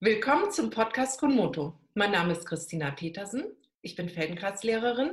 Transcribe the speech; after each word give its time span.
Willkommen 0.00 0.50
zum 0.50 0.70
Podcast 0.70 1.20
Konmoto. 1.20 1.78
Mein 1.94 2.10
Name 2.10 2.32
ist 2.32 2.44
Christina 2.44 2.90
Petersen. 2.90 3.44
Ich 3.80 3.94
bin 3.94 4.10
Feldenkreislehrerin 4.10 5.12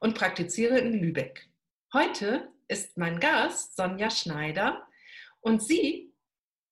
und 0.00 0.18
praktiziere 0.18 0.78
in 0.78 1.00
Lübeck. 1.00 1.48
Heute 1.92 2.48
ist 2.66 2.98
mein 2.98 3.20
Gast 3.20 3.76
Sonja 3.76 4.10
Schneider 4.10 4.86
und 5.40 5.62
sie 5.62 6.12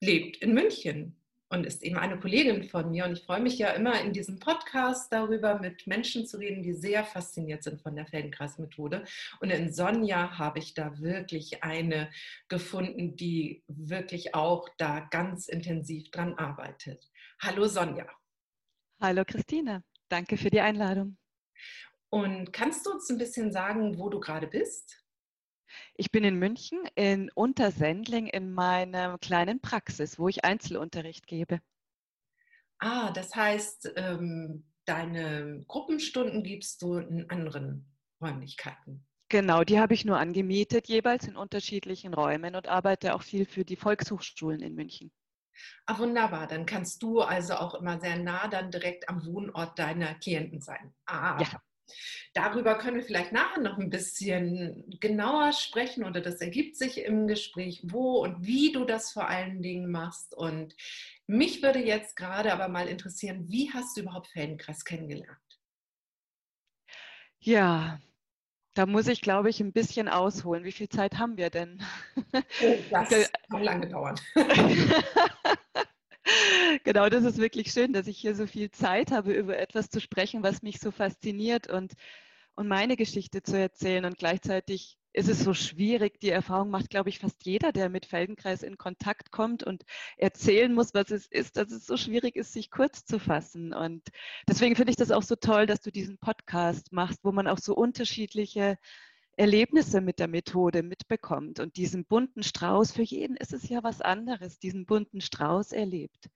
lebt 0.01 0.39
in 0.39 0.53
München 0.53 1.17
und 1.49 1.65
ist 1.65 1.83
eben 1.83 1.97
eine 1.97 2.19
Kollegin 2.19 2.65
von 2.65 2.91
mir. 2.91 3.05
Und 3.05 3.13
ich 3.13 3.25
freue 3.25 3.41
mich 3.41 3.57
ja 3.57 3.71
immer 3.71 4.01
in 4.01 4.13
diesem 4.13 4.41
Podcast 4.41 5.13
darüber, 5.13 5.59
mit 5.61 5.87
Menschen 5.87 6.27
zu 6.27 6.39
reden, 6.39 6.63
die 6.63 6.75
sehr 6.75 7.05
fasziniert 7.05 7.63
sind 7.63 7.81
von 7.81 7.95
der 7.95 8.07
Feldenkreismethode. 8.07 9.05
Und 9.41 9.51
in 9.51 9.73
Sonja 9.73 10.39
habe 10.39 10.59
ich 10.59 10.75
da 10.75 10.99
wirklich 10.99 11.63
eine 11.63 12.11
gefunden, 12.49 13.17
die 13.17 13.63
wirklich 13.69 14.35
auch 14.35 14.69
da 14.77 15.01
ganz 15.01 15.49
intensiv 15.49 16.11
dran 16.11 16.35
arbeitet. 16.35 17.09
Hallo 17.41 17.67
Sonja. 17.67 18.07
Hallo 19.01 19.25
Christine, 19.27 19.85
danke 20.09 20.37
für 20.37 20.51
die 20.51 20.61
Einladung. 20.61 21.19
Und 22.11 22.53
kannst 22.53 22.87
du 22.87 22.93
uns 22.93 23.11
ein 23.11 23.19
bisschen 23.19 23.53
sagen, 23.53 23.99
wo 23.99 24.09
du 24.09 24.21
gerade 24.21 24.47
bist? 24.47 25.05
Ich 25.97 26.11
bin 26.11 26.25
in 26.25 26.39
München 26.39 26.79
in 26.95 27.31
Untersendling 27.35 28.29
in 28.29 28.53
meiner 28.53 29.19
kleinen 29.19 29.61
Praxis, 29.61 30.19
wo 30.19 30.29
ich 30.29 30.45
Einzelunterricht 30.45 31.27
gebe. 31.27 31.61
Ah, 32.79 33.11
das 33.13 33.35
heißt, 33.35 33.93
ähm, 33.97 34.65
deine 34.85 35.65
Gruppenstunden 35.67 36.43
gibst 36.43 36.83
du 36.83 36.99
in 36.99 37.29
anderen 37.31 37.93
Räumlichkeiten. 38.21 39.07
Genau, 39.29 39.65
die 39.65 39.81
habe 39.81 39.95
ich 39.95 40.05
nur 40.05 40.19
angemietet, 40.19 40.87
jeweils 40.87 41.27
in 41.27 41.37
unterschiedlichen 41.37 42.15
Räumen 42.15 42.55
und 42.55 42.69
arbeite 42.69 43.15
auch 43.15 43.23
viel 43.23 43.47
für 43.47 43.65
die 43.65 43.77
Volkshochschulen 43.77 44.61
in 44.61 44.75
München. 44.75 45.11
Ah, 45.87 45.99
wunderbar. 45.99 46.47
Dann 46.47 46.67
kannst 46.67 47.03
du 47.03 47.21
also 47.21 47.55
auch 47.55 47.75
immer 47.75 48.01
sehr 48.01 48.17
nah 48.17 48.49
dann 48.49 48.71
direkt 48.71 49.09
am 49.09 49.25
Wohnort 49.27 49.79
deiner 49.79 50.15
Klienten 50.15 50.61
sein. 50.61 50.95
Ah, 51.07 51.39
ja. 51.41 51.61
Darüber 52.33 52.79
können 52.79 52.97
wir 52.97 53.05
vielleicht 53.05 53.33
nachher 53.33 53.61
noch 53.61 53.79
ein 53.79 53.91
bisschen 53.91 54.85
genauer 55.01 55.53
sprechen 55.53 56.05
oder 56.05 56.21
das 56.21 56.41
ergibt 56.41 56.77
sich 56.77 56.99
im 56.99 57.27
Gespräch, 57.27 57.83
wo 57.85 58.23
und 58.23 58.45
wie 58.45 58.73
du 58.73 58.85
das 58.85 59.13
vor 59.13 59.29
allen 59.29 59.63
Dingen 59.63 59.91
machst. 59.91 60.35
Und 60.35 60.75
mich 61.27 61.63
würde 61.63 61.79
jetzt 61.79 62.17
gerade 62.17 62.53
aber 62.53 62.69
mal 62.69 62.89
interessieren, 62.89 63.49
wie 63.49 63.73
hast 63.73 63.97
du 63.97 64.03
überhaupt 64.03 64.29
Feldenkreis 64.29 64.85
kennengelernt? 64.85 65.39
Ja, 67.39 68.01
da 68.75 68.87
muss 68.87 69.07
ich, 69.07 69.21
glaube 69.21 69.51
ich, 69.51 69.61
ein 69.61 69.73
bisschen 69.73 70.09
ausholen. 70.09 70.65
Wie 70.65 70.73
viel 70.73 70.89
Zeit 70.89 71.19
haben 71.19 71.37
wir 71.37 71.51
denn? 71.51 71.81
Oh, 72.33 72.43
das 72.91 73.31
kann 73.51 73.63
lange 73.63 73.89
dauern. 73.89 74.17
genau, 76.85 77.09
das 77.09 77.25
ist 77.25 77.39
wirklich 77.39 77.71
schön, 77.71 77.93
dass 77.93 78.09
ich 78.09 78.19
hier 78.19 78.35
so 78.35 78.47
viel 78.47 78.71
Zeit 78.71 79.13
habe, 79.13 79.33
über 79.33 79.59
etwas 79.59 79.91
zu 79.91 80.01
sprechen, 80.01 80.43
was 80.43 80.63
mich 80.63 80.81
so 80.81 80.91
fasziniert 80.91 81.69
und, 81.69 81.93
und 82.57 82.67
meine 82.67 82.97
Geschichte 82.97 83.43
zu 83.43 83.59
erzählen. 83.59 84.05
Und 84.05 84.19
gleichzeitig 84.19 84.99
ist 85.15 85.29
es 85.29 85.45
so 85.45 85.55
schwierig. 85.55 86.21
Die 86.21 86.31
Erfahrung 86.31 86.71
macht, 86.71 86.91
glaube 86.91 87.09
ich, 87.09 87.21
fast 87.21 87.47
jeder, 87.47 87.73
der 87.73 87.89
mit 87.89 88.05
Feldenkreis 88.05 88.65
in 88.65 88.77
Kontakt 88.77 89.31
kommt 89.31 89.63
und 89.63 89.85
erzählen 90.17 90.75
muss, 90.75 90.93
was 90.93 91.11
es 91.11 91.27
ist, 91.27 91.57
dass 91.57 91.71
es 91.71 91.87
so 91.87 91.97
schwierig 91.97 92.35
ist, 92.35 92.53
sich 92.53 92.71
kurz 92.71 93.05
zu 93.07 93.21
fassen. 93.21 93.73
Und 93.73 94.03
deswegen 94.49 94.75
finde 94.75 94.91
ich 94.91 94.97
das 94.97 95.13
auch 95.13 95.23
so 95.23 95.37
toll, 95.37 95.67
dass 95.67 95.81
du 95.81 95.93
diesen 95.93 96.19
Podcast 96.19 96.93
machst, 96.93 97.21
wo 97.23 97.31
man 97.31 97.47
auch 97.47 97.59
so 97.59 97.75
unterschiedliche 97.75 98.77
Erlebnisse 99.37 100.01
mit 100.01 100.19
der 100.19 100.29
Methode 100.29 100.83
mitbekommt. 100.83 101.61
Und 101.61 101.77
diesen 101.77 102.05
bunten 102.05 102.43
Strauß, 102.43 102.91
für 102.91 103.03
jeden 103.03 103.37
ist 103.37 103.53
es 103.53 103.69
ja 103.69 103.85
was 103.85 104.01
anderes, 104.01 104.59
diesen 104.59 104.85
bunten 104.85 105.21
Strauß 105.21 105.71
erlebt. 105.71 106.29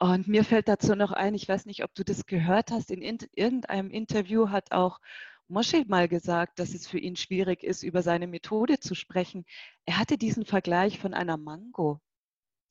Und 0.00 0.26
mir 0.26 0.44
fällt 0.44 0.66
dazu 0.68 0.96
noch 0.96 1.12
ein, 1.12 1.34
ich 1.34 1.48
weiß 1.48 1.66
nicht, 1.66 1.84
ob 1.84 1.94
du 1.94 2.04
das 2.04 2.26
gehört 2.26 2.72
hast, 2.72 2.90
in 2.90 3.00
irgendeinem 3.00 3.90
Interview 3.90 4.50
hat 4.50 4.72
auch 4.72 5.00
Moshe 5.48 5.84
mal 5.86 6.08
gesagt, 6.08 6.58
dass 6.58 6.74
es 6.74 6.86
für 6.86 6.98
ihn 6.98 7.16
schwierig 7.16 7.62
ist, 7.62 7.82
über 7.82 8.02
seine 8.02 8.26
Methode 8.26 8.80
zu 8.80 8.94
sprechen. 8.94 9.44
Er 9.84 9.98
hatte 9.98 10.18
diesen 10.18 10.44
Vergleich 10.44 10.98
von 10.98 11.14
einer 11.14 11.36
Mango. 11.36 12.00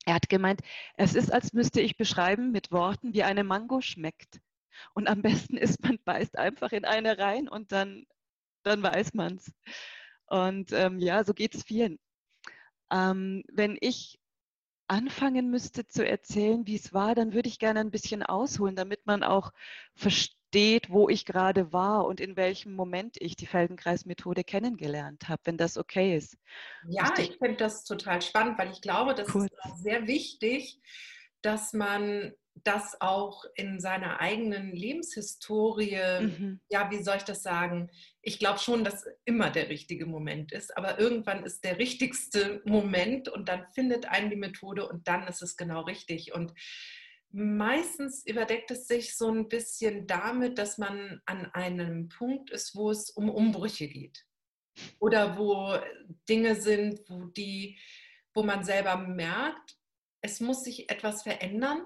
Er 0.05 0.16
hat 0.16 0.29
gemeint, 0.29 0.61
es 0.95 1.16
ist, 1.16 1.31
als 1.31 1.53
müsste 1.53 1.81
ich 1.81 1.97
beschreiben 1.97 2.51
mit 2.51 2.72
Worten, 2.72 3.13
wie 3.13 3.23
eine 3.23 3.44
Mango 3.44 3.81
schmeckt. 3.81 4.39
Und 4.94 5.07
am 5.07 5.22
besten 5.22 5.57
ist, 5.57 5.81
man 5.83 5.99
beißt 6.03 6.38
einfach 6.38 6.72
in 6.72 6.85
eine 6.85 7.17
rein 7.17 7.47
und 7.47 7.72
dann 7.72 8.05
dann 8.66 8.81
weiß 8.83 9.13
man 9.13 9.35
es. 9.35 9.51
Und 10.28 10.72
ähm, 10.73 10.99
ja, 10.99 11.23
so 11.23 11.33
geht 11.33 11.55
es 11.55 11.63
vielen. 11.63 11.99
Ähm, 12.91 13.44
wenn 13.51 13.78
ich 13.79 14.19
anfangen 14.88 15.49
müsste 15.49 15.88
zu 15.88 16.07
erzählen, 16.07 16.66
wie 16.67 16.75
es 16.75 16.94
war, 16.94 17.16
dann 17.16 17.33
würde 17.33 17.49
ich 17.49 17.59
gerne 17.59 17.79
ein 17.79 17.91
bisschen 17.91 18.23
ausholen, 18.23 18.75
damit 18.75 19.05
man 19.05 19.23
auch 19.23 19.51
versteht, 19.95 20.35
wo 20.89 21.09
ich 21.09 21.25
gerade 21.25 21.73
war 21.73 22.05
und 22.05 22.19
in 22.19 22.35
welchem 22.38 22.73
Moment 22.75 23.17
ich 23.19 23.35
die 23.35 23.45
Feldenkreismethode 23.45 24.43
kennengelernt 24.43 25.27
habe, 25.27 25.41
wenn 25.45 25.57
das 25.57 25.77
okay 25.77 26.16
ist. 26.16 26.38
Ja, 26.88 27.13
ich, 27.17 27.31
ich 27.31 27.38
finde 27.38 27.57
das 27.57 27.83
total 27.83 28.21
spannend, 28.21 28.57
weil 28.57 28.71
ich 28.71 28.81
glaube, 28.81 29.16
das 29.16 29.27
kurz. 29.27 29.51
ist 29.66 29.83
sehr 29.83 30.07
wichtig, 30.07 30.79
dass 31.41 31.73
man 31.73 32.33
das 32.63 33.01
auch 33.01 33.43
in 33.55 33.79
seiner 33.81 34.21
eigenen 34.21 34.71
Lebenshistorie, 34.71 35.99
mhm. 36.21 36.61
ja, 36.69 36.89
wie 36.89 37.03
soll 37.03 37.17
ich 37.17 37.23
das 37.23 37.43
sagen? 37.43 37.91
Ich 38.22 38.39
glaube 38.39 38.59
schon, 38.59 38.85
dass 38.85 39.05
immer 39.25 39.49
der 39.49 39.69
richtige 39.69 40.05
Moment 40.05 40.53
ist, 40.53 40.75
aber 40.77 40.97
irgendwann 40.99 41.43
ist 41.43 41.66
der 41.66 41.77
richtigste 41.77 42.61
Moment 42.66 43.27
und 43.27 43.49
dann 43.49 43.66
findet 43.73 44.05
einen 44.05 44.29
die 44.29 44.37
Methode 44.37 44.87
und 44.87 45.07
dann 45.07 45.27
ist 45.27 45.41
es 45.41 45.57
genau 45.57 45.81
richtig. 45.81 46.33
Und 46.33 46.53
meistens 47.35 48.25
überdeckt 48.25 48.72
es 48.72 48.88
sich 48.88 49.18
so 49.18 49.29
ein 49.29 49.50
bisschen 49.50 50.07
damit, 50.07 50.57
dass 50.57 50.78
man 50.78 51.22
an 51.25 51.46
einem 51.53 52.07
Punkt 52.07 52.50
ist, 52.50 52.75
wo 52.75 52.90
es 52.90 53.09
um 53.09 53.29
Umbrüche 53.29 53.90
geht 53.90 54.25
oder 55.00 55.38
wo 55.38 55.78
Dinge 56.29 56.56
sind, 56.56 57.01
wo 57.09 57.25
die, 57.25 57.78
wo 58.34 58.44
man 58.44 58.63
selber 58.63 58.96
merkt, 58.96 59.78
es 60.22 60.40
muss 60.40 60.63
sich 60.63 60.90
etwas 60.90 61.23
verändern 61.23 61.85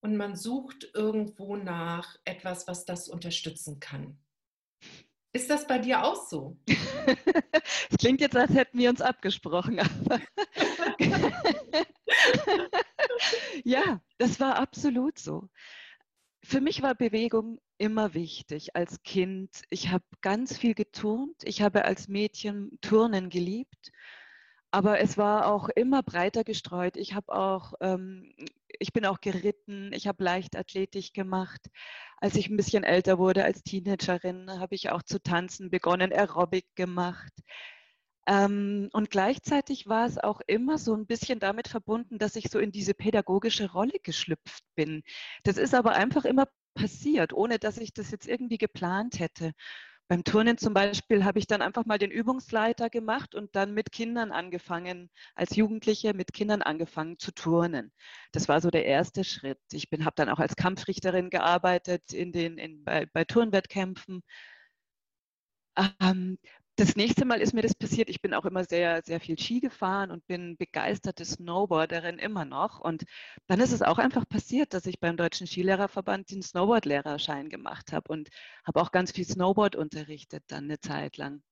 und 0.00 0.16
man 0.16 0.34
sucht 0.34 0.90
irgendwo 0.92 1.54
nach 1.56 2.16
etwas, 2.24 2.66
was 2.66 2.84
das 2.84 3.08
unterstützen 3.08 3.78
kann. 3.78 4.18
Ist 5.32 5.50
das 5.50 5.68
bei 5.68 5.78
dir 5.78 6.02
auch 6.02 6.28
so? 6.28 6.58
Es 6.66 7.96
klingt 7.98 8.20
jetzt, 8.20 8.36
als 8.36 8.52
hätten 8.52 8.78
wir 8.78 8.90
uns 8.90 9.00
abgesprochen. 9.00 9.78
ja, 13.64 14.00
das 14.18 14.40
war 14.40 14.56
absolut 14.56 15.18
so. 15.18 15.48
Für 16.42 16.60
mich 16.60 16.82
war 16.82 16.94
Bewegung 16.94 17.60
immer 17.78 18.14
wichtig 18.14 18.76
als 18.76 19.02
Kind. 19.02 19.62
Ich 19.70 19.90
habe 19.90 20.04
ganz 20.20 20.56
viel 20.56 20.74
geturnt. 20.74 21.42
Ich 21.44 21.62
habe 21.62 21.84
als 21.84 22.08
Mädchen 22.08 22.78
Turnen 22.80 23.28
geliebt 23.28 23.92
aber 24.70 25.00
es 25.00 25.16
war 25.16 25.46
auch 25.46 25.68
immer 25.70 26.02
breiter 26.02 26.44
gestreut. 26.44 26.96
Ich 26.96 27.14
habe 27.14 27.34
auch, 27.34 27.72
ähm, 27.80 28.32
ich 28.78 28.92
bin 28.92 29.06
auch 29.06 29.20
geritten, 29.20 29.92
ich 29.94 30.06
habe 30.06 30.22
Leichtathletik 30.22 31.14
gemacht. 31.14 31.60
Als 32.18 32.36
ich 32.36 32.48
ein 32.48 32.56
bisschen 32.56 32.84
älter 32.84 33.18
wurde, 33.18 33.44
als 33.44 33.62
Teenagerin, 33.62 34.50
habe 34.60 34.74
ich 34.74 34.90
auch 34.90 35.02
zu 35.02 35.22
tanzen 35.22 35.70
begonnen, 35.70 36.12
Aerobic 36.12 36.66
gemacht. 36.74 37.32
Ähm, 38.28 38.90
und 38.92 39.10
gleichzeitig 39.10 39.86
war 39.88 40.04
es 40.06 40.18
auch 40.18 40.42
immer 40.46 40.76
so 40.76 40.94
ein 40.94 41.06
bisschen 41.06 41.38
damit 41.40 41.66
verbunden, 41.66 42.18
dass 42.18 42.36
ich 42.36 42.50
so 42.50 42.58
in 42.58 42.72
diese 42.72 42.92
pädagogische 42.92 43.72
Rolle 43.72 43.98
geschlüpft 44.02 44.64
bin. 44.74 45.02
Das 45.44 45.56
ist 45.56 45.74
aber 45.74 45.92
einfach 45.92 46.26
immer 46.26 46.46
passiert, 46.74 47.32
ohne 47.32 47.58
dass 47.58 47.78
ich 47.78 47.94
das 47.94 48.10
jetzt 48.10 48.28
irgendwie 48.28 48.58
geplant 48.58 49.18
hätte. 49.18 49.52
Beim 50.08 50.24
Turnen 50.24 50.58
zum 50.58 50.74
Beispiel 50.74 51.24
habe 51.24 51.38
ich 51.38 51.46
dann 51.46 51.62
einfach 51.62 51.86
mal 51.86 51.98
den 51.98 52.10
Übungsleiter 52.10 52.90
gemacht 52.90 53.34
und 53.34 53.56
dann 53.56 53.72
mit 53.74 53.92
Kindern 53.92 54.30
angefangen, 54.32 55.10
als 55.34 55.56
Jugendliche 55.56 56.12
mit 56.14 56.34
Kindern 56.34 56.62
angefangen 56.62 57.18
zu 57.18 57.32
turnen. 57.32 57.92
Das 58.32 58.48
war 58.48 58.60
so 58.60 58.70
der 58.70 58.84
erste 58.86 59.24
Schritt. 59.24 59.60
Ich 59.72 59.88
habe 59.92 60.12
dann 60.16 60.28
auch 60.28 60.38
als 60.38 60.56
Kampfrichterin 60.56 61.30
gearbeitet 61.30 62.12
in 62.12 62.32
den, 62.32 62.58
in, 62.58 62.84
bei, 62.84 63.06
bei 63.06 63.24
Turnwettkämpfen. 63.24 64.22
Ähm, 66.00 66.38
das 66.78 66.94
nächste 66.94 67.24
Mal 67.24 67.40
ist 67.40 67.54
mir 67.54 67.62
das 67.62 67.74
passiert. 67.74 68.08
Ich 68.08 68.22
bin 68.22 68.32
auch 68.34 68.44
immer 68.44 68.64
sehr, 68.64 69.02
sehr 69.02 69.18
viel 69.18 69.36
Ski 69.36 69.58
gefahren 69.58 70.12
und 70.12 70.26
bin 70.28 70.56
begeisterte 70.56 71.24
Snowboarderin 71.24 72.18
immer 72.18 72.44
noch. 72.44 72.78
Und 72.78 73.04
dann 73.48 73.58
ist 73.60 73.72
es 73.72 73.82
auch 73.82 73.98
einfach 73.98 74.28
passiert, 74.28 74.74
dass 74.74 74.86
ich 74.86 75.00
beim 75.00 75.16
Deutschen 75.16 75.48
Skilehrerverband 75.48 76.30
den 76.30 76.42
Snowboardlehrerschein 76.42 77.48
gemacht 77.48 77.92
habe 77.92 78.12
und 78.12 78.28
habe 78.64 78.80
auch 78.80 78.92
ganz 78.92 79.10
viel 79.10 79.26
Snowboard 79.26 79.74
unterrichtet 79.74 80.44
dann 80.46 80.64
eine 80.64 80.78
Zeit 80.78 81.16
lang. 81.16 81.42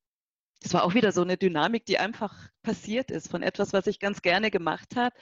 Das 0.60 0.72
war 0.74 0.84
auch 0.84 0.94
wieder 0.94 1.10
so 1.10 1.22
eine 1.22 1.36
Dynamik, 1.36 1.84
die 1.86 1.98
einfach 1.98 2.48
passiert 2.62 3.10
ist 3.10 3.28
von 3.28 3.42
etwas, 3.42 3.72
was 3.72 3.88
ich 3.88 3.98
ganz 3.98 4.22
gerne 4.22 4.52
gemacht 4.52 4.94
habe. 4.94 5.14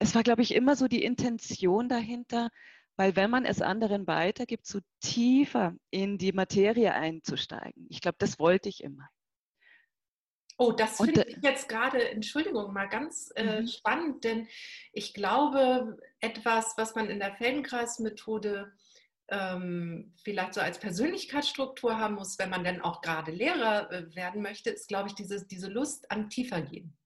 Es 0.00 0.16
war, 0.16 0.24
glaube 0.24 0.42
ich, 0.42 0.52
immer 0.52 0.74
so 0.74 0.88
die 0.88 1.04
Intention 1.04 1.88
dahinter, 1.88 2.50
weil 2.96 3.16
wenn 3.16 3.30
man 3.30 3.44
es 3.44 3.62
anderen 3.62 4.06
weitergibt, 4.06 4.66
so 4.66 4.80
tiefer 5.00 5.74
in 5.90 6.18
die 6.18 6.32
Materie 6.32 6.92
einzusteigen. 6.92 7.86
Ich 7.90 8.00
glaube, 8.00 8.16
das 8.18 8.38
wollte 8.38 8.68
ich 8.68 8.82
immer. 8.82 9.08
Oh, 10.58 10.72
das 10.72 10.96
finde 10.96 11.24
ich 11.28 11.36
jetzt 11.42 11.68
gerade, 11.68 12.08
Entschuldigung, 12.10 12.72
mal 12.72 12.88
ganz 12.88 13.30
äh, 13.36 13.60
mhm. 13.60 13.68
spannend, 13.68 14.24
denn 14.24 14.48
ich 14.92 15.12
glaube, 15.12 15.98
etwas, 16.20 16.72
was 16.78 16.94
man 16.94 17.10
in 17.10 17.18
der 17.18 17.34
Feldenkreismethode 17.36 18.72
ähm, 19.28 20.14
vielleicht 20.22 20.54
so 20.54 20.60
als 20.60 20.78
Persönlichkeitsstruktur 20.78 21.98
haben 21.98 22.14
muss, 22.14 22.38
wenn 22.38 22.48
man 22.48 22.64
dann 22.64 22.80
auch 22.80 23.02
gerade 23.02 23.32
Lehrer 23.32 23.90
äh, 23.92 24.14
werden 24.14 24.40
möchte, 24.40 24.70
ist, 24.70 24.88
glaube 24.88 25.08
ich, 25.08 25.14
diese, 25.14 25.46
diese 25.46 25.68
Lust 25.68 26.10
am 26.10 26.30
Tiefergehen. 26.30 26.96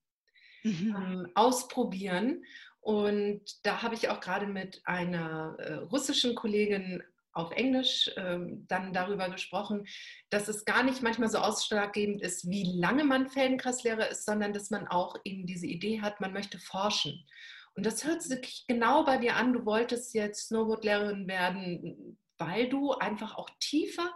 Mhm. 0.63 0.95
Ähm, 0.97 1.29
ausprobieren. 1.35 2.45
Und 2.81 3.43
da 3.65 3.83
habe 3.83 3.95
ich 3.95 4.09
auch 4.09 4.21
gerade 4.21 4.47
mit 4.47 4.81
einer 4.85 5.57
äh, 5.59 5.75
russischen 5.75 6.35
Kollegin 6.35 7.03
auf 7.33 7.53
Englisch 7.53 8.11
ähm, 8.17 8.67
dann 8.69 8.93
darüber 8.93 9.29
gesprochen, 9.29 9.87
dass 10.31 10.49
es 10.49 10.65
gar 10.65 10.83
nicht 10.83 11.03
manchmal 11.03 11.29
so 11.29 11.39
ausschlaggebend 11.39 12.23
ist, 12.23 12.49
wie 12.49 12.79
lange 12.79 13.05
man 13.05 13.29
Feldenkreislehrer 13.29 14.09
ist, 14.09 14.25
sondern 14.25 14.53
dass 14.53 14.71
man 14.71 14.89
auch 14.89 15.17
eben 15.25 15.47
diese 15.47 15.67
Idee 15.67 16.01
hat, 16.01 16.21
man 16.21 16.33
möchte 16.33 16.59
forschen. 16.59 17.25
Und 17.75 17.87
das 17.87 18.05
hört 18.05 18.23
sich 18.23 18.65
genau 18.67 19.05
bei 19.05 19.17
dir 19.19 19.37
an, 19.37 19.53
du 19.53 19.65
wolltest 19.65 20.13
jetzt 20.15 20.49
Snowboardlehrerin 20.49 21.29
werden, 21.29 22.19
weil 22.37 22.69
du 22.69 22.93
einfach 22.95 23.37
auch 23.37 23.49
tiefer 23.61 24.13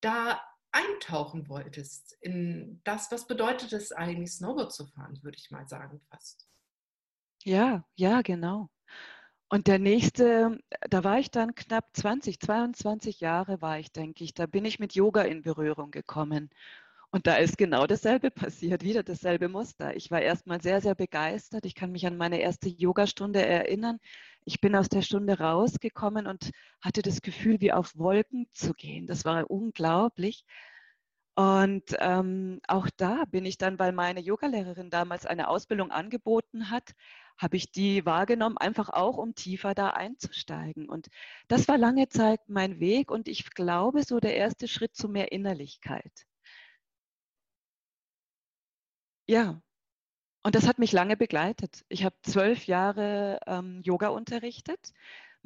da 0.00 0.40
eintauchen 0.72 1.48
wolltest 1.48 2.16
in 2.20 2.80
das, 2.84 3.10
was 3.10 3.26
bedeutet 3.26 3.72
es 3.72 3.92
eigentlich, 3.92 4.32
Snowboard 4.32 4.72
zu 4.72 4.86
fahren, 4.86 5.18
würde 5.22 5.38
ich 5.38 5.50
mal 5.50 5.68
sagen 5.68 6.00
fast. 6.10 6.48
Ja, 7.46 7.84
ja, 7.94 8.22
genau. 8.22 8.68
Und 9.50 9.68
der 9.68 9.78
nächste, 9.78 10.58
da 10.90 11.04
war 11.04 11.18
ich 11.20 11.30
dann 11.30 11.54
knapp 11.54 11.86
20, 11.94 12.40
22 12.40 13.20
Jahre 13.20 13.62
war 13.62 13.78
ich, 13.78 13.92
denke 13.92 14.24
ich. 14.24 14.34
Da 14.34 14.46
bin 14.46 14.64
ich 14.64 14.78
mit 14.80 14.94
Yoga 14.94 15.22
in 15.22 15.42
Berührung 15.42 15.90
gekommen. 15.92 16.50
Und 17.10 17.26
da 17.28 17.36
ist 17.36 17.58
genau 17.58 17.86
dasselbe 17.86 18.30
passiert, 18.32 18.84
wieder 18.84 19.02
dasselbe 19.04 19.48
Muster. 19.48 19.96
Ich 19.96 20.10
war 20.10 20.22
erstmal 20.22 20.62
sehr, 20.62 20.80
sehr 20.82 20.94
begeistert. 20.96 21.66
Ich 21.66 21.74
kann 21.76 21.92
mich 21.92 22.06
an 22.06 22.16
meine 22.18 22.40
erste 22.40 22.68
Yogastunde 22.68 23.44
erinnern. 23.46 23.98
Ich 24.44 24.60
bin 24.60 24.76
aus 24.76 24.88
der 24.90 25.02
Stunde 25.02 25.38
rausgekommen 25.40 26.26
und 26.28 26.52
hatte 26.82 27.02
das 27.02 27.22
Gefühl, 27.22 27.60
wie 27.60 27.72
auf 27.72 27.96
Wolken 27.98 28.48
zu 28.54 28.74
gehen. 28.74 29.06
Das 29.08 29.24
war 29.24 29.50
unglaublich. 29.50 30.44
Und 31.36 31.94
ähm, 31.98 32.60
auch 32.66 32.88
da 32.96 33.24
bin 33.26 33.44
ich 33.44 33.58
dann, 33.58 33.78
weil 33.78 33.92
meine 33.92 34.20
Yogalehrerin 34.20 34.88
damals 34.88 35.26
eine 35.26 35.48
Ausbildung 35.48 35.90
angeboten 35.90 36.70
hat, 36.70 36.94
habe 37.36 37.56
ich 37.56 37.70
die 37.70 38.06
wahrgenommen, 38.06 38.56
einfach 38.56 38.88
auch, 38.88 39.18
um 39.18 39.34
tiefer 39.34 39.74
da 39.74 39.90
einzusteigen. 39.90 40.88
Und 40.88 41.08
das 41.48 41.68
war 41.68 41.76
lange 41.76 42.08
Zeit 42.08 42.40
mein 42.48 42.80
Weg 42.80 43.10
und 43.10 43.28
ich 43.28 43.50
glaube, 43.50 44.02
so 44.02 44.18
der 44.18 44.34
erste 44.36 44.66
Schritt 44.66 44.96
zu 44.96 45.08
mehr 45.08 45.30
Innerlichkeit. 45.32 46.26
Ja, 49.28 49.60
und 50.42 50.54
das 50.54 50.66
hat 50.68 50.78
mich 50.78 50.92
lange 50.92 51.16
begleitet. 51.16 51.84
Ich 51.88 52.04
habe 52.04 52.16
zwölf 52.22 52.66
Jahre 52.66 53.40
ähm, 53.46 53.82
Yoga 53.82 54.08
unterrichtet. 54.08 54.92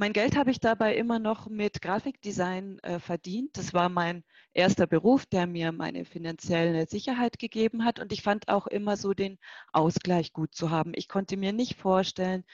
Mein 0.01 0.15
Geld 0.15 0.35
habe 0.35 0.51
ich 0.51 0.61
dabei 0.61 0.97
immer 0.97 1.19
noch 1.19 1.51
mit 1.51 1.83
Grafikdesign 1.83 2.79
äh, 2.79 3.01
verdient. 3.01 3.59
Das 3.59 3.75
war 3.75 3.91
mein 3.91 4.25
erster 4.55 4.87
Beruf, 4.87 5.27
der 5.27 5.47
mir 5.47 5.73
meine 5.73 6.07
finanzielle 6.07 6.87
Sicherheit 6.87 7.39
gegeben 7.39 7.85
hat. 7.85 8.01
Und 8.01 8.11
ich 8.11 8.23
fand 8.23 8.49
auch 8.49 8.67
immer 8.67 8.97
so 8.97 9.13
den 9.13 9.39
Ausgleich 9.75 10.33
gut 10.33 10.55
zu 10.55 10.71
haben. 10.71 10.93
Ich 10.95 11.07
konnte 11.07 11.37
mir 11.37 11.53
nicht 11.53 11.79
vorstellen, 11.79 12.45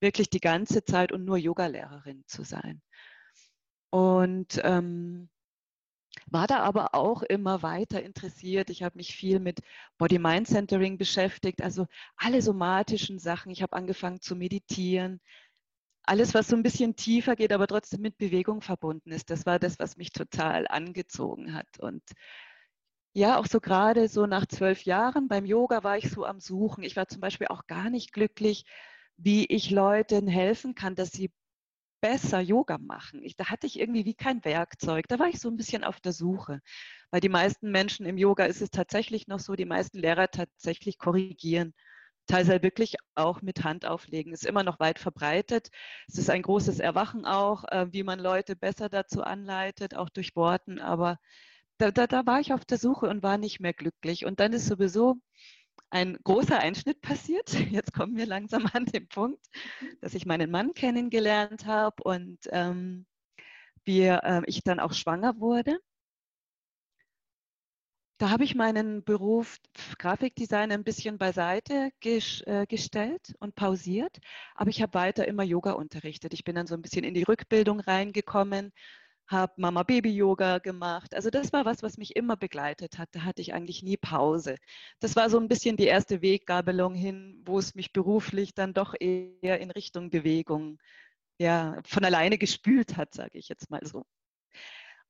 wirklich 0.00 0.30
die 0.30 0.40
ganze 0.40 0.82
Zeit 0.82 1.12
und 1.12 1.24
nur 1.24 1.36
Yogalehrerin 1.36 2.24
zu 2.26 2.42
sein. 2.42 2.82
Und 3.90 4.60
ähm, 4.64 5.28
war 6.28 6.48
da 6.48 6.58
aber 6.58 6.94
auch 6.94 7.22
immer 7.22 7.62
weiter 7.62 8.02
interessiert. 8.02 8.68
Ich 8.68 8.82
habe 8.82 8.96
mich 8.96 9.14
viel 9.14 9.38
mit 9.38 9.60
Body-Mind-Centering 9.98 10.98
beschäftigt, 10.98 11.62
also 11.62 11.86
alle 12.16 12.42
somatischen 12.42 13.20
Sachen. 13.20 13.52
Ich 13.52 13.62
habe 13.62 13.76
angefangen 13.76 14.20
zu 14.20 14.34
meditieren. 14.34 15.20
Alles, 16.06 16.34
was 16.34 16.48
so 16.48 16.56
ein 16.56 16.62
bisschen 16.62 16.94
tiefer 16.96 17.36
geht, 17.36 17.52
aber 17.52 17.66
trotzdem 17.66 18.00
mit 18.00 18.16
Bewegung 18.18 18.60
verbunden 18.60 19.10
ist, 19.12 19.28
das 19.30 19.44
war 19.44 19.58
das, 19.58 19.78
was 19.78 19.96
mich 19.96 20.12
total 20.12 20.66
angezogen 20.68 21.52
hat. 21.54 21.66
Und 21.80 22.02
ja, 23.14 23.38
auch 23.38 23.46
so 23.46 23.60
gerade 23.60 24.08
so 24.08 24.26
nach 24.26 24.46
zwölf 24.46 24.82
Jahren 24.84 25.26
beim 25.28 25.46
Yoga 25.46 25.82
war 25.84 25.96
ich 25.96 26.10
so 26.10 26.24
am 26.24 26.38
Suchen. 26.40 26.84
Ich 26.84 26.96
war 26.96 27.08
zum 27.08 27.20
Beispiel 27.20 27.46
auch 27.48 27.66
gar 27.66 27.88
nicht 27.90 28.12
glücklich, 28.12 28.64
wie 29.16 29.46
ich 29.46 29.70
Leuten 29.70 30.28
helfen 30.28 30.74
kann, 30.74 30.94
dass 30.94 31.12
sie 31.12 31.32
besser 32.00 32.40
Yoga 32.40 32.78
machen. 32.78 33.22
Ich, 33.24 33.36
da 33.36 33.46
hatte 33.46 33.66
ich 33.66 33.80
irgendwie 33.80 34.04
wie 34.04 34.14
kein 34.14 34.44
Werkzeug. 34.44 35.08
Da 35.08 35.18
war 35.18 35.28
ich 35.28 35.40
so 35.40 35.48
ein 35.50 35.56
bisschen 35.56 35.84
auf 35.84 36.00
der 36.00 36.12
Suche. 36.12 36.60
Weil 37.10 37.20
die 37.20 37.28
meisten 37.30 37.70
Menschen 37.70 38.06
im 38.06 38.18
Yoga 38.18 38.44
ist 38.46 38.62
es 38.62 38.70
tatsächlich 38.70 39.28
noch 39.28 39.40
so, 39.40 39.54
die 39.56 39.64
meisten 39.64 39.98
Lehrer 39.98 40.28
tatsächlich 40.30 40.98
korrigieren. 40.98 41.74
Teilweise 42.26 42.62
wirklich 42.62 42.96
auch 43.14 43.42
mit 43.42 43.64
Hand 43.64 43.86
auflegen. 43.86 44.32
Ist 44.32 44.46
immer 44.46 44.62
noch 44.62 44.80
weit 44.80 44.98
verbreitet. 44.98 45.68
Es 46.08 46.18
ist 46.18 46.30
ein 46.30 46.42
großes 46.42 46.80
Erwachen 46.80 47.24
auch, 47.24 47.64
äh, 47.64 47.86
wie 47.92 48.02
man 48.02 48.18
Leute 48.18 48.56
besser 48.56 48.88
dazu 48.88 49.22
anleitet, 49.22 49.94
auch 49.94 50.08
durch 50.08 50.34
Worten. 50.36 50.80
Aber 50.80 51.18
da, 51.78 51.90
da, 51.90 52.06
da 52.06 52.26
war 52.26 52.40
ich 52.40 52.52
auf 52.52 52.64
der 52.64 52.78
Suche 52.78 53.08
und 53.08 53.22
war 53.22 53.38
nicht 53.38 53.60
mehr 53.60 53.74
glücklich. 53.74 54.24
Und 54.26 54.40
dann 54.40 54.52
ist 54.52 54.66
sowieso 54.66 55.16
ein 55.90 56.18
großer 56.24 56.58
Einschnitt 56.58 57.00
passiert. 57.00 57.52
Jetzt 57.70 57.92
kommen 57.92 58.16
wir 58.16 58.26
langsam 58.26 58.68
an 58.72 58.86
den 58.86 59.08
Punkt, 59.08 59.44
dass 60.00 60.14
ich 60.14 60.26
meinen 60.26 60.50
Mann 60.50 60.74
kennengelernt 60.74 61.66
habe 61.66 62.02
und 62.02 62.38
ähm, 62.50 63.06
wir, 63.84 64.20
äh, 64.24 64.42
ich 64.46 64.62
dann 64.64 64.80
auch 64.80 64.92
schwanger 64.92 65.38
wurde. 65.40 65.78
Da 68.18 68.30
habe 68.30 68.44
ich 68.44 68.54
meinen 68.54 69.04
Beruf 69.04 69.58
Grafikdesign 69.98 70.72
ein 70.72 70.84
bisschen 70.84 71.18
beiseite 71.18 71.90
äh, 72.02 72.66
gestellt 72.66 73.34
und 73.40 73.54
pausiert, 73.54 74.18
aber 74.54 74.70
ich 74.70 74.80
habe 74.80 74.94
weiter 74.94 75.28
immer 75.28 75.42
Yoga 75.42 75.72
unterrichtet. 75.72 76.32
Ich 76.32 76.42
bin 76.44 76.54
dann 76.54 76.66
so 76.66 76.74
ein 76.74 76.82
bisschen 76.82 77.04
in 77.04 77.12
die 77.12 77.24
Rückbildung 77.24 77.80
reingekommen, 77.80 78.72
habe 79.26 79.52
Mama-Baby-Yoga 79.58 80.58
gemacht. 80.58 81.14
Also 81.14 81.30
das 81.30 81.52
war 81.52 81.66
was, 81.66 81.82
was 81.82 81.98
mich 81.98 82.16
immer 82.16 82.36
begleitet 82.36 82.98
hat. 82.98 83.10
Da 83.12 83.24
hatte 83.24 83.42
ich 83.42 83.52
eigentlich 83.52 83.82
nie 83.82 83.96
Pause. 83.98 84.56
Das 85.00 85.14
war 85.16 85.28
so 85.30 85.38
ein 85.38 85.48
bisschen 85.48 85.76
die 85.76 85.86
erste 85.86 86.22
Weggabelung 86.22 86.94
hin, 86.94 87.42
wo 87.44 87.58
es 87.58 87.74
mich 87.74 87.92
beruflich 87.92 88.54
dann 88.54 88.72
doch 88.72 88.94
eher 88.98 89.60
in 89.60 89.70
Richtung 89.70 90.10
Bewegung 90.10 90.78
ja, 91.38 91.80
von 91.86 92.04
alleine 92.04 92.38
gespült 92.38 92.96
hat, 92.96 93.14
sage 93.14 93.38
ich 93.38 93.48
jetzt 93.48 93.70
mal 93.70 93.84
so. 93.84 94.04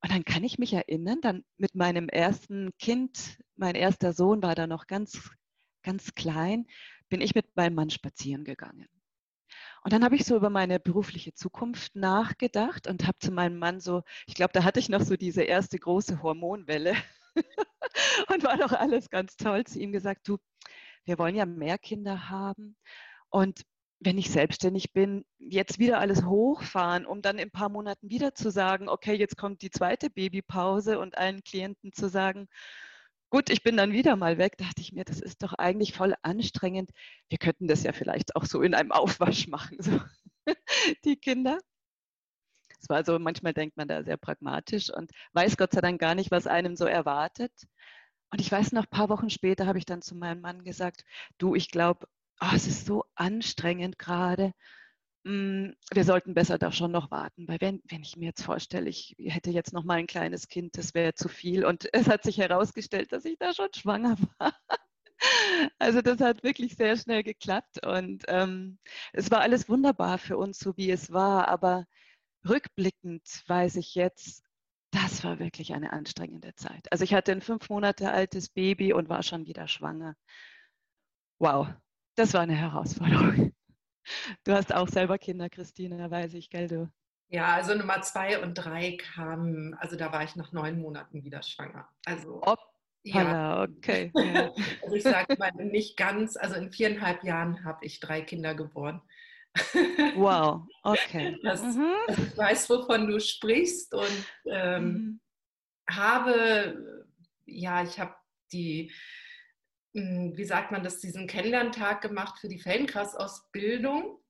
Und 0.06 0.12
dann 0.12 0.24
kann 0.24 0.44
ich 0.44 0.56
mich 0.60 0.72
erinnern, 0.72 1.18
dann 1.20 1.44
mit 1.56 1.74
meinem 1.74 2.08
ersten 2.08 2.70
Kind, 2.78 3.40
mein 3.56 3.74
erster 3.74 4.12
Sohn 4.12 4.40
war 4.40 4.54
da 4.54 4.68
noch 4.68 4.86
ganz, 4.86 5.32
ganz 5.82 6.14
klein, 6.14 6.68
bin 7.08 7.20
ich 7.20 7.34
mit 7.34 7.56
meinem 7.56 7.74
Mann 7.74 7.90
spazieren 7.90 8.44
gegangen. 8.44 8.86
Und 9.82 9.92
dann 9.92 10.04
habe 10.04 10.14
ich 10.14 10.24
so 10.24 10.36
über 10.36 10.48
meine 10.48 10.78
berufliche 10.78 11.34
Zukunft 11.34 11.96
nachgedacht 11.96 12.86
und 12.86 13.04
habe 13.04 13.18
zu 13.18 13.32
meinem 13.32 13.58
Mann 13.58 13.80
so, 13.80 14.04
ich 14.28 14.34
glaube, 14.34 14.52
da 14.52 14.62
hatte 14.62 14.78
ich 14.78 14.88
noch 14.88 15.00
so 15.00 15.16
diese 15.16 15.42
erste 15.42 15.76
große 15.76 16.22
Hormonwelle 16.22 16.94
und 18.28 18.44
war 18.44 18.58
doch 18.58 18.70
alles 18.70 19.10
ganz 19.10 19.36
toll 19.36 19.64
zu 19.64 19.80
ihm 19.80 19.90
gesagt, 19.90 20.28
du, 20.28 20.38
wir 21.04 21.18
wollen 21.18 21.34
ja 21.34 21.46
mehr 21.46 21.78
Kinder 21.78 22.28
haben 22.28 22.76
und 23.28 23.62
wenn 24.00 24.18
ich 24.18 24.30
selbstständig 24.30 24.92
bin, 24.92 25.24
jetzt 25.38 25.78
wieder 25.78 25.98
alles 26.00 26.24
hochfahren, 26.24 27.06
um 27.06 27.22
dann 27.22 27.38
in 27.38 27.48
ein 27.48 27.50
paar 27.50 27.70
Monaten 27.70 28.10
wieder 28.10 28.34
zu 28.34 28.50
sagen, 28.50 28.88
okay, 28.88 29.14
jetzt 29.14 29.36
kommt 29.36 29.62
die 29.62 29.70
zweite 29.70 30.10
Babypause 30.10 30.98
und 30.98 31.16
allen 31.18 31.42
Klienten 31.42 31.92
zu 31.92 32.08
sagen, 32.08 32.48
Gut, 33.30 33.50
ich 33.50 33.62
bin 33.62 33.76
dann 33.76 33.92
wieder 33.92 34.14
mal 34.14 34.38
weg, 34.38 34.56
dachte 34.56 34.80
ich 34.80 34.92
mir, 34.92 35.04
das 35.04 35.20
ist 35.20 35.42
doch 35.42 35.52
eigentlich 35.54 35.92
voll 35.92 36.14
anstrengend. 36.22 36.90
Wir 37.28 37.38
könnten 37.38 37.66
das 37.66 37.82
ja 37.82 37.92
vielleicht 37.92 38.36
auch 38.36 38.44
so 38.44 38.62
in 38.62 38.72
einem 38.74 38.92
Aufwasch 38.92 39.48
machen, 39.48 39.78
so 39.80 40.00
die 41.04 41.16
Kinder. 41.16 41.58
Es 42.80 42.88
war 42.88 43.04
so, 43.04 43.18
manchmal 43.18 43.52
denkt 43.52 43.76
man 43.76 43.88
da 43.88 44.04
sehr 44.04 44.16
pragmatisch 44.16 44.90
und 44.90 45.10
weiß 45.32 45.56
Gott 45.56 45.72
sei 45.72 45.80
Dank 45.80 46.00
gar 46.00 46.14
nicht, 46.14 46.30
was 46.30 46.46
einem 46.46 46.76
so 46.76 46.84
erwartet. 46.84 47.52
Und 48.30 48.40
ich 48.40 48.50
weiß 48.50 48.72
noch, 48.72 48.84
ein 48.84 48.90
paar 48.90 49.08
Wochen 49.08 49.30
später 49.30 49.66
habe 49.66 49.78
ich 49.78 49.86
dann 49.86 50.02
zu 50.02 50.14
meinem 50.14 50.40
Mann 50.40 50.62
gesagt, 50.62 51.04
du, 51.38 51.54
ich 51.54 51.70
glaube, 51.70 52.06
oh, 52.40 52.50
es 52.54 52.66
ist 52.66 52.86
so 52.86 53.04
anstrengend 53.14 53.98
gerade. 53.98 54.52
Mm, 55.24 55.72
wir 55.92 56.04
sollten 56.04 56.34
besser 56.34 56.58
da 56.58 56.70
schon 56.72 56.92
noch 56.92 57.10
warten, 57.10 57.48
weil 57.48 57.60
wenn, 57.60 57.82
wenn 57.84 58.02
ich 58.02 58.16
mir 58.16 58.26
jetzt 58.26 58.42
vorstelle, 58.44 58.88
ich 58.88 59.16
hätte 59.18 59.50
jetzt 59.50 59.72
noch 59.72 59.84
mal 59.84 59.94
ein 59.98 60.06
kleines 60.06 60.48
Kind, 60.48 60.78
das 60.78 60.94
wäre 60.94 61.14
zu 61.14 61.28
viel. 61.28 61.64
Und 61.64 61.88
es 61.94 62.08
hat 62.08 62.22
sich 62.22 62.38
herausgestellt, 62.38 63.12
dass 63.12 63.24
ich 63.24 63.38
da 63.38 63.52
schon 63.54 63.72
schwanger 63.74 64.16
war. 64.38 64.54
Also 65.78 66.02
das 66.02 66.20
hat 66.20 66.42
wirklich 66.44 66.76
sehr 66.76 66.96
schnell 66.96 67.22
geklappt 67.22 67.84
und 67.86 68.24
ähm, 68.28 68.78
es 69.12 69.30
war 69.30 69.40
alles 69.40 69.68
wunderbar 69.68 70.18
für 70.18 70.36
uns, 70.36 70.58
so 70.58 70.76
wie 70.76 70.90
es 70.90 71.10
war. 71.12 71.48
Aber 71.48 71.86
rückblickend 72.48 73.24
weiß 73.46 73.76
ich 73.76 73.94
jetzt, 73.94 74.44
das 74.90 75.24
war 75.24 75.38
wirklich 75.38 75.74
eine 75.74 75.92
anstrengende 75.92 76.54
Zeit. 76.54 76.90
Also 76.92 77.04
ich 77.04 77.14
hatte 77.14 77.32
ein 77.32 77.40
fünf 77.42 77.68
Monate 77.70 78.10
altes 78.12 78.48
Baby 78.50 78.92
und 78.92 79.08
war 79.08 79.22
schon 79.22 79.46
wieder 79.46 79.68
schwanger. 79.68 80.16
Wow, 81.38 81.68
das 82.16 82.34
war 82.34 82.40
eine 82.40 82.56
Herausforderung. 82.56 83.52
Du 84.44 84.52
hast 84.52 84.72
auch 84.74 84.88
selber 84.88 85.18
Kinder, 85.18 85.48
Christine, 85.48 86.10
weiß 86.10 86.34
ich, 86.34 86.50
gell 86.50 86.68
du? 86.68 86.90
Ja, 87.28 87.54
also 87.54 87.74
Nummer 87.74 88.02
zwei 88.02 88.40
und 88.40 88.54
drei 88.54 88.96
kamen, 88.96 89.74
also 89.74 89.96
da 89.96 90.12
war 90.12 90.22
ich 90.22 90.36
nach 90.36 90.52
neun 90.52 90.78
Monaten 90.78 91.24
wieder 91.24 91.42
schwanger. 91.42 91.88
Also 92.04 92.40
Ob, 92.42 92.60
Ja, 93.02 93.62
okay. 93.62 94.12
Ja. 94.14 94.52
Also 94.82 94.94
ich 94.94 95.02
sage 95.02 95.36
mal 95.38 95.50
nicht 95.56 95.96
ganz, 95.96 96.36
also 96.36 96.54
in 96.54 96.70
viereinhalb 96.70 97.24
Jahren 97.24 97.64
habe 97.64 97.84
ich 97.84 97.98
drei 97.98 98.20
Kinder 98.20 98.54
geboren. 98.54 99.02
Wow, 100.14 100.68
okay. 100.82 101.36
Das, 101.42 101.62
mhm. 101.62 101.94
also 102.06 102.22
ich 102.22 102.36
weiß, 102.36 102.70
wovon 102.70 103.08
du 103.08 103.18
sprichst 103.18 103.92
und 103.94 104.26
ähm, 104.44 104.84
mhm. 104.84 105.20
habe, 105.90 107.02
ja, 107.44 107.82
ich 107.82 107.98
habe 107.98 108.14
die, 108.52 108.92
wie 109.96 110.44
sagt 110.44 110.72
man 110.72 110.82
das, 110.82 111.00
diesen 111.00 111.26
Kennenlerntag 111.26 112.02
gemacht 112.02 112.38
für 112.38 112.48
die 112.48 112.58
Feldenkraus-Ausbildung. 112.58 114.20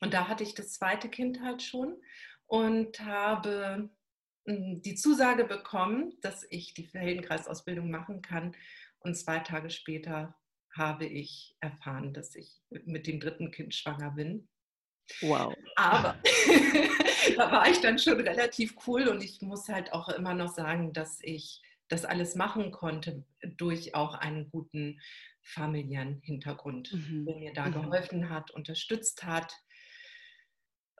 Und 0.00 0.14
da 0.14 0.26
hatte 0.26 0.42
ich 0.42 0.54
das 0.54 0.72
zweite 0.72 1.08
Kind 1.08 1.40
halt 1.42 1.62
schon 1.62 2.00
und 2.46 2.98
habe 3.00 3.90
hm, 4.46 4.82
die 4.82 4.96
Zusage 4.96 5.44
bekommen, 5.44 6.18
dass 6.22 6.44
ich 6.50 6.74
die 6.74 6.86
Feldenkreisausbildung 6.86 7.90
machen 7.90 8.20
kann. 8.20 8.56
Und 8.98 9.16
zwei 9.16 9.38
Tage 9.38 9.70
später 9.70 10.34
habe 10.76 11.06
ich 11.06 11.56
erfahren, 11.60 12.12
dass 12.12 12.34
ich 12.34 12.60
mit 12.70 13.06
dem 13.06 13.20
dritten 13.20 13.52
Kind 13.52 13.74
schwanger 13.74 14.10
bin. 14.10 14.48
Wow. 15.20 15.54
Aber 15.76 16.20
da 17.36 17.52
war 17.52 17.68
ich 17.68 17.80
dann 17.80 17.98
schon 17.98 18.20
relativ 18.20 18.74
cool 18.86 19.08
und 19.08 19.22
ich 19.22 19.40
muss 19.40 19.68
halt 19.68 19.92
auch 19.92 20.08
immer 20.08 20.34
noch 20.34 20.52
sagen, 20.52 20.92
dass 20.92 21.20
ich 21.22 21.62
das 21.90 22.04
alles 22.04 22.34
machen 22.36 22.70
konnte 22.70 23.24
durch 23.42 23.94
auch 23.94 24.14
einen 24.14 24.50
guten 24.50 25.00
familiären 25.42 26.20
Hintergrund, 26.22 26.92
mhm. 26.92 27.26
der 27.26 27.36
mir 27.36 27.52
da 27.52 27.66
mhm. 27.66 27.72
geholfen 27.72 28.30
hat, 28.30 28.50
unterstützt 28.52 29.24
hat. 29.24 29.52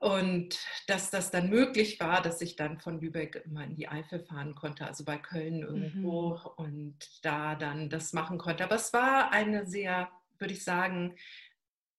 Und 0.00 0.58
dass 0.86 1.10
das 1.10 1.30
dann 1.30 1.50
möglich 1.50 2.00
war, 2.00 2.22
dass 2.22 2.40
ich 2.40 2.56
dann 2.56 2.80
von 2.80 3.00
Lübeck 3.00 3.42
immer 3.44 3.64
in 3.64 3.76
die 3.76 3.86
Eifel 3.88 4.24
fahren 4.24 4.54
konnte, 4.54 4.86
also 4.86 5.04
bei 5.04 5.18
Köln 5.18 5.60
irgendwo 5.60 6.36
mhm. 6.36 6.46
und 6.56 6.96
da 7.22 7.54
dann 7.54 7.88
das 7.90 8.12
machen 8.12 8.38
konnte. 8.38 8.64
Aber 8.64 8.76
es 8.76 8.92
war 8.92 9.30
eine 9.30 9.66
sehr, 9.66 10.10
würde 10.38 10.54
ich 10.54 10.64
sagen, 10.64 11.16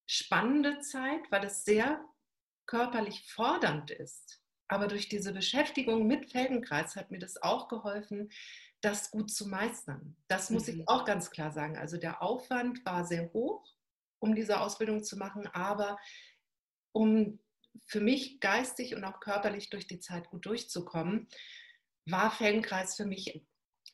spannende 0.07 0.79
Zeit, 0.79 1.21
weil 1.29 1.45
es 1.45 1.63
sehr 1.63 2.03
körperlich 2.65 3.31
fordernd 3.31 3.91
ist. 3.91 4.41
Aber 4.67 4.87
durch 4.87 5.07
diese 5.07 5.31
Beschäftigung 5.31 6.07
mit 6.07 6.31
Feldenkreis 6.31 6.95
hat 6.95 7.11
mir 7.11 7.19
das 7.19 7.41
auch 7.41 7.67
geholfen, 7.67 8.31
das 8.81 9.11
gut 9.11 9.31
zu 9.31 9.47
meistern. 9.47 10.15
Das 10.27 10.49
muss 10.49 10.67
mhm. 10.67 10.81
ich 10.81 10.87
auch 10.87 11.05
ganz 11.05 11.31
klar 11.31 11.51
sagen. 11.51 11.77
Also 11.77 11.97
der 11.97 12.21
Aufwand 12.21 12.83
war 12.85 13.05
sehr 13.05 13.31
hoch, 13.33 13.65
um 14.19 14.35
diese 14.35 14.59
Ausbildung 14.59 15.03
zu 15.03 15.17
machen, 15.17 15.47
aber 15.47 15.97
um 16.91 17.39
für 17.85 18.01
mich 18.01 18.39
geistig 18.39 18.95
und 18.95 19.03
auch 19.03 19.19
körperlich 19.19 19.69
durch 19.69 19.87
die 19.87 19.99
Zeit 19.99 20.29
gut 20.29 20.45
durchzukommen, 20.45 21.27
war 22.05 22.31
Feldenkreis 22.31 22.95
für 22.95 23.05
mich 23.05 23.45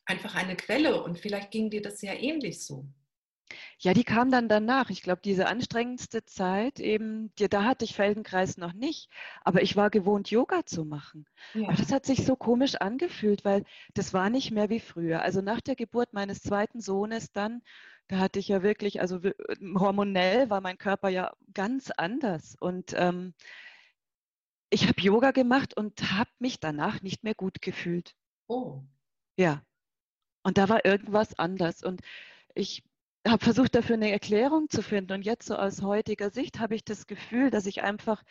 einfach 0.06 0.36
eine 0.36 0.56
Quelle 0.56 1.03
und 1.03 1.20
vielleicht 1.20 1.51
ging 1.51 1.70
dir 1.70 1.82
das 1.82 2.01
ja 2.01 2.13
ähnlich 2.13 2.65
so. 2.65 2.88
Ja, 3.80 3.94
die 3.94 4.04
kam 4.04 4.32
dann 4.32 4.50
danach. 4.50 4.89
Ich 4.89 5.01
glaube, 5.01 5.22
diese 5.24 5.48
anstrengendste 5.48 6.25
Zeit, 6.25 6.80
eben, 6.80 7.34
die, 7.36 7.48
da 7.48 7.63
hatte 7.63 7.86
ich 7.86 7.96
Feldenkreis 7.96 8.58
noch 8.58 8.74
nicht, 8.74 9.10
aber 9.44 9.62
ich 9.62 9.75
war 9.75 9.89
gewohnt, 9.89 10.30
Yoga 10.30 10.66
zu 10.66 10.86
machen. 10.86 11.25
Ja. 11.54 11.68
Aber 11.68 11.77
das 11.77 11.92
hat 11.92 12.06
sich 12.06 12.25
so 12.25 12.36
komisch 12.36 12.75
angefühlt, 12.75 13.46
weil 13.46 13.63
das 13.94 14.13
war 14.13 14.30
nicht 14.30 14.51
mehr 14.51 14.70
wie 14.70 14.80
früher. 14.80 15.22
Also 15.22 15.42
nach 15.42 15.62
der 15.62 15.75
Geburt 15.75 16.13
meines 16.13 16.42
zweiten 16.42 16.82
Sohnes 16.82 17.32
dann, 17.32 17.62
da 18.08 18.20
hatte 18.20 18.39
ich 18.39 18.48
ja 18.48 18.63
wirklich, 18.63 19.01
also 19.01 19.20
hormonell 19.75 20.50
war 20.50 20.62
mein 20.62 20.77
Körper 20.77 21.10
ja 21.10 21.34
ganz 21.54 21.92
anders. 21.92 22.56
Und 22.60 22.94
ähm, 22.98 23.34
ich 24.70 24.88
habe 24.88 25.01
Yoga 25.01 25.32
gemacht 25.32 25.75
und 25.75 26.12
habe 26.13 26.30
mich 26.39 26.60
danach 26.60 27.01
nicht 27.01 27.24
mehr 27.24 27.36
gut 27.36 27.62
gefühlt. 27.62 28.16
Oh. 28.48 28.82
Ja. 29.38 29.62
Und 30.44 30.58
da 30.58 30.70
war 30.70 30.86
irgendwas 30.86 31.38
anders. 31.38 31.84
Und 31.84 32.01
ich 32.56 32.84
habe 33.29 33.43
versucht, 33.43 33.75
dafür 33.75 33.96
eine 33.96 34.12
Erklärung 34.12 34.69
zu 34.69 34.81
finden. 34.81 35.13
Und 35.13 35.22
jetzt 35.24 35.48
so 35.48 35.55
aus 35.55 35.81
heutiger 35.81 36.29
Sicht 36.29 36.60
habe 36.60 36.75
ich 36.75 36.84
das 36.84 37.07
Gefühl, 37.07 37.51
dass 37.51 37.65
ich 37.65 37.84
einfach, 37.84 38.24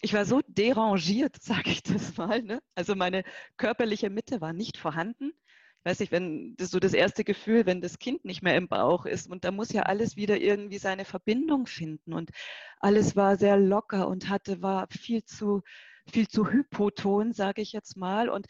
ich 0.00 0.14
war 0.14 0.24
so 0.24 0.40
derangiert, 0.46 1.36
sage 1.42 1.70
ich 1.70 1.82
das 1.82 2.16
mal. 2.16 2.42
Ne? 2.42 2.62
Also 2.74 2.94
meine 2.94 3.24
körperliche 3.56 4.10
Mitte 4.10 4.40
war 4.40 4.52
nicht 4.52 4.76
vorhanden. 4.76 5.32
Ich 5.80 5.90
weiß 5.90 6.00
nicht, 6.00 6.12
wenn 6.12 6.56
das 6.56 6.70
so 6.70 6.80
das 6.80 6.92
erste 6.92 7.24
Gefühl, 7.24 7.64
wenn 7.64 7.80
das 7.80 7.98
Kind 7.98 8.24
nicht 8.24 8.42
mehr 8.42 8.56
im 8.56 8.68
Bauch 8.68 9.06
ist 9.06 9.30
und 9.30 9.44
da 9.44 9.52
muss 9.52 9.72
ja 9.72 9.84
alles 9.84 10.16
wieder 10.16 10.38
irgendwie 10.38 10.78
seine 10.78 11.04
Verbindung 11.04 11.66
finden 11.66 12.12
und 12.12 12.30
alles 12.80 13.14
war 13.16 13.36
sehr 13.36 13.56
locker 13.56 14.08
und 14.08 14.28
hatte 14.28 14.60
war 14.60 14.88
viel 14.90 15.24
zu 15.24 15.62
viel 16.10 16.28
zu 16.28 16.50
hypoton, 16.50 17.32
sage 17.32 17.62
ich 17.62 17.72
jetzt 17.72 17.96
mal 17.96 18.28
und 18.28 18.46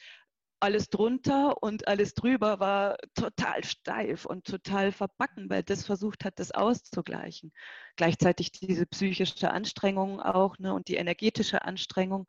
alles 0.61 0.91
drunter 0.91 1.63
und 1.63 1.87
alles 1.87 2.15
drüber 2.15 2.59
war 2.61 2.97
total 3.15 3.65
steif 3.65 4.25
und 4.25 4.45
total 4.45 4.93
verbacken, 4.93 5.49
weil 5.51 5.63
das 5.63 5.87
versucht 5.87 6.25
hat, 6.25 6.39
das 6.39 6.51
auszugleichen. 6.51 7.53
Gleichzeitig 7.97 8.51
diese 8.51 8.87
psychische 8.87 9.51
Anstrengung 9.51 10.21
auch 10.21 10.59
ne, 10.59 10.75
und 10.75 10.89
die 10.89 10.97
energetische 10.97 11.63
Anstrengung, 11.63 12.29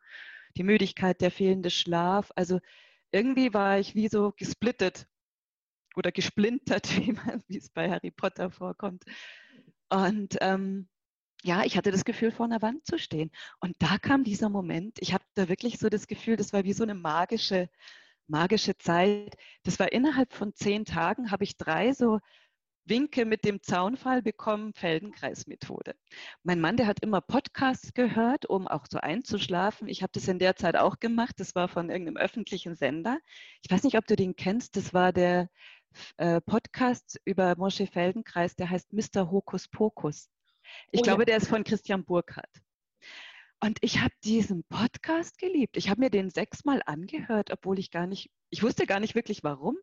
die 0.58 0.64
Müdigkeit, 0.64 1.22
der 1.22 1.32
fehlende 1.32 1.70
Schlaf. 1.70 2.32
Also 2.36 2.60
irgendwie 3.12 3.54
war 3.54 3.80
ich 3.80 3.96
wie 3.96 4.08
so 4.08 4.34
gesplittet 4.38 5.08
oder 5.96 6.12
gesplintert, 6.12 6.90
wie, 6.98 7.14
man, 7.14 7.44
wie 7.48 7.58
es 7.58 7.70
bei 7.70 7.90
Harry 7.90 8.12
Potter 8.12 8.52
vorkommt. 8.52 9.04
Und 9.90 10.38
ähm, 10.42 10.88
ja, 11.44 11.64
ich 11.64 11.78
hatte 11.78 11.92
das 11.92 12.06
Gefühl, 12.06 12.32
vor 12.32 12.46
einer 12.46 12.62
Wand 12.62 12.86
zu 12.86 13.00
stehen. 13.00 13.32
Und 13.60 13.76
da 13.80 13.98
kam 13.98 14.24
dieser 14.24 14.50
Moment. 14.50 14.98
Ich 15.00 15.14
habe 15.14 15.24
da 15.36 15.48
wirklich 15.50 15.80
so 15.80 15.90
das 15.90 16.08
Gefühl, 16.08 16.36
das 16.36 16.54
war 16.54 16.64
wie 16.66 16.74
so 16.74 16.84
eine 16.84 16.96
magische 16.96 17.70
magische 18.30 18.78
Zeit. 18.78 19.36
Das 19.64 19.80
war 19.80 19.92
innerhalb 19.92 20.34
von 20.34 20.54
zehn 20.54 20.86
Tagen, 20.86 21.32
habe 21.32 21.44
ich 21.44 21.58
drei 21.58 21.94
so 21.94 22.20
Winke 22.86 23.26
mit 23.26 23.46
dem 23.46 23.62
Zaunfall 23.62 24.22
bekommen, 24.24 24.74
Feldenkreismethode. 24.74 25.94
Mein 26.44 26.60
Mann, 26.60 26.76
der 26.76 26.88
hat 26.88 27.02
immer 27.02 27.22
Podcasts 27.22 27.94
gehört, 27.94 28.48
um 28.48 28.68
auch 28.68 28.88
so 28.90 29.00
einzuschlafen. 29.00 29.88
Ich 29.88 30.02
habe 30.02 30.12
das 30.14 30.28
in 30.28 30.40
der 30.40 30.56
Zeit 30.56 30.76
auch 30.76 31.00
gemacht. 31.00 31.40
Das 31.40 31.54
war 31.54 31.68
von 31.68 31.90
irgendeinem 31.90 32.18
öffentlichen 32.18 32.76
Sender. 32.76 33.20
Ich 33.62 33.70
weiß 33.70 33.84
nicht, 33.84 33.98
ob 33.98 34.08
du 34.08 34.16
den 34.16 34.36
kennst. 34.36 34.76
Das 34.76 34.94
war 34.94 35.14
der 35.14 35.50
äh, 36.18 36.42
Podcast 36.42 37.20
über 37.26 37.56
Mosche 37.58 37.86
Feldenkreis, 37.86 38.56
der 38.56 38.70
heißt 38.70 38.92
Mr. 38.94 39.30
Hokus 39.30 39.68
Pokus. 39.68 40.30
Ich 40.92 41.02
oh, 41.02 41.04
glaube, 41.04 41.22
ja. 41.24 41.26
der 41.26 41.38
ist 41.38 41.48
von 41.48 41.64
Christian 41.64 42.04
Burkhardt. 42.04 42.62
Und 43.62 43.80
ich 43.82 44.00
habe 44.00 44.14
diesen 44.24 44.64
Podcast 44.64 45.38
geliebt. 45.38 45.76
Ich 45.76 45.90
habe 45.90 46.00
mir 46.00 46.10
den 46.10 46.30
sechsmal 46.30 46.82
angehört, 46.86 47.52
obwohl 47.52 47.78
ich 47.78 47.92
gar 47.92 48.08
nicht, 48.08 48.30
ich 48.50 48.64
wusste 48.64 48.86
gar 48.86 49.02
nicht 49.02 49.16
wirklich 49.16 49.44
warum. 49.44 49.78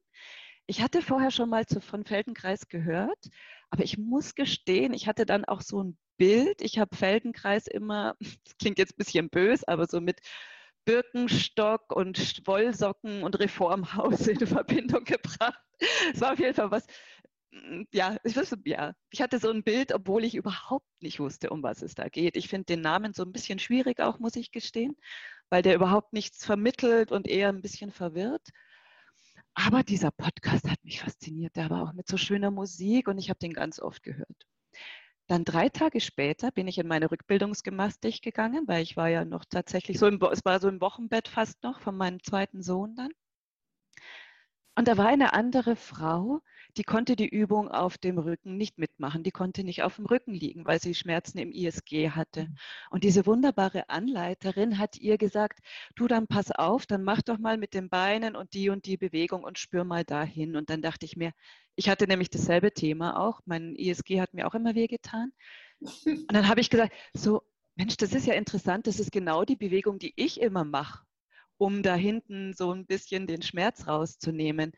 Ich 0.67 0.81
hatte 0.81 1.03
vorher 1.03 1.31
schon 1.31 1.51
mal 1.51 1.67
zu, 1.67 1.81
von 1.81 2.05
Feldenkreis 2.05 2.69
gehört, 2.69 3.29
aber 3.71 3.85
ich 3.85 3.99
muss 3.99 4.35
gestehen, 4.35 4.95
ich 4.95 5.07
hatte 5.07 5.27
dann 5.27 5.45
auch 5.45 5.61
so 5.61 5.83
ein 5.83 5.99
Bild. 6.17 6.63
Ich 6.63 6.79
habe 6.79 6.97
Feldenkreis 6.97 7.67
immer, 7.67 8.17
das 8.45 8.57
klingt 8.59 8.79
jetzt 8.79 8.95
ein 8.95 8.99
bisschen 8.99 9.29
bös, 9.29 9.63
aber 9.65 9.87
so 9.87 10.01
mit 10.01 10.21
Birkenstock 10.87 11.95
und 11.95 12.47
Wollsocken 12.47 13.25
und 13.25 13.39
Reformhaus 13.39 14.27
in 14.27 14.39
Verbindung 14.47 15.05
gebracht. 15.05 15.61
Es 16.13 16.21
war 16.21 16.33
auf 16.33 16.39
jeden 16.39 16.55
Fall 16.55 16.71
was, 16.71 16.87
ja, 17.93 18.17
ich 18.25 18.37
wusste, 18.37 18.59
ja, 18.65 18.95
ich 19.11 19.23
hatte 19.23 19.39
so 19.39 19.51
ein 19.51 19.63
Bild, 19.63 19.93
obwohl 19.93 20.25
ich 20.25 20.35
überhaupt 20.35 20.87
nicht 21.01 21.21
wusste, 21.21 21.51
um 21.51 21.63
was 21.63 21.83
es 21.83 21.95
da 21.95 22.09
geht. 22.09 22.37
Ich 22.37 22.49
finde 22.49 22.67
den 22.67 22.81
Namen 22.81 23.13
so 23.15 23.23
ein 23.23 23.33
bisschen 23.33 23.59
schwierig 23.59 24.01
auch, 24.01 24.19
muss 24.19 24.37
ich 24.37 24.53
gestehen, 24.53 24.97
weil 25.51 25.63
der 25.63 25.75
überhaupt 25.75 26.13
nichts 26.13 26.45
vermittelt 26.45 27.13
und 27.13 27.29
eher 27.29 27.49
ein 27.49 27.63
bisschen 27.63 27.93
verwirrt. 27.93 28.49
Aber 29.55 29.83
dieser 29.83 30.11
Podcast 30.11 30.69
hat 30.69 30.85
mich 30.85 31.01
fasziniert. 31.01 31.57
Der 31.57 31.71
war 31.71 31.83
auch 31.83 31.93
mit 31.95 32.09
so 32.09 32.19
schöner 32.19 32.51
Musik 32.51 33.09
und 33.09 33.19
ich 33.19 33.31
habe 33.31 33.39
den 33.39 33.55
ganz 33.55 33.81
oft 33.81 34.03
gehört. 34.03 34.47
Dann 35.29 35.45
drei 35.45 35.69
Tage 35.71 36.01
später 36.01 36.53
bin 36.53 36.69
ich 36.69 36.79
in 36.79 36.87
meine 36.87 37.11
Rückbildungsgymnastik 37.11 38.23
gegangen, 38.23 38.65
weil 38.69 38.83
ich 38.83 38.97
war 38.97 39.09
ja 39.09 39.25
noch 39.25 39.45
tatsächlich 39.45 39.99
so 39.99 40.07
im, 40.07 40.21
es 40.31 40.45
war 40.45 40.61
so 40.61 40.69
im 40.69 40.81
Wochenbett 40.81 41.27
fast 41.27 41.63
noch 41.63 41.81
von 41.81 41.97
meinem 41.97 42.23
zweiten 42.23 42.63
Sohn 42.63 42.95
dann. 42.95 43.11
Und 44.77 44.89
da 44.89 44.97
war 44.99 45.09
eine 45.09 45.33
andere 45.33 45.75
Frau, 45.75 46.43
die 46.77 46.85
konnte 46.85 47.17
die 47.17 47.29
Übung 47.29 47.69
auf 47.69 47.99
dem 47.99 48.19
Rücken 48.19 48.57
nicht 48.57 48.79
mitmachen. 48.79 49.23
Die 49.23 49.31
konnte 49.31 49.65
nicht 49.65 49.83
auf 49.83 49.97
dem 49.97 50.07
Rücken 50.07 50.35
liegen, 50.35 50.65
weil 50.67 50.81
sie 50.81 50.95
Schmerzen 50.95 51.39
im 51.39 51.53
ISG 51.53 52.11
hatte. 52.11 52.45
Mhm. 52.45 52.57
Und 52.91 53.05
diese 53.05 53.27
wunderbare 53.27 53.89
Anleiterin 53.89 54.79
hat 54.79 54.97
ihr 54.99 55.19
gesagt, 55.19 55.61
du 55.95 56.07
dann 56.07 56.27
pass 56.27 56.51
auf, 56.51 56.87
dann 56.87 57.03
mach 57.03 57.23
doch 57.23 57.39
mal 57.39 57.57
mit 57.59 57.75
den 57.75 57.89
Beinen 57.89 58.37
und 58.37 58.55
die 58.55 58.71
und 58.71 58.87
die 58.87 58.97
Bewegung 58.97 59.45
und 59.45 59.59
spür 59.59 59.85
mal 59.85 60.05
dahin. 60.05 60.57
Und 60.57 60.71
dann 60.71 60.83
dachte 60.83 61.07
ich 61.07 61.17
mir, 61.17 61.33
ich 61.75 61.89
hatte 61.89 62.07
nämlich 62.07 62.31
dasselbe 62.31 62.73
Thema 62.73 63.19
auch. 63.19 63.41
Mein 63.47 63.75
ISG 63.77 64.21
hat 64.21 64.35
mir 64.35 64.47
auch 64.47 64.55
immer 64.55 64.75
wehgetan. 64.75 65.33
Und 65.81 66.33
dann 66.33 66.49
habe 66.49 66.61
ich 66.61 66.71
gesagt, 66.71 66.95
so, 67.15 67.43
Mensch, 67.75 67.97
das 67.97 68.15
ist 68.15 68.27
ja 68.27 68.35
interessant, 68.35 68.87
das 68.87 69.01
ist 69.01 69.13
genau 69.13 69.45
die 69.45 69.57
Bewegung, 69.57 69.99
die 69.99 70.15
ich 70.17 70.41
immer 70.41 70.65
mache 70.65 71.07
um 71.59 71.83
da 71.83 71.95
hinten 71.95 72.53
so 72.53 72.73
ein 72.73 72.87
bisschen 72.87 73.27
den 73.27 73.43
Schmerz 73.43 73.87
rauszunehmen. 73.87 74.73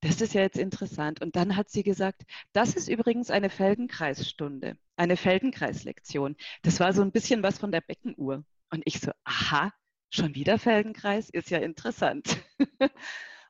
Das 0.00 0.20
ist 0.20 0.34
ja 0.34 0.42
jetzt 0.42 0.58
interessant. 0.58 1.20
Und 1.22 1.36
dann 1.36 1.56
hat 1.56 1.70
sie 1.70 1.82
gesagt, 1.82 2.22
das 2.52 2.74
ist 2.74 2.88
übrigens 2.88 3.30
eine 3.30 3.50
Feldenkreisstunde, 3.50 4.76
eine 4.96 5.16
Feldenkreislektion. 5.16 6.36
Das 6.62 6.80
war 6.80 6.92
so 6.92 7.02
ein 7.02 7.12
bisschen 7.12 7.42
was 7.42 7.58
von 7.58 7.72
der 7.72 7.80
Beckenuhr. 7.80 8.44
Und 8.70 8.82
ich 8.84 9.00
so, 9.00 9.12
aha, 9.24 9.72
schon 10.10 10.34
wieder 10.34 10.58
Feldenkreis, 10.58 11.30
ist 11.30 11.50
ja 11.50 11.58
interessant. 11.58 12.38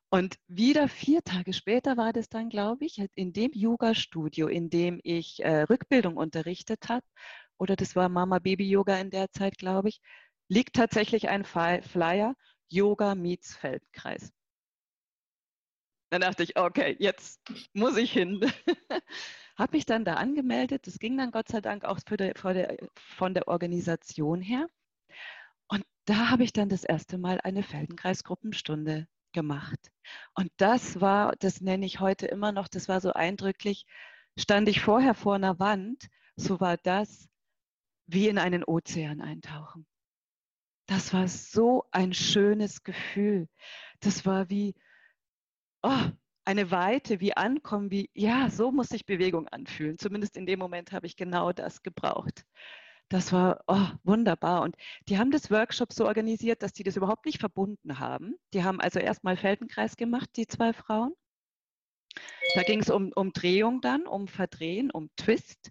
Und 0.09 0.37
wieder 0.47 0.89
vier 0.89 1.23
Tage 1.23 1.53
später 1.53 1.97
war 1.97 2.13
das 2.13 2.29
dann, 2.29 2.49
glaube 2.49 2.85
ich, 2.85 3.03
in 3.17 3.33
dem 3.33 3.51
Yoga-Studio, 3.53 4.47
in 4.47 4.71
dem 4.71 5.01
ich 5.03 5.45
äh, 5.45 5.63
Rückbildung 5.63 6.17
unterrichtet 6.17 6.89
habe, 6.89 7.05
oder 7.59 7.77
das 7.77 7.97
war 7.97 8.09
Mama 8.09 8.39
Baby 8.39 8.69
Yoga 8.69 8.99
in 8.99 9.11
der 9.11 9.31
Zeit, 9.33 9.59
glaube 9.59 9.89
ich, 9.89 10.01
liegt 10.49 10.77
tatsächlich 10.77 11.29
ein 11.29 11.45
Flyer, 11.45 12.35
Yoga 12.69 13.15
meets 13.15 13.57
Feldkreis. 13.57 14.33
Dann 16.11 16.21
dachte 16.21 16.43
ich, 16.43 16.57
okay, 16.57 16.97
jetzt 16.99 17.41
muss 17.75 17.97
ich 17.97 18.13
hin. 18.13 18.41
habe 19.57 19.77
mich 19.77 19.87
dann 19.87 20.05
da 20.05 20.15
angemeldet. 20.15 20.87
Das 20.87 20.99
ging 20.99 21.17
dann 21.17 21.31
Gott 21.31 21.49
sei 21.49 21.61
Dank 21.61 21.85
auch 21.85 22.01
der, 22.01 22.35
der, 22.35 22.77
von 22.95 23.35
der 23.35 23.49
Organisation 23.49 24.41
her. 24.41 24.69
Und 25.69 25.85
da 26.05 26.31
habe 26.31 26.45
ich 26.45 26.53
dann 26.53 26.69
das 26.69 26.85
erste 26.85 27.19
Mal 27.19 27.41
eine 27.43 27.63
Feldenkreisgruppenstunde 27.63 29.09
gemacht. 29.33 29.91
Und 30.35 30.51
das 30.59 31.01
war, 31.01 31.35
das 31.37 31.61
nenne 31.61 31.87
ich 31.87 32.01
heute 32.01 32.27
immer 32.27 32.53
noch, 32.53 32.69
das 32.69 32.89
war 32.89 33.01
so 33.01 33.13
eindrücklich, 33.13 33.87
stand 34.39 34.69
ich 34.69 34.81
vorher 34.81 35.15
vor 35.15 35.35
einer 35.35 35.59
Wand, 35.59 36.09
so 36.37 36.61
war 36.61 36.77
das 36.77 37.29
wie 38.07 38.29
in 38.29 38.39
einen 38.39 38.63
Ozean 38.63 39.21
eintauchen. 39.21 39.87
Das 40.87 41.13
war 41.13 41.27
so 41.27 41.85
ein 41.91 42.15
schönes 42.15 42.85
Gefühl. 42.85 43.49
Das 44.01 44.25
war 44.25 44.49
wie 44.49 44.75
oh, 45.87 46.11
eine 46.45 46.71
Weite, 46.71 47.21
wie 47.21 47.37
Ankommen, 47.37 47.91
wie, 47.91 48.11
ja, 48.15 48.51
so 48.51 48.71
muss 48.73 48.89
sich 48.89 49.07
Bewegung 49.07 49.49
anfühlen. 49.49 49.99
Zumindest 49.99 50.37
in 50.37 50.47
dem 50.47 50.59
Moment 50.59 50.93
habe 50.93 51.07
ich 51.07 51.17
genau 51.17 51.53
das 51.53 51.83
gebraucht. 51.83 52.45
Das 53.09 53.33
war 53.33 53.63
oh, 53.69 53.87
wunderbar. 54.03 54.63
Und 54.63 54.77
die 55.09 55.19
haben 55.19 55.31
das 55.31 55.51
Workshop 55.51 55.93
so 55.93 56.07
organisiert, 56.07 56.63
dass 56.63 56.73
die 56.73 56.83
das 56.83 56.97
überhaupt 56.97 57.25
nicht 57.25 57.39
verbunden 57.39 58.01
haben. 58.01 58.35
Die 58.53 58.65
haben 58.65 58.81
also 58.81 58.99
erstmal 58.99 59.37
Feldenkreis 59.37 59.97
gemacht, 59.97 60.31
die 60.37 60.47
zwei 60.47 60.73
Frauen. 60.73 61.15
Da 62.55 62.63
ging 62.63 62.81
es 62.81 62.91
um, 62.91 63.13
um 63.15 63.33
Drehung 63.33 63.81
dann, 63.81 64.07
um 64.07 64.27
Verdrehen, 64.27 64.91
um 64.91 65.11
Twist. 65.17 65.71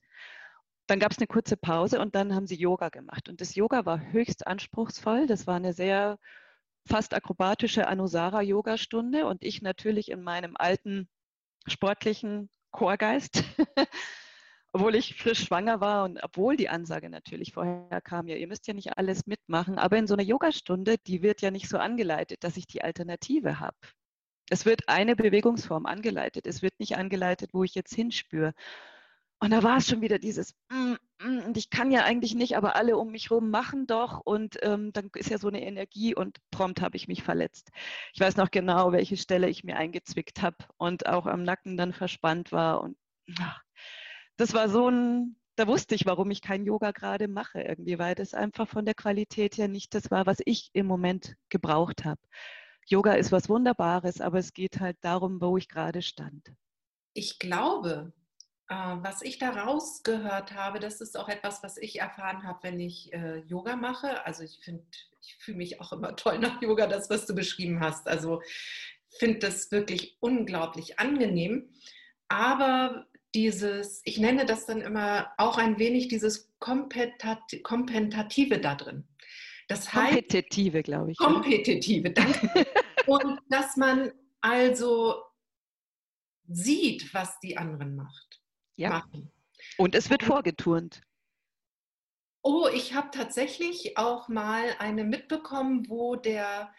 Dann 0.87 0.99
gab 0.99 1.11
es 1.11 1.17
eine 1.17 1.27
kurze 1.27 1.57
Pause 1.57 1.99
und 1.99 2.15
dann 2.15 2.35
haben 2.35 2.47
sie 2.47 2.55
Yoga 2.55 2.89
gemacht. 2.89 3.27
Und 3.27 3.41
das 3.41 3.55
Yoga 3.55 3.85
war 3.85 3.99
höchst 4.11 4.45
anspruchsvoll. 4.47 5.25
Das 5.27 5.47
war 5.47 5.55
eine 5.55 5.73
sehr 5.73 6.19
fast 6.87 7.13
akrobatische 7.13 7.87
Anusara-Yoga-Stunde 7.87 9.25
und 9.25 9.43
ich 9.43 9.61
natürlich 9.61 10.11
in 10.11 10.21
meinem 10.21 10.55
alten 10.57 11.09
sportlichen 11.67 12.49
Chorgeist 12.71 13.43
obwohl 14.75 14.95
ich 14.95 15.15
frisch 15.15 15.45
schwanger 15.45 15.79
war 15.79 16.03
und 16.03 16.21
obwohl 16.21 16.57
die 16.57 16.67
Ansage 16.67 17.09
natürlich 17.09 17.53
vorher 17.53 18.01
kam, 18.01 18.27
ja, 18.27 18.35
ihr 18.35 18.47
müsst 18.47 18.67
ja 18.67 18.73
nicht 18.73 18.97
alles 18.97 19.25
mitmachen, 19.25 19.77
aber 19.77 19.97
in 19.97 20.05
so 20.05 20.15
einer 20.15 20.23
Yogastunde, 20.23 20.97
die 20.97 21.21
wird 21.21 21.41
ja 21.41 21.49
nicht 21.49 21.69
so 21.69 21.77
angeleitet, 21.77 22.43
dass 22.43 22.57
ich 22.57 22.67
die 22.67 22.83
Alternative 22.83 23.61
habe. 23.61 23.77
Es 24.49 24.65
wird 24.65 24.89
eine 24.89 25.15
Bewegungsform 25.15 25.85
angeleitet, 25.85 26.45
es 26.45 26.61
wird 26.61 26.77
nicht 26.77 26.97
angeleitet, 26.97 27.51
wo 27.53 27.63
ich 27.63 27.73
jetzt 27.73 27.95
hinspüre. 27.95 28.53
Und 29.45 29.51
da 29.51 29.61
war 29.61 29.77
es 29.77 29.87
schon 29.87 30.01
wieder 30.01 30.17
dieses, 30.17 30.55
mm, 30.71 30.93
mm, 31.19 31.45
und 31.45 31.55
ich 31.55 31.69
kann 31.69 31.91
ja 31.91 32.03
eigentlich 32.03 32.33
nicht, 32.33 32.57
aber 32.57 32.75
alle 32.75 32.97
um 32.97 33.11
mich 33.11 33.29
herum 33.29 33.51
machen 33.51 33.85
doch. 33.85 34.19
Und 34.25 34.57
ähm, 34.63 34.91
dann 34.91 35.11
ist 35.13 35.29
ja 35.29 35.37
so 35.37 35.49
eine 35.49 35.61
Energie 35.61 36.15
und 36.15 36.39
prompt 36.49 36.81
habe 36.81 36.97
ich 36.97 37.07
mich 37.07 37.21
verletzt. 37.21 37.69
Ich 38.15 38.19
weiß 38.19 38.37
noch 38.37 38.49
genau, 38.49 38.91
welche 38.91 39.17
Stelle 39.17 39.47
ich 39.47 39.63
mir 39.63 39.77
eingezwickt 39.77 40.41
habe 40.41 40.57
und 40.77 41.05
auch 41.05 41.27
am 41.27 41.43
Nacken 41.43 41.77
dann 41.77 41.93
verspannt 41.93 42.51
war. 42.51 42.81
Und 42.81 42.97
ach, 43.39 43.61
das 44.35 44.55
war 44.55 44.67
so 44.67 44.89
ein, 44.89 45.35
da 45.57 45.67
wusste 45.67 45.93
ich, 45.93 46.07
warum 46.07 46.31
ich 46.31 46.41
kein 46.41 46.65
Yoga 46.65 46.89
gerade 46.89 47.27
mache 47.27 47.61
irgendwie, 47.61 47.99
weil 47.99 48.15
das 48.15 48.33
einfach 48.33 48.67
von 48.67 48.83
der 48.83 48.95
Qualität 48.95 49.59
her 49.59 49.67
nicht 49.67 49.93
das 49.93 50.09
war, 50.09 50.25
was 50.25 50.39
ich 50.43 50.71
im 50.73 50.87
Moment 50.87 51.35
gebraucht 51.49 52.03
habe. 52.03 52.21
Yoga 52.87 53.13
ist 53.13 53.31
was 53.31 53.47
Wunderbares, 53.47 54.21
aber 54.21 54.39
es 54.39 54.53
geht 54.53 54.79
halt 54.79 54.97
darum, 55.01 55.39
wo 55.39 55.55
ich 55.55 55.69
gerade 55.69 56.01
stand. 56.01 56.51
Ich 57.13 57.37
glaube, 57.37 58.11
was 58.67 59.21
ich 59.21 59.37
da 59.37 59.51
rausgehört 59.51 60.53
habe, 60.53 60.79
das 60.79 61.01
ist 61.01 61.17
auch 61.17 61.29
etwas, 61.29 61.61
was 61.61 61.77
ich 61.77 61.99
erfahren 61.99 62.43
habe, 62.43 62.59
wenn 62.63 62.79
ich 62.79 63.13
äh, 63.13 63.37
Yoga 63.47 63.75
mache. 63.75 64.25
Also 64.25 64.43
ich 64.43 64.59
finde, 64.63 64.83
ich 65.21 65.35
fühle 65.35 65.57
mich 65.57 65.81
auch 65.81 65.93
immer 65.93 66.15
toll 66.15 66.39
nach 66.39 66.61
Yoga, 66.61 66.87
das, 66.87 67.09
was 67.09 67.25
du 67.25 67.35
beschrieben 67.35 67.79
hast. 67.79 68.07
Also 68.07 68.41
finde 69.19 69.39
das 69.39 69.71
wirklich 69.71 70.17
unglaublich 70.19 70.99
angenehm. 70.99 71.69
Aber 72.27 73.05
dieses, 73.35 74.01
ich 74.05 74.17
nenne 74.17 74.45
das 74.45 74.65
dann 74.65 74.81
immer 74.81 75.31
auch 75.37 75.57
ein 75.57 75.77
wenig 75.77 76.07
dieses 76.07 76.51
Kompentative 76.59 78.59
da 78.59 78.75
drin. 78.75 79.03
Das 79.67 79.93
heißt, 79.93 80.13
kompetitive, 80.13 80.83
glaube 80.83 81.11
ich. 81.11 81.17
Kompetitive, 81.17 82.11
danke. 82.11 82.65
Und 83.07 83.39
dass 83.49 83.77
man 83.77 84.11
also 84.41 85.15
sieht, 86.47 87.13
was 87.13 87.39
die 87.39 87.57
anderen 87.57 87.95
macht, 87.95 88.34
ja. 88.75 88.89
machen. 88.89 89.31
Und 89.77 89.95
es 89.95 90.09
wird 90.09 90.23
vorgeturnt. 90.23 91.01
Oh, 92.41 92.67
ich 92.71 92.93
habe 92.93 93.09
tatsächlich 93.11 93.97
auch 93.97 94.27
mal 94.27 94.63
eine 94.77 95.03
mitbekommen, 95.03 95.89
wo 95.89 96.15
der 96.15 96.71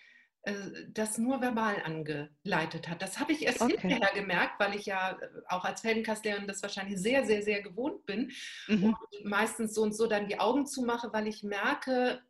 äh, 0.46 0.54
das 0.88 1.18
nur 1.18 1.40
verbal 1.40 1.82
angeleitet 1.82 2.88
hat. 2.88 3.02
Das 3.02 3.18
habe 3.18 3.32
ich 3.32 3.44
erst 3.44 3.60
okay. 3.60 3.76
hinterher 3.76 4.14
gemerkt, 4.14 4.60
weil 4.60 4.76
ich 4.76 4.86
ja 4.86 5.18
äh, 5.20 5.28
auch 5.48 5.64
als 5.64 5.80
Feldenkastlehrerin 5.80 6.46
das 6.46 6.62
wahrscheinlich 6.62 7.00
sehr, 7.00 7.26
sehr, 7.26 7.42
sehr 7.42 7.62
gewohnt 7.62 8.06
bin 8.06 8.30
mhm. 8.68 8.84
und 8.84 9.24
meistens 9.24 9.74
so 9.74 9.82
und 9.82 9.92
so 9.92 10.06
dann 10.06 10.28
die 10.28 10.38
Augen 10.38 10.66
zumache, 10.66 11.12
weil 11.12 11.26
ich 11.26 11.42
merke, 11.42 12.22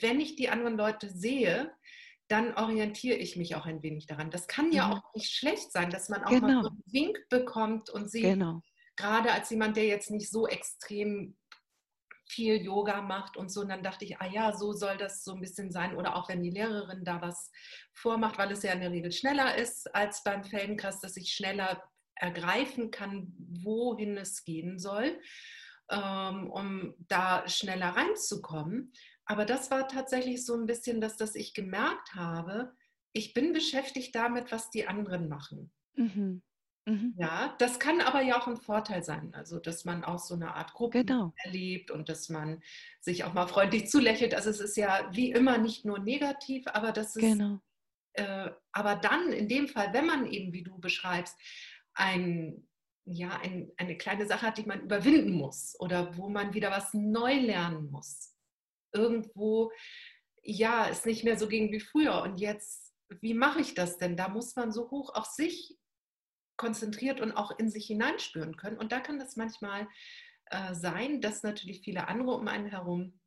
wenn 0.00 0.20
ich 0.20 0.36
die 0.36 0.50
anderen 0.50 0.76
Leute 0.76 1.08
sehe, 1.08 1.72
dann 2.28 2.54
orientiere 2.54 3.16
ich 3.16 3.36
mich 3.36 3.56
auch 3.56 3.64
ein 3.64 3.82
wenig 3.82 4.06
daran. 4.06 4.30
Das 4.30 4.48
kann 4.48 4.70
ja 4.70 4.88
mhm. 4.88 4.92
auch 4.92 5.14
nicht 5.14 5.34
schlecht 5.34 5.72
sein, 5.72 5.88
dass 5.88 6.10
man 6.10 6.24
auch 6.24 6.30
genau. 6.30 6.46
mal 6.46 6.62
so 6.62 6.68
einen 6.68 6.84
Wink 6.86 7.26
bekommt 7.30 7.88
und 7.88 8.10
sieht, 8.10 8.24
genau. 8.24 8.62
Gerade 8.96 9.32
als 9.32 9.50
jemand, 9.50 9.76
der 9.76 9.86
jetzt 9.86 10.10
nicht 10.10 10.30
so 10.30 10.46
extrem 10.46 11.36
viel 12.32 12.62
Yoga 12.62 13.02
macht 13.02 13.36
und 13.36 13.50
so. 13.52 13.60
Und 13.60 13.68
dann 13.68 13.82
dachte 13.82 14.04
ich, 14.04 14.18
ah 14.20 14.26
ja, 14.26 14.54
so 14.56 14.72
soll 14.72 14.96
das 14.96 15.22
so 15.22 15.34
ein 15.34 15.40
bisschen 15.40 15.70
sein. 15.70 15.94
Oder 15.96 16.16
auch 16.16 16.28
wenn 16.28 16.42
die 16.42 16.50
Lehrerin 16.50 17.04
da 17.04 17.20
was 17.20 17.50
vormacht, 17.92 18.38
weil 18.38 18.50
es 18.52 18.62
ja 18.62 18.72
in 18.72 18.80
der 18.80 18.90
Regel 18.90 19.12
schneller 19.12 19.56
ist 19.56 19.94
als 19.94 20.22
beim 20.22 20.44
Feldenkreis, 20.44 21.00
dass 21.00 21.16
ich 21.16 21.32
schneller 21.32 21.82
ergreifen 22.14 22.90
kann, 22.90 23.34
wohin 23.36 24.16
es 24.16 24.44
gehen 24.44 24.78
soll, 24.78 25.20
ähm, 25.90 26.50
um 26.50 26.94
da 26.98 27.46
schneller 27.48 27.90
reinzukommen. 27.90 28.92
Aber 29.24 29.44
das 29.44 29.70
war 29.70 29.88
tatsächlich 29.88 30.44
so 30.44 30.54
ein 30.54 30.66
bisschen, 30.66 31.00
dass, 31.00 31.16
dass 31.16 31.34
ich 31.34 31.54
gemerkt 31.54 32.14
habe, 32.14 32.72
ich 33.12 33.34
bin 33.34 33.52
beschäftigt 33.52 34.14
damit, 34.14 34.52
was 34.52 34.70
die 34.70 34.86
anderen 34.88 35.28
machen. 35.28 35.70
Mhm. 35.94 36.42
Mhm. 36.84 37.14
Ja, 37.16 37.54
das 37.58 37.78
kann 37.78 38.00
aber 38.00 38.22
ja 38.22 38.40
auch 38.40 38.48
ein 38.48 38.56
Vorteil 38.56 39.04
sein, 39.04 39.32
also 39.34 39.60
dass 39.60 39.84
man 39.84 40.02
auch 40.02 40.18
so 40.18 40.34
eine 40.34 40.54
Art 40.54 40.72
Gruppe 40.72 41.04
genau. 41.04 41.32
erlebt 41.44 41.92
und 41.92 42.08
dass 42.08 42.28
man 42.28 42.60
sich 43.00 43.22
auch 43.22 43.34
mal 43.34 43.46
freundlich 43.46 43.86
zulächelt. 43.90 44.34
Also 44.34 44.50
es 44.50 44.60
ist 44.60 44.76
ja 44.76 45.08
wie 45.12 45.30
immer 45.30 45.58
nicht 45.58 45.84
nur 45.84 46.00
negativ, 46.00 46.66
aber 46.66 46.90
das 46.90 47.14
ist, 47.14 47.22
genau. 47.22 47.60
äh, 48.14 48.50
aber 48.72 48.96
dann 48.96 49.32
in 49.32 49.48
dem 49.48 49.68
Fall, 49.68 49.92
wenn 49.92 50.06
man 50.06 50.26
eben, 50.26 50.52
wie 50.52 50.64
du 50.64 50.78
beschreibst, 50.80 51.38
ein, 51.94 52.66
ja, 53.04 53.38
ein, 53.42 53.70
eine 53.76 53.96
kleine 53.96 54.26
Sache 54.26 54.46
hat, 54.46 54.58
die 54.58 54.66
man 54.66 54.80
überwinden 54.80 55.32
muss 55.32 55.78
oder 55.78 56.16
wo 56.16 56.28
man 56.28 56.52
wieder 56.52 56.72
was 56.72 56.92
neu 56.94 57.34
lernen 57.34 57.90
muss. 57.90 58.34
Irgendwo, 58.92 59.70
ja, 60.42 60.88
es 60.88 61.04
nicht 61.04 61.22
mehr 61.22 61.38
so 61.38 61.46
ging 61.46 61.70
wie 61.70 61.80
früher 61.80 62.22
und 62.22 62.38
jetzt, 62.40 62.92
wie 63.20 63.34
mache 63.34 63.60
ich 63.60 63.74
das 63.74 63.98
denn? 63.98 64.16
Da 64.16 64.28
muss 64.28 64.56
man 64.56 64.72
so 64.72 64.90
hoch 64.90 65.14
auf 65.14 65.26
sich 65.26 65.78
konzentriert 66.56 67.20
und 67.20 67.32
auch 67.32 67.58
in 67.58 67.70
sich 67.70 67.86
hineinspüren 67.86 68.56
können. 68.56 68.78
Und 68.78 68.92
da 68.92 69.00
kann 69.00 69.18
das 69.18 69.36
manchmal 69.36 69.88
äh, 70.46 70.74
sein, 70.74 71.20
dass 71.20 71.42
natürlich 71.42 71.82
viele 71.82 72.08
andere 72.08 72.32
um 72.32 72.48
einen 72.48 72.66
herum 72.66 73.18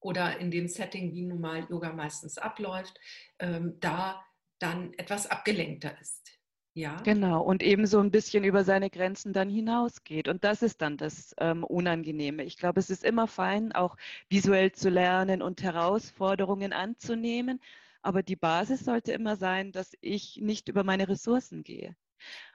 oder 0.00 0.38
in 0.38 0.50
dem 0.50 0.68
Setting, 0.68 1.12
wie 1.12 1.22
nun 1.22 1.40
mal 1.40 1.66
Yoga 1.68 1.92
meistens 1.92 2.38
abläuft, 2.38 2.98
ähm, 3.38 3.78
da 3.80 4.24
dann 4.58 4.92
etwas 4.94 5.26
abgelenkter 5.26 5.98
ist. 6.00 6.36
Ja. 6.74 6.96
Genau, 7.04 7.42
und 7.42 7.62
eben 7.62 7.86
so 7.86 8.00
ein 8.00 8.10
bisschen 8.10 8.44
über 8.44 8.62
seine 8.62 8.90
Grenzen 8.90 9.32
dann 9.32 9.48
hinausgeht. 9.48 10.28
Und 10.28 10.44
das 10.44 10.60
ist 10.60 10.82
dann 10.82 10.98
das 10.98 11.34
ähm, 11.38 11.64
Unangenehme. 11.64 12.44
Ich 12.44 12.58
glaube, 12.58 12.80
es 12.80 12.90
ist 12.90 13.02
immer 13.02 13.26
fein, 13.26 13.72
auch 13.72 13.96
visuell 14.28 14.72
zu 14.72 14.90
lernen 14.90 15.40
und 15.40 15.62
Herausforderungen 15.62 16.74
anzunehmen. 16.74 17.60
Aber 18.02 18.22
die 18.22 18.36
Basis 18.36 18.84
sollte 18.84 19.12
immer 19.12 19.36
sein, 19.36 19.72
dass 19.72 19.96
ich 20.02 20.36
nicht 20.42 20.68
über 20.68 20.84
meine 20.84 21.08
Ressourcen 21.08 21.64
gehe. 21.64 21.96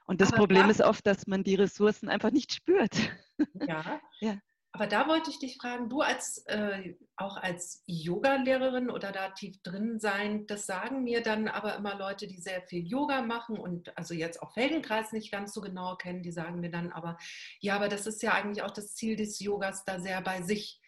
Und 0.05 0.21
das 0.21 0.29
aber 0.29 0.39
Problem 0.39 0.63
da, 0.63 0.69
ist 0.71 0.81
oft, 0.81 1.05
dass 1.05 1.27
man 1.27 1.43
die 1.43 1.55
Ressourcen 1.55 2.09
einfach 2.09 2.31
nicht 2.31 2.53
spürt. 2.53 2.95
Ja. 3.67 3.99
ja. 4.19 4.37
Aber 4.73 4.87
da 4.87 5.07
wollte 5.07 5.31
ich 5.31 5.39
dich 5.39 5.57
fragen, 5.57 5.89
du 5.89 6.01
als 6.01 6.45
äh, 6.45 6.93
auch 7.17 7.37
als 7.37 7.83
Yoga-Lehrerin 7.87 8.89
oder 8.89 9.11
da 9.11 9.31
tief 9.31 9.61
drin 9.63 9.99
sein, 9.99 10.47
das 10.47 10.65
sagen 10.65 11.03
mir 11.03 11.21
dann 11.21 11.47
aber 11.49 11.75
immer 11.75 11.97
Leute, 11.97 12.27
die 12.27 12.39
sehr 12.39 12.61
viel 12.61 12.87
Yoga 12.87 13.21
machen 13.21 13.57
und 13.57 13.97
also 13.97 14.13
jetzt 14.13 14.41
auch 14.41 14.53
Feldenkreis 14.53 15.11
nicht 15.11 15.31
ganz 15.31 15.53
so 15.53 15.61
genau 15.61 15.95
kennen, 15.95 16.23
die 16.23 16.31
sagen 16.31 16.61
mir 16.61 16.71
dann 16.71 16.91
aber, 16.91 17.17
ja, 17.59 17.75
aber 17.75 17.89
das 17.89 18.07
ist 18.07 18.21
ja 18.23 18.33
eigentlich 18.33 18.63
auch 18.63 18.71
das 18.71 18.93
Ziel 18.93 19.15
des 19.15 19.39
Yogas, 19.39 19.83
da 19.85 19.99
sehr 19.99 20.21
bei 20.21 20.41
sich 20.41 20.80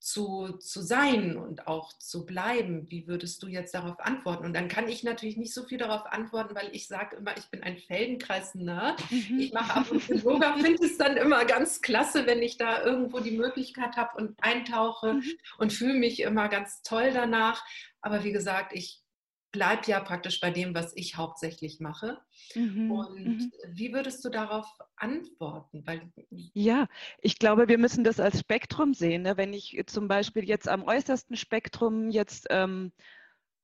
zu, 0.00 0.56
zu 0.58 0.80
sein 0.80 1.36
und 1.36 1.66
auch 1.66 1.92
zu 1.98 2.24
bleiben. 2.24 2.90
Wie 2.90 3.06
würdest 3.06 3.42
du 3.42 3.48
jetzt 3.48 3.74
darauf 3.74 3.98
antworten? 4.00 4.44
Und 4.44 4.54
dann 4.54 4.68
kann 4.68 4.88
ich 4.88 5.02
natürlich 5.02 5.36
nicht 5.36 5.52
so 5.52 5.64
viel 5.64 5.78
darauf 5.78 6.06
antworten, 6.06 6.54
weil 6.54 6.70
ich 6.72 6.86
sage 6.86 7.16
immer, 7.16 7.36
ich 7.36 7.46
bin 7.50 7.62
ein 7.62 7.78
Feldenkreis-Nerd. 7.78 9.02
Mhm. 9.10 9.38
Ich 9.38 9.52
mache 9.52 9.80
ab 9.80 9.90
und 9.90 10.02
zu 10.02 10.14
Yoga, 10.24 10.54
finde 10.54 10.84
es 10.84 10.98
dann 10.98 11.16
immer 11.16 11.44
ganz 11.44 11.80
klasse, 11.80 12.26
wenn 12.26 12.42
ich 12.42 12.56
da 12.56 12.82
irgendwo 12.82 13.20
die 13.20 13.36
Möglichkeit 13.36 13.96
habe 13.96 14.16
und 14.16 14.36
eintauche 14.40 15.14
mhm. 15.14 15.24
und 15.58 15.72
fühle 15.72 15.94
mich 15.94 16.20
immer 16.20 16.48
ganz 16.48 16.82
toll 16.82 17.10
danach. 17.12 17.64
Aber 18.00 18.22
wie 18.22 18.32
gesagt, 18.32 18.72
ich 18.74 19.02
bleibe 19.50 19.86
ja 19.86 20.00
praktisch 20.00 20.40
bei 20.40 20.50
dem, 20.50 20.74
was 20.74 20.94
ich 20.96 21.16
hauptsächlich 21.16 21.80
mache. 21.80 22.18
Mhm. 22.54 22.90
Und 22.90 23.24
mhm. 23.24 23.52
wie 23.72 23.92
würdest 23.92 24.24
du 24.24 24.28
darauf 24.28 24.66
antworten? 24.96 25.86
Weil 25.86 26.10
ja, 26.52 26.86
ich 27.20 27.38
glaube, 27.38 27.68
wir 27.68 27.78
müssen 27.78 28.04
das 28.04 28.20
als 28.20 28.40
Spektrum 28.40 28.94
sehen. 28.94 29.22
Ne? 29.22 29.36
Wenn 29.36 29.52
ich 29.52 29.82
zum 29.86 30.08
Beispiel 30.08 30.44
jetzt 30.44 30.68
am 30.68 30.84
äußersten 30.84 31.36
Spektrum 31.36 32.10
jetzt 32.10 32.46
ähm, 32.50 32.92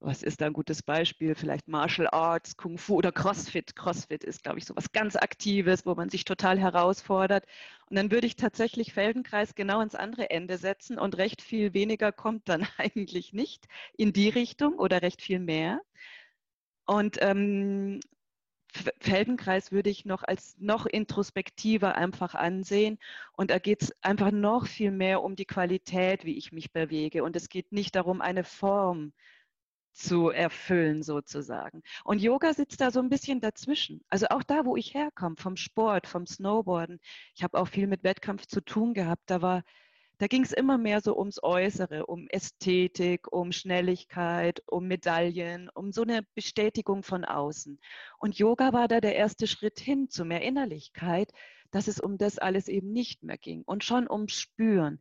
was 0.04 0.22
ist 0.22 0.40
da 0.40 0.46
ein 0.46 0.52
gutes 0.52 0.82
Beispiel? 0.82 1.34
Vielleicht 1.34 1.68
Martial 1.68 2.08
Arts, 2.10 2.56
Kung 2.56 2.78
Fu 2.78 2.96
oder 2.96 3.12
CrossFit. 3.12 3.74
CrossFit 3.74 4.24
ist, 4.24 4.42
glaube 4.42 4.58
ich, 4.58 4.64
so 4.66 4.76
was 4.76 4.92
ganz 4.92 5.16
Aktives, 5.16 5.86
wo 5.86 5.94
man 5.94 6.10
sich 6.10 6.24
total 6.24 6.58
herausfordert. 6.58 7.46
Und 7.88 7.96
dann 7.96 8.10
würde 8.10 8.26
ich 8.26 8.36
tatsächlich 8.36 8.92
Feldenkreis 8.92 9.54
genau 9.54 9.80
ins 9.80 9.94
andere 9.94 10.30
Ende 10.30 10.58
setzen 10.58 10.98
und 10.98 11.16
recht 11.16 11.42
viel 11.42 11.74
weniger 11.74 12.12
kommt 12.12 12.48
dann 12.48 12.66
eigentlich 12.78 13.32
nicht 13.32 13.66
in 13.96 14.12
die 14.12 14.28
Richtung 14.28 14.74
oder 14.74 15.02
recht 15.02 15.22
viel 15.22 15.40
mehr. 15.40 15.80
Und 16.86 17.18
ähm, 17.22 18.00
Feldenkreis 19.00 19.72
würde 19.72 19.90
ich 19.90 20.04
noch 20.04 20.22
als 20.24 20.56
noch 20.58 20.86
introspektiver 20.86 21.94
einfach 21.94 22.34
ansehen. 22.34 22.98
Und 23.32 23.50
da 23.50 23.58
geht 23.58 23.82
es 23.82 23.94
einfach 24.02 24.32
noch 24.32 24.66
viel 24.66 24.90
mehr 24.90 25.22
um 25.22 25.36
die 25.36 25.44
Qualität, 25.46 26.24
wie 26.24 26.36
ich 26.36 26.52
mich 26.52 26.72
bewege. 26.72 27.22
Und 27.22 27.36
es 27.36 27.48
geht 27.48 27.72
nicht 27.72 27.94
darum, 27.94 28.20
eine 28.20 28.44
Form 28.44 29.12
zu 29.94 30.28
erfüllen 30.30 31.02
sozusagen. 31.02 31.82
Und 32.04 32.20
Yoga 32.20 32.52
sitzt 32.52 32.80
da 32.80 32.90
so 32.90 33.00
ein 33.00 33.08
bisschen 33.08 33.40
dazwischen. 33.40 34.02
Also 34.08 34.26
auch 34.30 34.42
da, 34.42 34.64
wo 34.64 34.76
ich 34.76 34.92
herkomme, 34.92 35.36
vom 35.38 35.56
Sport, 35.56 36.06
vom 36.06 36.26
Snowboarden. 36.26 37.00
Ich 37.34 37.42
habe 37.42 37.58
auch 37.58 37.68
viel 37.68 37.86
mit 37.86 38.02
Wettkampf 38.04 38.46
zu 38.46 38.60
tun 38.60 38.92
gehabt. 38.92 39.22
Da 39.26 39.40
war, 39.40 39.62
da 40.18 40.26
ging 40.26 40.42
es 40.42 40.52
immer 40.52 40.78
mehr 40.78 41.00
so 41.00 41.16
ums 41.16 41.42
Äußere, 41.42 42.06
um 42.06 42.26
Ästhetik, 42.28 43.32
um 43.32 43.52
Schnelligkeit, 43.52 44.62
um 44.66 44.86
Medaillen, 44.86 45.70
um 45.74 45.92
so 45.92 46.02
eine 46.02 46.22
Bestätigung 46.34 47.02
von 47.02 47.24
außen. 47.24 47.78
Und 48.18 48.36
Yoga 48.36 48.72
war 48.72 48.88
da 48.88 49.00
der 49.00 49.14
erste 49.14 49.46
Schritt 49.46 49.78
hin 49.78 50.10
zu 50.10 50.24
mehr 50.24 50.42
Innerlichkeit, 50.42 51.32
dass 51.70 51.88
es 51.88 52.00
um 52.00 52.18
das 52.18 52.38
alles 52.38 52.68
eben 52.68 52.92
nicht 52.92 53.22
mehr 53.22 53.38
ging 53.38 53.62
und 53.62 53.84
schon 53.84 54.08
ums 54.10 54.34
Spüren. 54.34 55.00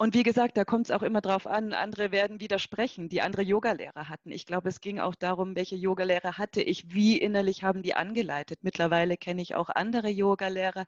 Und 0.00 0.14
wie 0.14 0.22
gesagt, 0.22 0.56
da 0.56 0.64
kommt 0.64 0.86
es 0.86 0.90
auch 0.92 1.02
immer 1.02 1.20
drauf 1.20 1.46
an, 1.46 1.74
andere 1.74 2.10
werden 2.10 2.40
widersprechen, 2.40 3.10
die 3.10 3.20
andere 3.20 3.42
Yogalehrer 3.42 4.08
hatten. 4.08 4.32
Ich 4.32 4.46
glaube, 4.46 4.70
es 4.70 4.80
ging 4.80 4.98
auch 4.98 5.14
darum, 5.14 5.56
welche 5.56 5.76
Yogalehrer 5.76 6.38
hatte 6.38 6.62
ich, 6.62 6.94
wie 6.94 7.18
innerlich 7.18 7.64
haben 7.64 7.82
die 7.82 7.92
angeleitet. 7.92 8.60
Mittlerweile 8.62 9.18
kenne 9.18 9.42
ich 9.42 9.56
auch 9.56 9.68
andere 9.68 10.08
Yogalehrer, 10.08 10.86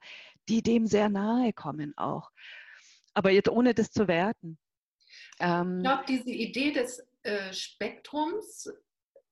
die 0.49 0.63
dem 0.63 0.87
sehr 0.87 1.09
nahe 1.09 1.53
kommen 1.53 1.95
auch. 1.95 2.31
Aber 3.13 3.29
jetzt 3.29 3.49
ohne 3.49 3.75
das 3.75 3.91
zu 3.91 4.07
werten. 4.07 4.57
Ähm, 5.39 5.77
ich 5.77 5.83
glaube, 5.83 6.05
diese 6.07 6.31
Idee 6.31 6.71
des 6.71 7.05
äh, 7.21 7.53
Spektrums 7.53 8.73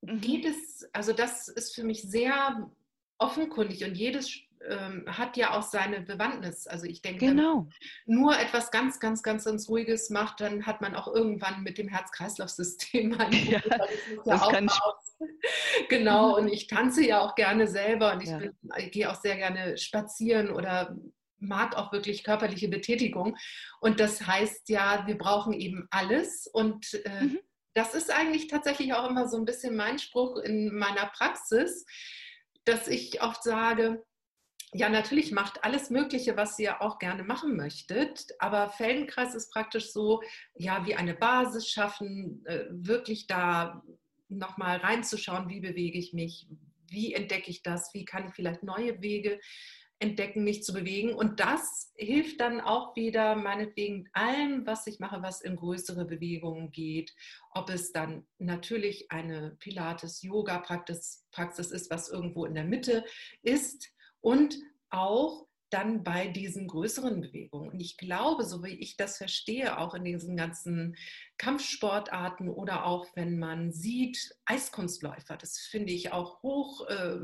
mhm. 0.02 0.22
geht 0.22 0.46
es, 0.46 0.88
also 0.94 1.12
das 1.12 1.48
ist 1.48 1.74
für 1.74 1.84
mich 1.84 2.04
sehr 2.04 2.70
offenkundig 3.17 3.84
und 3.84 3.96
jedes 3.96 4.30
ähm, 4.67 5.06
hat 5.08 5.38
ja 5.38 5.52
auch 5.58 5.63
seine 5.63 6.02
Bewandtnis. 6.02 6.67
Also 6.67 6.86
ich 6.86 7.02
denke, 7.02 7.28
genau. 7.28 7.67
wenn 8.06 8.15
man 8.15 8.24
nur 8.24 8.39
etwas 8.39 8.71
ganz, 8.71 9.00
ganz, 9.00 9.24
ganz, 9.24 9.45
ganz 9.45 9.69
Ruhiges 9.69 10.10
macht, 10.10 10.41
dann 10.41 10.65
hat 10.65 10.82
man 10.82 10.95
auch 10.95 11.08
irgendwann 11.08 11.63
mit 11.63 11.78
dem 11.78 11.88
Herz-Kreislauf-System 11.88 13.13
ein 13.19 13.34
ja, 13.34 13.62
das 14.26 14.47
kann 14.50 14.69
Genau, 15.89 16.38
und 16.38 16.47
ich 16.47 16.67
tanze 16.67 17.06
ja 17.06 17.21
auch 17.21 17.36
gerne 17.36 17.67
selber 17.67 18.13
und 18.13 18.21
ich, 18.21 18.30
ja. 18.30 18.38
bin, 18.38 18.54
ich 18.78 18.91
gehe 18.91 19.10
auch 19.10 19.19
sehr 19.19 19.36
gerne 19.36 19.78
spazieren 19.78 20.52
oder 20.52 20.95
mag 21.39 21.76
auch 21.76 21.91
wirklich 21.91 22.24
körperliche 22.24 22.67
Betätigung. 22.67 23.36
Und 23.80 24.00
das 24.00 24.26
heißt 24.26 24.69
ja, 24.69 25.06
wir 25.08 25.17
brauchen 25.17 25.54
eben 25.54 25.88
alles. 25.89 26.47
Und 26.47 26.93
äh, 27.06 27.24
mhm. 27.24 27.39
das 27.74 27.95
ist 27.95 28.12
eigentlich 28.12 28.47
tatsächlich 28.47 28.93
auch 28.93 29.10
immer 29.10 29.28
so 29.28 29.38
ein 29.38 29.45
bisschen 29.45 29.76
mein 29.76 30.00
Spruch 30.00 30.38
in 30.38 30.76
meiner 30.76 31.08
Praxis, 31.08 31.86
dass 32.65 32.88
ich 32.88 33.24
oft 33.24 33.41
sage, 33.43 34.04
ja, 34.73 34.88
natürlich 34.89 35.31
macht 35.31 35.63
alles 35.63 35.89
Mögliche, 35.89 36.38
was 36.38 36.57
ihr 36.57 36.81
auch 36.81 36.97
gerne 36.97 37.23
machen 37.23 37.57
möchtet, 37.57 38.27
aber 38.39 38.69
Feldenkreis 38.69 39.36
ist 39.36 39.51
praktisch 39.51 39.91
so, 39.91 40.21
ja, 40.55 40.86
wie 40.86 40.95
eine 40.95 41.13
Basis 41.13 41.67
schaffen, 41.69 42.45
äh, 42.45 42.65
wirklich 42.69 43.27
da 43.27 43.84
nochmal 44.29 44.77
reinzuschauen, 44.77 45.49
wie 45.49 45.60
bewege 45.60 45.99
ich 45.99 46.13
mich, 46.13 46.47
wie 46.88 47.13
entdecke 47.13 47.49
ich 47.49 47.63
das, 47.63 47.93
wie 47.93 48.05
kann 48.05 48.27
ich 48.27 48.34
vielleicht 48.34 48.63
neue 48.63 49.01
Wege 49.01 49.41
entdecken, 49.99 50.43
mich 50.43 50.63
zu 50.63 50.73
bewegen. 50.73 51.13
Und 51.13 51.41
das 51.41 51.91
hilft 51.95 52.39
dann 52.39 52.60
auch 52.60 52.95
wieder 52.95 53.36
meinetwegen 53.36 54.10
allem, 54.13 54.65
was 54.65 54.88
ich 54.88 54.99
mache, 54.99 55.21
was 55.21 55.41
in 55.41 55.57
größere 55.57 56.05
Bewegungen 56.05 56.71
geht. 56.71 57.13
Ob 57.51 57.69
es 57.69 57.91
dann 57.91 58.25
natürlich 58.39 59.12
eine 59.12 59.57
Pilates-Yoga-Praxis 59.60 61.27
Praxis 61.31 61.71
ist, 61.71 61.91
was 61.91 62.10
irgendwo 62.10 62.45
in 62.45 62.55
der 62.55 62.63
Mitte 62.65 63.03
ist 63.43 63.91
und 64.21 64.57
auch 64.89 65.47
dann 65.69 66.03
bei 66.03 66.27
diesen 66.27 66.67
größeren 66.67 67.21
Bewegungen. 67.21 67.69
Und 67.71 67.79
ich 67.79 67.97
glaube, 67.97 68.43
so 68.43 68.63
wie 68.63 68.75
ich 68.75 68.97
das 68.97 69.17
verstehe, 69.17 69.77
auch 69.77 69.93
in 69.93 70.03
diesen 70.03 70.36
ganzen 70.36 70.97
Kampfsportarten 71.38 72.49
oder 72.49 72.86
auch 72.86 73.07
wenn 73.15 73.39
man 73.39 73.71
sieht, 73.71 74.36
Eiskunstläufer, 74.45 75.38
das 75.38 75.57
finde 75.57 75.93
ich 75.93 76.12
auch 76.12 76.43
hoch. 76.43 76.88
Äh, 76.88 77.19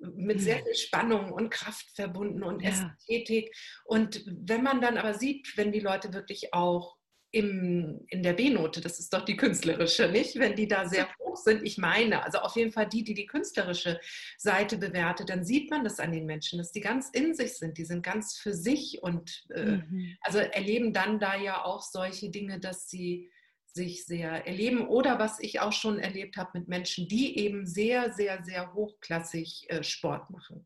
mit 0.00 0.40
sehr 0.40 0.58
mhm. 0.58 0.64
viel 0.64 0.74
Spannung 0.74 1.32
und 1.32 1.50
Kraft 1.50 1.88
verbunden 1.94 2.42
und 2.42 2.62
ja. 2.62 2.70
Ästhetik. 2.70 3.54
Und 3.84 4.24
wenn 4.26 4.62
man 4.62 4.80
dann 4.80 4.98
aber 4.98 5.14
sieht, 5.14 5.56
wenn 5.56 5.72
die 5.72 5.80
Leute 5.80 6.12
wirklich 6.12 6.52
auch 6.52 6.96
im, 7.34 8.04
in 8.08 8.22
der 8.22 8.32
B-Note, 8.32 8.80
das 8.80 9.00
ist 9.00 9.12
doch 9.12 9.24
die 9.24 9.36
künstlerische, 9.36 10.08
nicht? 10.08 10.36
Wenn 10.38 10.54
die 10.54 10.68
da 10.68 10.88
sehr 10.88 11.08
hoch 11.18 11.36
sind, 11.36 11.64
ich 11.64 11.78
meine, 11.78 12.24
also 12.24 12.38
auf 12.38 12.54
jeden 12.54 12.70
Fall 12.70 12.88
die, 12.88 13.02
die 13.02 13.14
die 13.14 13.26
künstlerische 13.26 14.00
Seite 14.38 14.78
bewertet, 14.78 15.30
dann 15.30 15.44
sieht 15.44 15.68
man 15.70 15.82
das 15.82 15.98
an 15.98 16.12
den 16.12 16.26
Menschen, 16.26 16.58
dass 16.58 16.70
die 16.70 16.80
ganz 16.80 17.10
in 17.10 17.34
sich 17.34 17.54
sind, 17.54 17.76
die 17.76 17.84
sind 17.84 18.04
ganz 18.04 18.36
für 18.36 18.54
sich 18.54 19.02
und 19.02 19.44
äh, 19.50 19.78
mhm. 19.78 20.16
also 20.20 20.38
erleben 20.38 20.92
dann 20.92 21.18
da 21.18 21.36
ja 21.36 21.64
auch 21.64 21.82
solche 21.82 22.30
Dinge, 22.30 22.60
dass 22.60 22.88
sie 22.88 23.30
sich 23.66 24.06
sehr 24.06 24.46
erleben 24.46 24.86
oder 24.86 25.18
was 25.18 25.40
ich 25.40 25.58
auch 25.58 25.72
schon 25.72 25.98
erlebt 25.98 26.36
habe 26.36 26.60
mit 26.60 26.68
Menschen, 26.68 27.08
die 27.08 27.36
eben 27.36 27.66
sehr, 27.66 28.12
sehr, 28.12 28.44
sehr 28.44 28.72
hochklassig 28.74 29.66
äh, 29.68 29.82
Sport 29.82 30.30
machen 30.30 30.64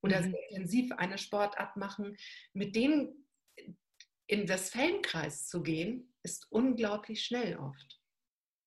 oder 0.00 0.22
mhm. 0.22 0.30
sehr 0.30 0.50
intensiv 0.50 0.92
eine 0.92 1.18
Sportart 1.18 1.76
machen, 1.76 2.16
mit 2.54 2.74
dem 2.74 3.12
in 4.28 4.46
das 4.46 4.70
Feldenkreis 4.70 5.48
zu 5.48 5.62
gehen, 5.62 6.14
ist 6.22 6.46
unglaublich 6.50 7.24
schnell 7.24 7.56
oft. 7.56 8.00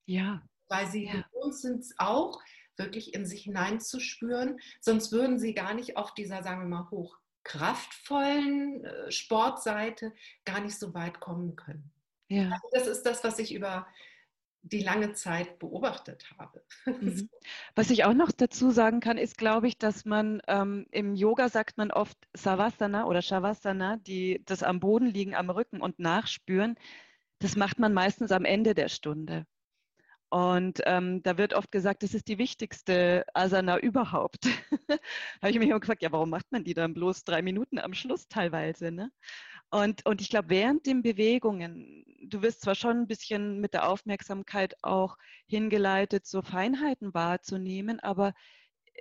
Ja. 0.05 0.41
Weil 0.67 0.87
sie 0.87 1.05
ja. 1.05 1.21
gewohnt 1.21 1.55
sind, 1.55 1.85
auch 1.97 2.41
wirklich 2.77 3.13
in 3.13 3.25
sich 3.25 3.43
hineinzuspüren, 3.43 4.59
sonst 4.81 5.11
würden 5.11 5.39
sie 5.39 5.53
gar 5.53 5.73
nicht 5.73 5.97
auf 5.97 6.13
dieser, 6.13 6.43
sagen 6.43 6.61
wir 6.61 6.67
mal, 6.67 6.89
hochkraftvollen 6.89 8.83
äh, 8.83 9.11
Sportseite 9.11 10.13
gar 10.45 10.59
nicht 10.61 10.77
so 10.77 10.93
weit 10.93 11.19
kommen 11.19 11.55
können. 11.55 11.91
Ja. 12.27 12.49
Also 12.49 12.67
das 12.71 12.87
ist 12.87 13.03
das, 13.03 13.23
was 13.23 13.37
ich 13.39 13.53
über 13.53 13.87
die 14.63 14.81
lange 14.81 15.13
Zeit 15.13 15.59
beobachtet 15.59 16.25
habe. 16.37 16.63
Mhm. 17.01 17.29
Was 17.75 17.89
ich 17.89 18.03
auch 18.03 18.13
noch 18.13 18.31
dazu 18.31 18.71
sagen 18.71 18.99
kann, 18.99 19.17
ist, 19.17 19.37
glaube 19.37 19.67
ich, 19.67 19.77
dass 19.77 20.05
man 20.05 20.41
ähm, 20.47 20.87
im 20.91 21.15
Yoga 21.15 21.47
sagt 21.49 21.77
man 21.77 21.91
oft 21.91 22.17
Savasana 22.33 23.05
oder 23.05 23.21
Shavasana, 23.21 23.97
die 23.97 24.41
das 24.45 24.61
am 24.63 24.79
Boden 24.79 25.07
liegen, 25.07 25.35
am 25.35 25.49
Rücken 25.49 25.81
und 25.81 25.99
nachspüren. 25.99 26.75
Das 27.39 27.55
macht 27.55 27.79
man 27.79 27.93
meistens 27.93 28.31
am 28.31 28.45
Ende 28.45 28.73
der 28.73 28.89
Stunde. 28.89 29.45
Und 30.29 30.81
ähm, 30.85 31.21
da 31.23 31.37
wird 31.37 31.53
oft 31.53 31.71
gesagt, 31.71 32.03
das 32.03 32.13
ist 32.13 32.27
die 32.29 32.37
wichtigste 32.37 33.25
Asana 33.33 33.77
überhaupt. 33.79 34.45
da 34.45 34.51
habe 35.41 35.51
ich 35.51 35.59
mich 35.59 35.69
immer 35.69 35.79
gefragt, 35.79 36.01
ja, 36.01 36.11
warum 36.11 36.29
macht 36.29 36.51
man 36.51 36.63
die 36.63 36.73
dann 36.73 36.93
bloß 36.93 37.25
drei 37.25 37.41
Minuten 37.41 37.79
am 37.79 37.93
Schluss 37.93 38.27
teilweise? 38.29 38.91
Ne? 38.91 39.11
Und, 39.71 40.05
und 40.05 40.21
ich 40.21 40.29
glaube, 40.29 40.49
während 40.49 40.85
den 40.85 41.01
Bewegungen, 41.01 42.05
du 42.23 42.41
wirst 42.41 42.61
zwar 42.61 42.75
schon 42.75 42.97
ein 42.97 43.07
bisschen 43.07 43.59
mit 43.59 43.73
der 43.73 43.87
Aufmerksamkeit 43.89 44.75
auch 44.83 45.17
hingeleitet, 45.47 46.25
so 46.25 46.41
Feinheiten 46.41 47.13
wahrzunehmen, 47.13 47.99
aber 47.99 48.33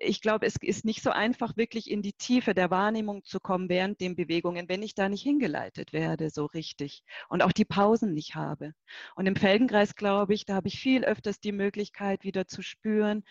ich 0.03 0.21
glaube, 0.23 0.47
es 0.47 0.57
ist 0.61 0.85
nicht 0.85 1.03
so 1.03 1.11
einfach, 1.11 1.57
wirklich 1.57 1.91
in 1.91 2.03
die 2.03 2.15
Tiefe 2.15 2.55
der 2.55 2.71
Wahrnehmung 2.71 3.25
zu 3.25 3.39
kommen 3.41 3.69
während 3.69 4.01
den 4.01 4.17
Bewegungen, 4.17 4.69
wenn 4.69 4.83
ich 4.83 4.95
da 4.95 5.09
nicht 5.09 5.23
hingeleitet 5.23 5.93
werde, 5.93 6.31
so 6.31 6.47
richtig. 6.47 7.03
Und 7.29 7.43
auch 7.43 7.53
die 7.53 7.65
Pausen 7.65 8.15
nicht 8.15 8.35
habe. 8.35 8.73
Und 9.15 9.27
im 9.27 9.37
Feldenkreis, 9.37 9.97
glaube 9.97 10.35
ich, 10.35 10.47
da 10.47 10.55
habe 10.55 10.69
ich 10.69 10.81
viel 10.81 11.05
öfters 11.05 11.41
die 11.41 11.53
Möglichkeit, 11.53 12.25
wieder 12.25 12.47
zu 12.47 12.63
spüren, 12.63 13.25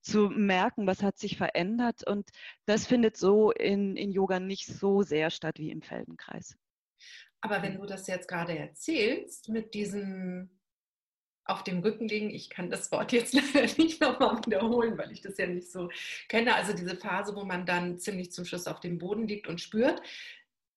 zu 0.00 0.30
merken, 0.30 0.86
was 0.86 1.02
hat 1.02 1.18
sich 1.18 1.36
verändert. 1.36 2.06
Und 2.06 2.30
das 2.66 2.86
findet 2.86 3.16
so 3.16 3.50
in, 3.50 3.96
in 3.96 4.12
Yoga 4.12 4.40
nicht 4.40 4.66
so 4.66 5.02
sehr 5.02 5.30
statt 5.30 5.58
wie 5.58 5.70
im 5.70 5.82
Feldenkreis. 5.82 6.56
Aber 7.44 7.62
wenn 7.62 7.76
du 7.76 7.84
das 7.84 8.06
jetzt 8.06 8.26
gerade 8.26 8.56
erzählst, 8.56 9.50
mit 9.50 9.74
diesem 9.74 10.48
auf 11.44 11.62
dem 11.62 11.80
Rücken 11.80 12.08
liegen, 12.08 12.30
ich 12.30 12.48
kann 12.48 12.70
das 12.70 12.90
Wort 12.90 13.12
jetzt 13.12 13.34
leider 13.54 13.70
nicht 13.76 14.00
nochmal 14.00 14.38
wiederholen, 14.46 14.96
weil 14.96 15.12
ich 15.12 15.20
das 15.20 15.36
ja 15.36 15.46
nicht 15.46 15.70
so 15.70 15.90
kenne, 16.28 16.54
also 16.54 16.72
diese 16.72 16.96
Phase, 16.96 17.36
wo 17.36 17.44
man 17.44 17.66
dann 17.66 17.98
ziemlich 17.98 18.32
zum 18.32 18.46
Schluss 18.46 18.66
auf 18.66 18.80
dem 18.80 18.96
Boden 18.96 19.28
liegt 19.28 19.46
und 19.46 19.60
spürt, 19.60 20.00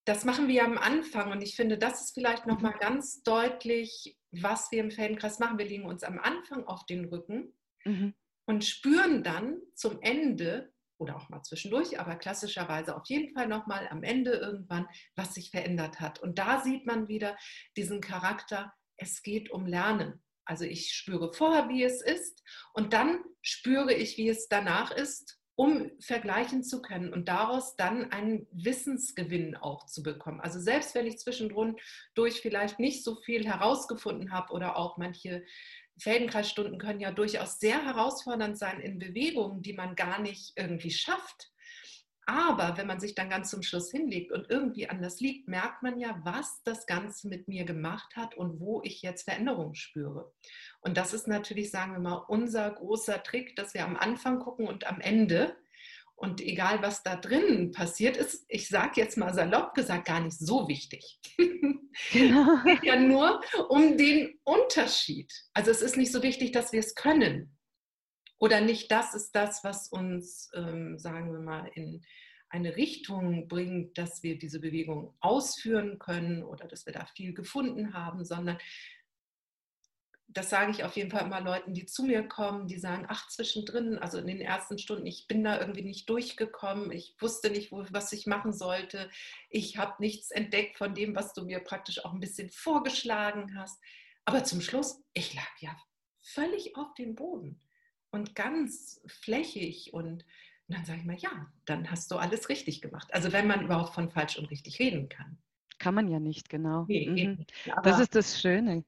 das 0.04 0.26
machen 0.26 0.50
wir 0.50 0.66
am 0.66 0.78
Anfang 0.78 1.32
und 1.32 1.42
ich 1.42 1.56
finde, 1.56 1.78
das 1.78 2.02
ist 2.02 2.14
vielleicht 2.14 2.46
nochmal 2.48 2.76
mhm. 2.76 2.80
ganz 2.80 3.24
deutlich, 3.24 4.18
was 4.32 4.70
wir 4.70 4.82
im 4.82 4.92
Feldenkreis 4.92 5.40
machen. 5.40 5.58
Wir 5.58 5.68
legen 5.68 5.86
uns 5.86 6.04
am 6.04 6.20
Anfang 6.20 6.66
auf 6.66 6.86
den 6.86 7.06
Rücken 7.06 7.54
mhm. 7.86 8.14
und 8.46 8.66
spüren 8.66 9.24
dann 9.24 9.62
zum 9.74 10.02
Ende 10.02 10.74
oder 10.98 11.16
auch 11.16 11.30
mal 11.30 11.44
zwischendurch, 11.44 12.00
aber 12.00 12.16
klassischerweise 12.16 12.96
auf 12.96 13.04
jeden 13.08 13.34
Fall 13.34 13.48
nochmal 13.48 13.88
am 13.90 14.04
Ende 14.04 14.32
irgendwann, 14.32 14.88
was 15.16 15.34
sich 15.34 15.52
verändert 15.52 16.00
hat. 16.00 16.20
Und 16.20 16.40
da 16.40 16.62
sieht 16.62 16.86
man 16.86 17.08
wieder 17.08 17.38
diesen 17.76 18.02
Charakter, 18.02 18.74
es 18.98 19.22
geht 19.22 19.52
um 19.52 19.66
Lernen. 19.66 20.24
Also 20.46 20.64
ich 20.64 20.94
spüre 20.94 21.34
vorher, 21.34 21.70
wie 21.70 21.84
es 21.84 22.02
ist 22.02 22.42
und 22.74 22.94
dann 22.94 23.22
spüre 23.42 23.94
ich, 23.94 24.18
wie 24.18 24.30
es 24.30 24.48
danach 24.48 24.92
ist, 24.92 25.38
um 25.58 25.92
vergleichen 26.00 26.64
zu 26.64 26.82
können 26.84 27.12
und 27.12 27.28
daraus 27.28 27.76
dann 27.76 28.12
einen 28.12 28.48
Wissensgewinn 28.52 29.56
auch 29.56 29.88
zu 29.88 30.04
bekommen. 30.04 30.40
Also 30.40 30.60
selbst 30.60 30.94
wenn 30.94 31.08
ich 31.08 31.18
zwischendurch 31.18 31.76
vielleicht 32.42 32.80
nicht 32.80 33.04
so 33.04 33.16
viel 33.22 33.46
herausgefunden 33.46 34.32
habe 34.32 34.54
oder 34.54 34.78
auch 34.78 34.98
manche 34.98 35.44
Feldenkreisstunden 36.00 36.80
können 36.80 37.00
ja 37.00 37.12
durchaus 37.12 37.60
sehr 37.60 37.84
herausfordernd 37.84 38.58
sein 38.58 38.80
in 38.80 39.00
Bewegungen, 39.00 39.62
die 39.62 39.74
man 39.74 39.96
gar 39.96 40.20
nicht 40.20 40.54
irgendwie 40.56 40.92
schafft. 40.92 41.52
Aber 42.30 42.76
wenn 42.76 42.88
man 42.88 43.00
sich 43.00 43.16
dann 43.16 43.30
ganz 43.30 43.50
zum 43.50 43.64
Schluss 43.64 43.90
hinlegt 43.90 44.34
und 44.34 44.50
irgendwie 44.50 44.90
anders 44.90 45.22
liegt, 45.22 45.48
merkt 45.48 45.82
man 45.82 45.98
ja, 45.98 46.20
was 46.24 46.62
das 46.64 46.86
Ganze 46.86 47.30
mit 47.30 47.48
mir 47.48 47.64
gemacht 47.64 48.18
hat 48.18 48.36
und 48.36 48.60
wo 48.60 48.82
ich 48.84 49.02
jetzt 49.02 49.24
Veränderungen 49.24 49.76
spüre. 49.76 50.34
Und 50.82 50.98
das 50.98 51.14
ist 51.14 51.30
natürlich, 51.30 51.72
sagen 51.72 51.94
wir 51.94 52.00
mal, 52.00 52.26
unser 52.28 52.70
großer 52.70 53.24
Trick, 53.24 53.56
dass 53.56 53.74
wir 53.74 53.86
am 53.86 53.96
Anfang 53.96 54.40
gucken 54.40 54.68
und 54.68 54.86
am 54.88 55.00
Ende. 55.00 55.56
Und 56.20 56.42
egal, 56.42 56.82
was 56.82 57.04
da 57.04 57.16
drin 57.16 57.72
passiert 57.72 58.18
ist, 58.18 58.44
ich 58.50 58.68
sage 58.68 59.00
jetzt 59.00 59.18
mal 59.18 59.36
salopp 59.36 59.76
gesagt, 59.76 60.08
gar 60.08 60.20
nicht 60.20 60.38
so 60.38 60.68
wichtig. 60.68 61.20
Genau. 62.12 62.58
es 62.58 62.64
geht 62.64 62.84
ja 62.84 62.96
nur 62.96 63.42
um 63.70 63.98
den 63.98 64.40
Unterschied. 64.44 65.34
Also 65.56 65.72
es 65.72 65.82
ist 65.82 65.98
nicht 65.98 66.12
so 66.12 66.22
wichtig, 66.22 66.52
dass 66.52 66.72
wir 66.72 66.80
es 66.80 66.94
können. 66.94 67.58
Oder 68.38 68.62
nicht 68.62 68.92
das 68.92 69.16
ist 69.16 69.32
das, 69.32 69.64
was 69.64 69.88
uns, 69.88 70.52
ähm, 70.54 71.00
sagen 71.00 71.34
wir 71.34 71.40
mal, 71.40 71.72
in 71.74 72.04
eine 72.50 72.76
Richtung 72.76 73.48
bringt, 73.48 73.98
dass 73.98 74.22
wir 74.22 74.38
diese 74.38 74.60
Bewegung 74.60 75.16
ausführen 75.20 75.98
können 75.98 76.44
oder 76.44 76.68
dass 76.68 76.86
wir 76.86 76.94
da 76.94 77.06
viel 77.16 77.34
gefunden 77.34 77.94
haben, 77.94 78.24
sondern 78.24 78.60
das 80.30 80.50
sage 80.50 80.72
ich 80.72 80.84
auf 80.84 80.96
jeden 80.98 81.10
Fall 81.10 81.26
immer 81.26 81.40
Leuten, 81.40 81.74
die 81.74 81.86
zu 81.86 82.04
mir 82.04 82.28
kommen, 82.28 82.68
die 82.68 82.78
sagen, 82.78 83.06
ach, 83.08 83.30
zwischendrin, 83.30 83.98
also 83.98 84.18
in 84.18 84.28
den 84.28 84.42
ersten 84.42 84.78
Stunden, 84.78 85.06
ich 85.06 85.28
bin 85.28 85.44
da 85.44 85.60
irgendwie 85.60 85.84
nicht 85.84 86.10
durchgekommen, 86.10 86.92
ich 86.92 87.16
wusste 87.20 87.50
nicht, 87.50 87.72
wo, 87.72 87.86
was 87.92 88.12
ich 88.12 88.28
machen 88.28 88.52
sollte, 88.52 89.10
ich 89.50 89.78
habe 89.78 89.96
nichts 90.00 90.32
entdeckt 90.32 90.78
von 90.78 90.94
dem, 90.94 91.16
was 91.16 91.34
du 91.34 91.46
mir 91.46 91.60
praktisch 91.60 92.04
auch 92.04 92.14
ein 92.14 92.20
bisschen 92.20 92.50
vorgeschlagen 92.50 93.58
hast. 93.58 93.82
Aber 94.26 94.44
zum 94.44 94.60
Schluss, 94.60 95.02
ich 95.14 95.34
lag 95.34 95.50
ja 95.60 95.76
völlig 96.22 96.76
auf 96.76 96.94
dem 96.96 97.16
Boden 97.16 97.62
und 98.12 98.36
ganz 98.36 99.02
flächig 99.08 99.94
und, 99.94 100.26
und 100.68 100.76
dann 100.76 100.84
sage 100.84 101.00
ich 101.00 101.06
mal, 101.06 101.18
ja, 101.18 101.50
dann 101.64 101.90
hast 101.90 102.12
du 102.12 102.18
alles 102.18 102.50
richtig 102.50 102.82
gemacht. 102.82 103.08
Also 103.14 103.32
wenn 103.32 103.48
man 103.48 103.64
überhaupt 103.64 103.96
von 103.96 104.12
falsch 104.12 104.38
und 104.38 104.52
richtig 104.52 104.80
reden 104.80 105.08
kann. 105.08 105.38
Kann 105.80 105.96
man 105.96 106.10
ja 106.10 106.20
nicht, 106.20 106.50
genau. 106.50 106.86
Nee, 106.90 107.08
mhm. 107.08 107.46
Das 107.84 108.00
ist 108.00 108.14
das 108.14 108.42
Schöne 108.42 108.84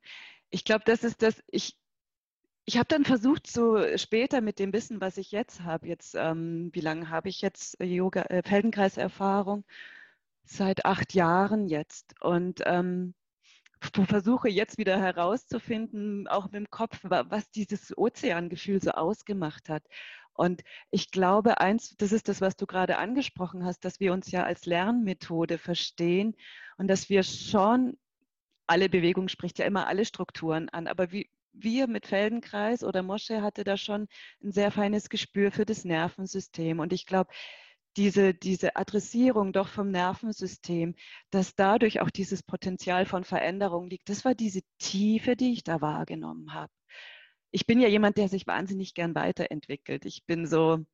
ich 0.50 0.64
glaube, 0.64 0.84
das 0.86 1.04
ist 1.04 1.22
das, 1.22 1.42
ich, 1.48 1.78
ich 2.66 2.78
habe 2.78 2.88
dann 2.88 3.06
versucht, 3.06 3.48
so 3.48 3.98
später 3.98 4.42
mit 4.42 4.60
dem 4.60 4.74
Wissen, 4.74 5.02
was 5.02 5.18
ich 5.18 5.32
jetzt 5.32 5.64
habe, 5.64 5.88
jetzt, 5.88 6.16
ähm, 6.16 6.70
wie 6.74 6.82
lange 6.82 7.10
habe 7.10 7.30
ich 7.30 7.42
jetzt 7.42 7.78
Yoga, 7.82 8.24
äh, 8.24 8.44
Feldenkreiserfahrung? 8.44 9.66
Seit 10.44 10.86
acht 10.86 11.14
Jahren 11.14 11.68
jetzt. 11.68 12.16
Und 12.22 12.62
ähm, 12.66 13.14
versuche 13.82 14.50
jetzt 14.50 14.78
wieder 14.78 15.00
herauszufinden, 15.00 16.28
auch 16.28 16.46
mit 16.46 16.56
dem 16.56 16.70
Kopf, 16.70 17.00
was 17.04 17.50
dieses 17.52 17.98
Ozeangefühl 17.98 18.82
so 18.82 18.92
ausgemacht 18.92 19.70
hat. 19.70 19.84
Und 20.34 20.64
ich 20.92 21.12
glaube, 21.12 21.60
eins, 21.60 21.96
das 21.98 22.12
ist 22.12 22.30
das, 22.30 22.40
was 22.40 22.56
du 22.56 22.66
gerade 22.66 22.98
angesprochen 22.98 23.66
hast, 23.66 23.84
dass 23.84 24.00
wir 24.00 24.14
uns 24.14 24.32
ja 24.32 24.44
als 24.44 24.66
Lernmethode 24.66 25.58
verstehen 25.58 26.36
und 26.78 26.88
dass 26.88 27.10
wir 27.10 27.24
schon 27.24 27.98
alle 28.70 28.90
Bewegung 28.90 29.28
spricht 29.30 29.60
ja 29.60 29.66
immer 29.66 29.88
alle 29.88 30.06
Strukturen 30.06 30.70
an, 30.70 30.88
aber 30.88 31.12
wie, 31.12 31.30
wir 31.54 31.88
mit 31.88 32.06
Feldenkreis 32.08 32.84
oder 32.84 33.04
Mosche 33.04 33.42
hatte 33.42 33.64
da 33.64 33.78
schon 33.78 34.08
ein 34.44 34.52
sehr 34.52 34.72
feines 34.72 35.10
Gespür 35.10 35.52
für 35.52 35.66
das 35.66 35.86
Nervensystem. 35.86 36.80
Und 36.80 36.94
ich 36.94 37.06
glaube, 37.06 37.32
diese, 37.98 38.34
diese 38.34 38.76
Adressierung 38.76 39.52
doch 39.52 39.68
vom 39.68 39.90
Nervensystem, 39.90 40.96
dass 41.32 41.56
dadurch 41.56 42.02
auch 42.02 42.10
dieses 42.12 42.44
Potenzial 42.44 43.06
von 43.06 43.24
Veränderung 43.24 43.90
liegt, 43.90 44.10
das 44.10 44.24
war 44.26 44.36
diese 44.36 44.62
Tiefe, 44.78 45.36
die 45.36 45.54
ich 45.54 45.64
da 45.64 45.82
wahrgenommen 45.82 46.54
habe. 46.54 46.72
Ich 47.52 47.66
bin 47.66 47.80
ja 47.80 47.88
jemand, 47.88 48.18
der 48.18 48.30
sich 48.30 48.46
wahnsinnig 48.46 48.94
gern 48.94 49.16
weiterentwickelt. 49.16 50.06
Ich 50.06 50.24
bin 50.26 50.46
so, 50.46 50.86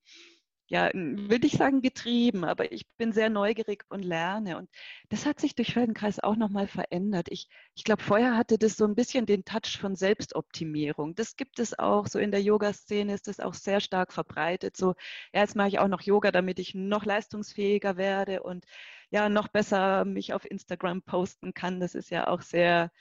ja, 0.67 0.89
will 0.93 1.45
ich 1.45 1.53
sagen 1.53 1.81
getrieben, 1.81 2.43
aber 2.43 2.71
ich 2.71 2.87
bin 2.97 3.11
sehr 3.11 3.29
neugierig 3.29 3.83
und 3.89 4.03
lerne. 4.03 4.57
Und 4.57 4.69
das 5.09 5.25
hat 5.25 5.39
sich 5.39 5.53
durch 5.55 5.73
Feldenkreis 5.73 6.19
auch 6.19 6.35
nochmal 6.35 6.67
verändert. 6.67 7.27
Ich, 7.29 7.49
ich 7.75 7.83
glaube, 7.83 8.01
vorher 8.01 8.35
hatte 8.35 8.57
das 8.57 8.75
so 8.75 8.85
ein 8.85 8.95
bisschen 8.95 9.27
den 9.27 9.45
Touch 9.45 9.77
von 9.79 9.95
Selbstoptimierung. 9.95 11.13
Das 11.15 11.35
gibt 11.35 11.59
es 11.59 11.77
auch, 11.77 12.07
so 12.07 12.17
in 12.17 12.31
der 12.31 12.41
Yoga-Szene 12.41 13.13
ist 13.13 13.27
das 13.27 13.39
auch 13.39 13.53
sehr 13.53 13.79
stark 13.79 14.11
verbreitet. 14.11 14.75
So, 14.75 14.95
ja, 15.33 15.41
jetzt 15.41 15.55
mache 15.55 15.67
ich 15.67 15.79
auch 15.79 15.87
noch 15.87 16.01
Yoga, 16.01 16.31
damit 16.31 16.57
ich 16.59 16.73
noch 16.73 17.05
leistungsfähiger 17.05 17.97
werde 17.97 18.41
und 18.41 18.65
ja, 19.11 19.29
noch 19.29 19.47
besser 19.49 20.03
mich 20.05 20.33
auf 20.33 20.49
Instagram 20.49 21.03
posten 21.03 21.53
kann. 21.53 21.79
Das 21.79 21.93
ist 21.95 22.09
ja 22.09 22.27
auch 22.27 22.41
sehr, 22.41 22.91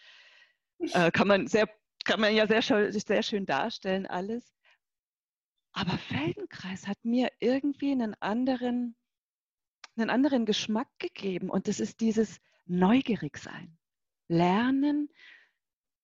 äh, 0.81 1.11
kann 1.13 1.29
man 1.29 1.47
sehr, 1.47 1.69
kann 2.05 2.21
man 2.21 2.35
ja 2.35 2.47
sehr, 2.47 2.93
sehr 2.93 3.23
schön 3.23 3.47
darstellen 3.47 4.07
alles. 4.07 4.55
Aber 5.75 5.99
Feldenkreis 5.99 6.87
hat 6.87 7.05
mir 7.05 7.31
irgendwie 7.41 7.91
einen 7.91 8.15
anderen, 8.21 8.97
einen 9.97 10.09
anderen 10.09 10.47
Geschmack 10.47 10.89
gegeben. 10.99 11.51
Und 11.51 11.69
das 11.69 11.81
ist 11.81 12.01
dieses 12.01 12.41
Neugierigsein. 12.65 13.77
Lernen 14.29 15.11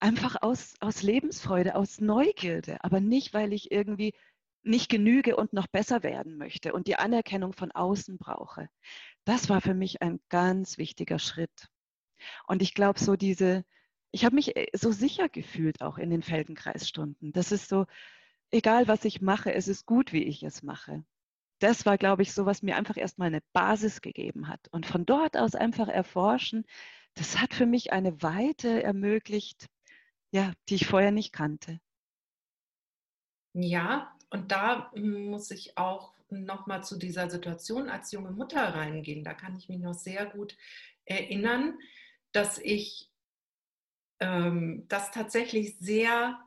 einfach 0.00 0.42
aus, 0.42 0.74
aus 0.80 1.02
Lebensfreude, 1.02 1.76
aus 1.76 2.00
Neugierde, 2.00 2.82
aber 2.82 3.00
nicht, 3.00 3.32
weil 3.32 3.52
ich 3.52 3.70
irgendwie 3.70 4.12
nicht 4.62 4.90
genüge 4.90 5.36
und 5.36 5.52
noch 5.52 5.68
besser 5.68 6.02
werden 6.02 6.36
möchte 6.36 6.72
und 6.72 6.86
die 6.86 6.96
Anerkennung 6.96 7.52
von 7.52 7.70
außen 7.70 8.18
brauche. 8.18 8.68
Das 9.24 9.48
war 9.48 9.60
für 9.60 9.74
mich 9.74 10.02
ein 10.02 10.20
ganz 10.28 10.78
wichtiger 10.78 11.18
Schritt. 11.18 11.68
Und 12.46 12.60
ich 12.60 12.74
glaube, 12.74 12.98
so 12.98 13.16
diese, 13.16 13.64
ich 14.10 14.24
habe 14.24 14.34
mich 14.34 14.56
äh, 14.56 14.66
so 14.74 14.90
sicher 14.90 15.28
gefühlt 15.28 15.80
auch 15.80 15.96
in 15.96 16.10
den 16.10 16.22
Feldenkreisstunden. 16.22 17.32
Das 17.32 17.52
ist 17.52 17.68
so, 17.68 17.86
egal 18.50 18.88
was 18.88 19.04
ich 19.04 19.20
mache, 19.20 19.52
es 19.52 19.68
ist 19.68 19.86
gut, 19.86 20.12
wie 20.12 20.24
ich 20.24 20.42
es 20.42 20.62
mache. 20.62 21.04
Das 21.60 21.84
war, 21.84 21.98
glaube 21.98 22.22
ich, 22.22 22.32
so, 22.32 22.46
was 22.46 22.62
mir 22.62 22.76
einfach 22.76 22.96
erstmal 22.96 23.28
eine 23.28 23.42
Basis 23.52 24.00
gegeben 24.00 24.48
hat. 24.48 24.68
Und 24.70 24.86
von 24.86 25.04
dort 25.04 25.36
aus 25.36 25.54
einfach 25.54 25.88
erforschen, 25.88 26.64
das 27.14 27.38
hat 27.40 27.54
für 27.54 27.66
mich 27.66 27.92
eine 27.92 28.22
Weite 28.22 28.82
ermöglicht, 28.82 29.66
ja, 30.32 30.52
die 30.68 30.76
ich 30.76 30.86
vorher 30.86 31.10
nicht 31.10 31.32
kannte. 31.32 31.80
Ja, 33.52 34.16
und 34.30 34.52
da 34.52 34.90
muss 34.94 35.50
ich 35.50 35.76
auch 35.76 36.14
nochmal 36.30 36.84
zu 36.84 36.96
dieser 36.96 37.28
Situation 37.28 37.88
als 37.88 38.12
junge 38.12 38.30
Mutter 38.30 38.62
reingehen. 38.74 39.24
Da 39.24 39.34
kann 39.34 39.56
ich 39.56 39.68
mich 39.68 39.80
noch 39.80 39.94
sehr 39.94 40.26
gut 40.26 40.56
erinnern, 41.04 41.78
dass 42.32 42.58
ich 42.58 43.10
ähm, 44.20 44.84
das 44.88 45.10
tatsächlich 45.10 45.76
sehr 45.78 46.40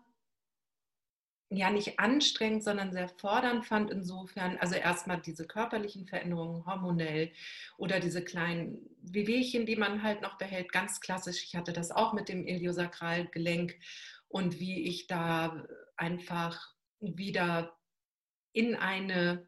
ja 1.56 1.70
nicht 1.70 2.00
anstrengend, 2.00 2.64
sondern 2.64 2.92
sehr 2.92 3.10
fordernd 3.10 3.66
fand 3.66 3.92
insofern, 3.92 4.58
also 4.58 4.76
erstmal 4.76 5.22
diese 5.22 5.48
körperlichen 5.48 6.08
Veränderungen 6.08 6.66
hormonell 6.66 7.32
oder 7.78 8.00
diese 8.00 8.24
kleinen 8.24 8.78
Wehwehchen, 9.02 9.66
die 9.66 9.76
man 9.76 10.04
halt 10.04 10.22
noch 10.22 10.38
behält, 10.38 10.72
ganz 10.72 11.00
klassisch. 11.00 11.44
Ich 11.44 11.56
hatte 11.56 11.74
das 11.74 11.92
auch 11.92 12.14
mit 12.14 12.30
dem 12.30 12.46
Iliosakralgelenk 12.46 13.76
und 14.28 14.60
wie 14.60 14.84
ich 14.88 15.08
da 15.08 15.66
einfach 15.96 16.74
wieder 17.00 17.78
in 18.52 18.76
eine 18.76 19.46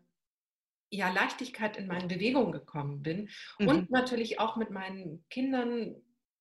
ja, 0.89 1.09
Leichtigkeit 1.11 1.77
in 1.77 1.87
meinen 1.87 2.07
Bewegungen 2.07 2.51
gekommen 2.51 3.01
bin 3.01 3.29
mhm. 3.59 3.67
und 3.67 3.91
natürlich 3.91 4.39
auch 4.39 4.55
mit 4.55 4.71
meinen 4.71 5.25
Kindern 5.29 5.95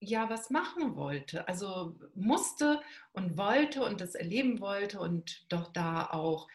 ja 0.08 0.30
was 0.30 0.50
machen 0.50 0.96
wollte. 0.96 1.46
Also 1.48 1.98
musste 2.14 2.80
und 3.12 3.36
wollte 3.36 3.82
und 3.84 4.00
das 4.00 4.14
erleben 4.14 4.60
wollte 4.60 5.00
und 5.00 5.44
doch 5.48 5.72
da 5.72 6.06
auch 6.10 6.48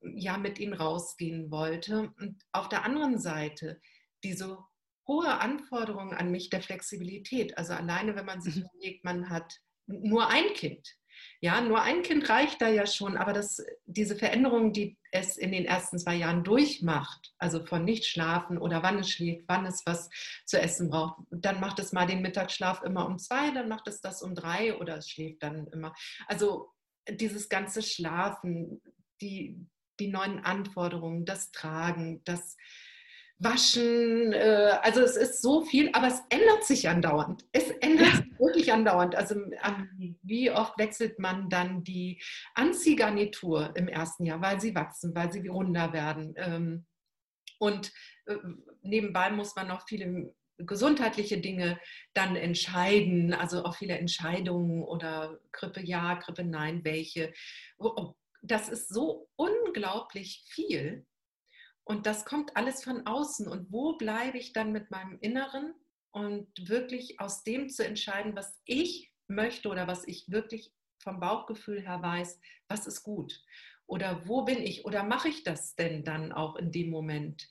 ja 0.00 0.36
mit 0.38 0.58
ihnen 0.58 0.74
rausgehen 0.74 1.50
wollte. 1.50 2.12
Und 2.18 2.44
auf 2.52 2.68
der 2.68 2.84
anderen 2.84 3.18
Seite 3.18 3.80
diese 4.22 4.58
hohe 5.06 5.40
Anforderung 5.40 6.12
an 6.12 6.30
mich 6.30 6.50
der 6.50 6.62
Flexibilität. 6.62 7.56
Also 7.56 7.72
alleine, 7.72 8.14
wenn 8.14 8.26
man 8.26 8.42
sich 8.42 8.56
mhm. 8.56 8.66
überlegt, 8.74 9.04
man 9.04 9.30
hat 9.30 9.60
nur 9.86 10.28
ein 10.28 10.52
Kind. 10.54 10.97
Ja, 11.40 11.60
nur 11.60 11.82
ein 11.82 12.02
Kind 12.02 12.28
reicht 12.28 12.60
da 12.60 12.68
ja 12.68 12.86
schon, 12.86 13.16
aber 13.16 13.32
das, 13.32 13.64
diese 13.86 14.16
Veränderung, 14.16 14.72
die 14.72 14.96
es 15.12 15.36
in 15.36 15.52
den 15.52 15.64
ersten 15.64 15.98
zwei 15.98 16.16
Jahren 16.16 16.44
durchmacht, 16.44 17.32
also 17.38 17.64
von 17.64 17.84
nicht 17.84 18.06
schlafen 18.06 18.58
oder 18.58 18.82
wann 18.82 18.98
es 18.98 19.10
schläft, 19.10 19.44
wann 19.46 19.66
es 19.66 19.82
was 19.86 20.10
zu 20.44 20.60
essen 20.60 20.90
braucht, 20.90 21.22
dann 21.30 21.60
macht 21.60 21.78
es 21.78 21.92
mal 21.92 22.06
den 22.06 22.22
Mittagsschlaf 22.22 22.82
immer 22.82 23.06
um 23.06 23.18
zwei, 23.18 23.50
dann 23.52 23.68
macht 23.68 23.88
es 23.88 24.00
das 24.00 24.22
um 24.22 24.34
drei 24.34 24.76
oder 24.76 24.96
es 24.96 25.08
schläft 25.08 25.42
dann 25.42 25.66
immer. 25.68 25.94
Also 26.26 26.70
dieses 27.08 27.48
ganze 27.48 27.82
Schlafen, 27.82 28.82
die, 29.20 29.56
die 29.98 30.08
neuen 30.08 30.44
Anforderungen, 30.44 31.24
das 31.24 31.50
Tragen, 31.52 32.22
das 32.24 32.56
Waschen, 33.40 34.32
äh, 34.32 34.78
also 34.82 35.00
es 35.00 35.16
ist 35.16 35.42
so 35.42 35.62
viel, 35.62 35.90
aber 35.92 36.08
es 36.08 36.20
ändert 36.28 36.64
sich 36.64 36.88
andauernd. 36.88 37.44
Es 37.52 37.70
ändert 37.70 38.16
sich 38.16 38.38
wirklich 38.38 38.72
andauernd. 38.72 39.14
Also 39.14 39.36
wie 40.22 40.50
oft 40.50 40.76
wechselt 40.78 41.18
man 41.18 41.48
dann 41.48 41.84
die 41.84 42.20
Anziehgarnitur 42.54 43.72
im 43.76 43.88
ersten 43.88 44.24
Jahr, 44.24 44.40
weil 44.40 44.60
sie 44.60 44.74
wachsen, 44.74 45.14
weil 45.14 45.32
sie 45.32 45.46
runder 45.46 45.92
werden. 45.92 46.34
Ähm, 46.36 46.86
und 47.60 47.92
äh, 48.26 48.36
nebenbei 48.82 49.30
muss 49.30 49.54
man 49.54 49.68
noch 49.68 49.86
viele 49.86 50.34
gesundheitliche 50.58 51.38
Dinge 51.38 51.78
dann 52.14 52.34
entscheiden, 52.34 53.32
also 53.32 53.64
auch 53.64 53.76
viele 53.76 53.96
Entscheidungen 53.96 54.82
oder 54.82 55.38
Grippe 55.52 55.80
ja, 55.80 56.14
Grippe 56.14 56.44
nein, 56.44 56.84
welche. 56.84 57.32
Das 58.42 58.68
ist 58.68 58.88
so 58.88 59.28
unglaublich 59.36 60.44
viel. 60.48 61.06
Und 61.88 62.04
das 62.04 62.26
kommt 62.26 62.54
alles 62.54 62.84
von 62.84 63.06
außen. 63.06 63.48
Und 63.48 63.72
wo 63.72 63.96
bleibe 63.96 64.36
ich 64.36 64.52
dann 64.52 64.72
mit 64.72 64.90
meinem 64.90 65.18
Inneren 65.20 65.72
und 66.10 66.68
wirklich 66.68 67.18
aus 67.18 67.44
dem 67.44 67.70
zu 67.70 67.82
entscheiden, 67.82 68.36
was 68.36 68.60
ich 68.66 69.10
möchte 69.26 69.70
oder 69.70 69.86
was 69.86 70.06
ich 70.06 70.30
wirklich 70.30 70.70
vom 70.98 71.18
Bauchgefühl 71.18 71.80
her 71.80 72.02
weiß, 72.02 72.40
was 72.68 72.86
ist 72.86 73.02
gut? 73.04 73.42
Oder 73.86 74.28
wo 74.28 74.42
bin 74.42 74.58
ich? 74.58 74.84
Oder 74.84 75.02
mache 75.02 75.28
ich 75.28 75.44
das 75.44 75.76
denn 75.76 76.04
dann 76.04 76.30
auch 76.30 76.56
in 76.56 76.72
dem 76.72 76.90
Moment? 76.90 77.48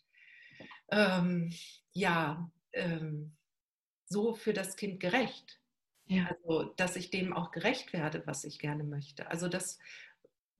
Ähm, 0.92 1.52
ja, 1.94 2.52
ähm, 2.74 3.36
so 4.06 4.36
für 4.36 4.54
das 4.54 4.76
Kind 4.76 5.00
gerecht. 5.00 5.60
Ja. 6.06 6.28
Also, 6.28 6.76
dass 6.76 6.96
ich 6.96 7.10
dem 7.10 7.34
auch 7.34 7.50
gerecht 7.50 7.92
werde, 7.92 8.22
was 8.28 8.44
ich 8.44 8.60
gerne 8.60 8.84
möchte. 8.84 9.32
Also 9.32 9.48
das 9.48 9.80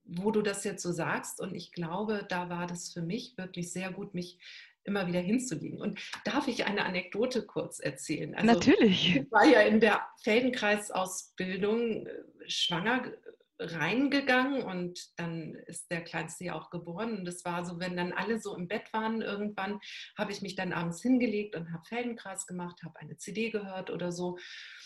wo 0.08 0.30
du 0.30 0.42
das 0.42 0.64
jetzt 0.64 0.82
so 0.82 0.90
sagst. 0.90 1.40
Und 1.40 1.54
ich 1.54 1.72
glaube, 1.72 2.26
da 2.28 2.48
war 2.48 2.66
das 2.66 2.92
für 2.92 3.02
mich 3.02 3.36
wirklich 3.36 3.72
sehr 3.72 3.92
gut, 3.92 4.14
mich 4.14 4.38
immer 4.84 5.06
wieder 5.06 5.20
hinzulegen. 5.20 5.80
Und 5.80 6.00
darf 6.24 6.48
ich 6.48 6.66
eine 6.66 6.84
Anekdote 6.84 7.42
kurz 7.46 7.78
erzählen? 7.78 8.34
Also, 8.34 8.46
Natürlich. 8.46 9.16
Ich 9.16 9.30
war 9.30 9.44
ja 9.44 9.60
in 9.60 9.80
der 9.80 10.00
Feldenkreisausbildung 10.22 12.06
äh, 12.06 12.10
schwanger 12.46 13.12
reingegangen 13.60 14.62
und 14.62 15.00
dann 15.16 15.54
ist 15.66 15.90
der 15.90 16.02
Kleinste 16.02 16.44
ja 16.44 16.54
auch 16.54 16.70
geboren. 16.70 17.18
Und 17.18 17.28
es 17.28 17.44
war 17.44 17.64
so, 17.64 17.80
wenn 17.80 17.96
dann 17.96 18.12
alle 18.12 18.40
so 18.40 18.54
im 18.56 18.68
Bett 18.68 18.92
waren, 18.92 19.20
irgendwann 19.20 19.80
habe 20.16 20.30
ich 20.32 20.42
mich 20.42 20.54
dann 20.54 20.72
abends 20.72 21.02
hingelegt 21.02 21.56
und 21.56 21.72
habe 21.72 21.84
Feldenkreis 21.84 22.46
gemacht, 22.46 22.82
habe 22.84 23.00
eine 23.00 23.16
CD 23.16 23.50
gehört 23.50 23.90
oder 23.90 24.12
so. 24.12 24.38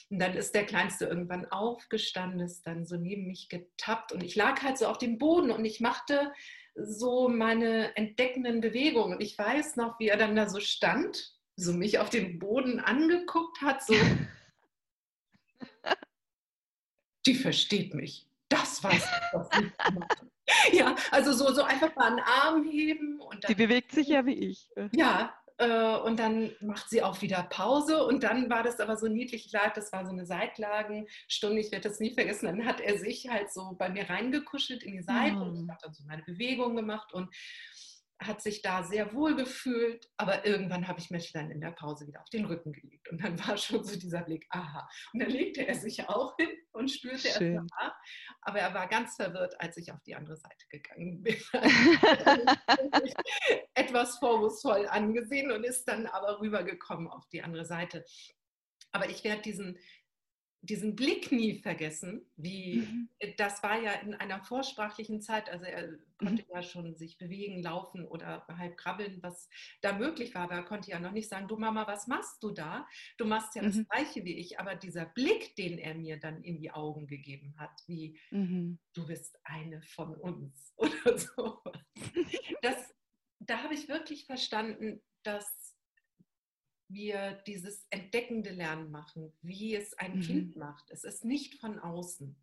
Und 0.08 0.18
dann 0.18 0.34
ist 0.34 0.54
der 0.54 0.64
Kleinste 0.64 1.04
irgendwann 1.04 1.44
aufgestanden, 1.46 2.40
ist 2.40 2.66
dann 2.66 2.86
so 2.86 2.96
neben 2.96 3.26
mich 3.26 3.48
getappt 3.50 4.12
und 4.12 4.22
ich 4.22 4.36
lag 4.36 4.62
halt 4.62 4.78
so 4.78 4.86
auf 4.86 4.98
dem 4.98 5.18
Boden 5.18 5.50
und 5.50 5.64
ich 5.64 5.80
machte 5.80 6.32
so 6.74 7.28
meine 7.28 7.94
entdeckenden 7.96 8.62
Bewegungen. 8.62 9.14
Und 9.14 9.22
ich 9.22 9.36
weiß 9.36 9.76
noch, 9.76 9.98
wie 10.00 10.08
er 10.08 10.16
dann 10.16 10.34
da 10.34 10.48
so 10.48 10.60
stand, 10.60 11.34
so 11.56 11.74
mich 11.74 11.98
auf 11.98 12.08
dem 12.08 12.38
Boden 12.38 12.80
angeguckt 12.80 13.60
hat, 13.60 13.84
so. 13.84 13.94
Die 17.26 17.34
versteht 17.34 17.94
mich 17.94 18.26
das 18.52 18.82
weiß 18.82 19.04
ich, 19.04 19.32
was 19.32 19.48
ich 19.60 19.72
Ja, 20.72 20.94
also 21.10 21.32
so, 21.32 21.52
so 21.52 21.62
einfach 21.62 21.94
mal 21.96 22.08
einen 22.08 22.20
Arm 22.20 22.64
heben. 22.64 23.20
Und 23.20 23.44
dann, 23.44 23.48
Die 23.48 23.54
bewegt 23.54 23.92
sich 23.92 24.08
ja 24.08 24.26
wie 24.26 24.34
ich. 24.34 24.68
Ja, 24.92 25.32
äh, 25.58 25.96
und 25.96 26.18
dann 26.18 26.50
macht 26.60 26.90
sie 26.90 27.02
auch 27.02 27.22
wieder 27.22 27.44
Pause 27.44 28.04
und 28.04 28.24
dann 28.24 28.50
war 28.50 28.62
das 28.62 28.80
aber 28.80 28.96
so 28.96 29.06
niedlich, 29.06 29.50
das 29.52 29.92
war 29.92 30.04
so 30.04 30.12
eine 30.12 30.26
Seitlagenstunde, 30.26 31.60
ich 31.60 31.70
werde 31.70 31.88
das 31.88 32.00
nie 32.00 32.12
vergessen, 32.12 32.46
dann 32.46 32.66
hat 32.66 32.80
er 32.80 32.98
sich 32.98 33.28
halt 33.28 33.52
so 33.52 33.76
bei 33.78 33.88
mir 33.88 34.08
reingekuschelt 34.08 34.82
in 34.82 34.92
die 34.92 35.02
Seite 35.02 35.36
mhm. 35.36 35.42
und 35.42 35.64
ich 35.64 35.70
habe 35.70 35.80
dann 35.82 35.94
so 35.94 36.04
meine 36.04 36.22
Bewegung 36.22 36.74
gemacht 36.74 37.12
und 37.12 37.32
hat 38.26 38.42
sich 38.42 38.62
da 38.62 38.82
sehr 38.82 39.12
wohl 39.12 39.36
gefühlt, 39.36 40.08
aber 40.16 40.46
irgendwann 40.46 40.88
habe 40.88 41.00
ich 41.00 41.10
mich 41.10 41.32
dann 41.32 41.50
in 41.50 41.60
der 41.60 41.72
Pause 41.72 42.06
wieder 42.06 42.20
auf 42.20 42.30
den 42.30 42.44
Rücken 42.44 42.72
gelegt 42.72 43.08
und 43.10 43.22
dann 43.22 43.38
war 43.46 43.56
schon 43.56 43.84
so 43.84 43.98
dieser 43.98 44.22
Blick, 44.22 44.46
aha. 44.50 44.88
Und 45.12 45.20
dann 45.20 45.30
legte 45.30 45.66
er 45.66 45.74
sich 45.74 46.08
auch 46.08 46.36
hin 46.36 46.50
und 46.72 46.90
spürte 46.90 47.28
Schön. 47.28 47.54
erst 47.54 47.70
mal, 47.70 47.92
aber 48.42 48.60
er 48.60 48.74
war 48.74 48.88
ganz 48.88 49.16
verwirrt, 49.16 49.60
als 49.60 49.76
ich 49.76 49.92
auf 49.92 50.02
die 50.02 50.14
andere 50.14 50.36
Seite 50.36 50.66
gegangen 50.68 51.22
bin. 51.22 51.36
etwas 53.74 54.18
vorwurfsvoll 54.18 54.86
angesehen 54.88 55.50
und 55.50 55.64
ist 55.64 55.88
dann 55.88 56.06
aber 56.06 56.40
rübergekommen 56.40 57.08
auf 57.08 57.26
die 57.28 57.42
andere 57.42 57.64
Seite. 57.64 58.04
Aber 58.92 59.08
ich 59.08 59.24
werde 59.24 59.42
diesen, 59.42 59.78
diesen 60.62 60.94
Blick 60.94 61.32
nie 61.32 61.58
vergessen, 61.58 62.24
wie 62.36 62.76
mhm. 62.76 63.08
das 63.36 63.62
war 63.64 63.82
ja 63.82 63.92
in 63.94 64.14
einer 64.14 64.42
vorsprachlichen 64.44 65.20
Zeit, 65.20 65.50
also 65.50 65.64
er 65.64 65.98
konnte 66.18 66.44
mhm. 66.44 66.48
ja 66.54 66.62
schon 66.62 66.94
sich 66.94 67.18
bewegen, 67.18 67.60
laufen 67.60 68.06
oder 68.06 68.46
halb 68.46 68.76
krabbeln, 68.76 69.20
was 69.22 69.48
da 69.80 69.92
möglich 69.92 70.36
war, 70.36 70.42
aber 70.42 70.54
er 70.54 70.62
konnte 70.62 70.90
ja 70.90 71.00
noch 71.00 71.10
nicht 71.10 71.28
sagen, 71.28 71.48
du 71.48 71.56
Mama, 71.56 71.86
was 71.88 72.06
machst 72.06 72.42
du 72.44 72.52
da? 72.52 72.86
Du 73.18 73.24
machst 73.24 73.56
ja 73.56 73.62
mhm. 73.62 73.66
das 73.66 73.88
gleiche 73.88 74.24
wie 74.24 74.38
ich, 74.38 74.60
aber 74.60 74.76
dieser 74.76 75.04
Blick, 75.04 75.56
den 75.56 75.78
er 75.78 75.96
mir 75.96 76.18
dann 76.20 76.42
in 76.44 76.58
die 76.58 76.70
Augen 76.70 77.08
gegeben 77.08 77.54
hat, 77.58 77.82
wie 77.88 78.16
mhm. 78.30 78.78
du 78.92 79.06
bist 79.06 79.40
eine 79.42 79.82
von 79.82 80.14
uns 80.14 80.72
oder 80.76 81.18
so. 81.18 81.60
Das, 82.62 82.94
da 83.40 83.64
habe 83.64 83.74
ich 83.74 83.88
wirklich 83.88 84.26
verstanden, 84.26 85.02
dass 85.24 85.61
wir 86.92 87.32
dieses 87.46 87.86
entdeckende 87.90 88.50
Lernen 88.50 88.90
machen, 88.90 89.32
wie 89.42 89.74
es 89.74 89.94
ein 89.94 90.16
mhm. 90.16 90.22
Kind 90.22 90.56
macht. 90.56 90.90
Es 90.90 91.04
ist 91.04 91.24
nicht 91.24 91.60
von 91.60 91.78
außen. 91.78 92.36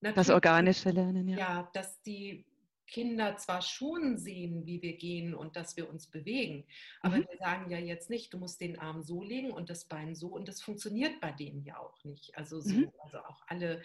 Natürlich, 0.00 0.26
das 0.26 0.34
organische 0.34 0.90
Lernen, 0.90 1.28
ja. 1.28 1.38
Ja, 1.38 1.70
dass 1.72 2.02
die 2.02 2.44
Kinder 2.86 3.36
zwar 3.36 3.62
schon 3.62 4.18
sehen, 4.18 4.66
wie 4.66 4.82
wir 4.82 4.96
gehen 4.96 5.34
und 5.34 5.56
dass 5.56 5.76
wir 5.76 5.88
uns 5.88 6.08
bewegen, 6.08 6.66
aber 7.00 7.16
mhm. 7.16 7.26
wir 7.30 7.38
sagen 7.38 7.70
ja 7.70 7.78
jetzt 7.78 8.10
nicht, 8.10 8.34
du 8.34 8.38
musst 8.38 8.60
den 8.60 8.78
Arm 8.78 9.02
so 9.02 9.22
legen 9.22 9.50
und 9.50 9.70
das 9.70 9.86
Bein 9.86 10.14
so 10.14 10.28
und 10.28 10.46
das 10.46 10.60
funktioniert 10.60 11.20
bei 11.20 11.32
denen 11.32 11.64
ja 11.64 11.78
auch 11.78 12.04
nicht. 12.04 12.36
Also, 12.36 12.60
so, 12.60 12.74
mhm. 12.74 12.92
also 13.02 13.18
auch 13.18 13.42
alle 13.46 13.82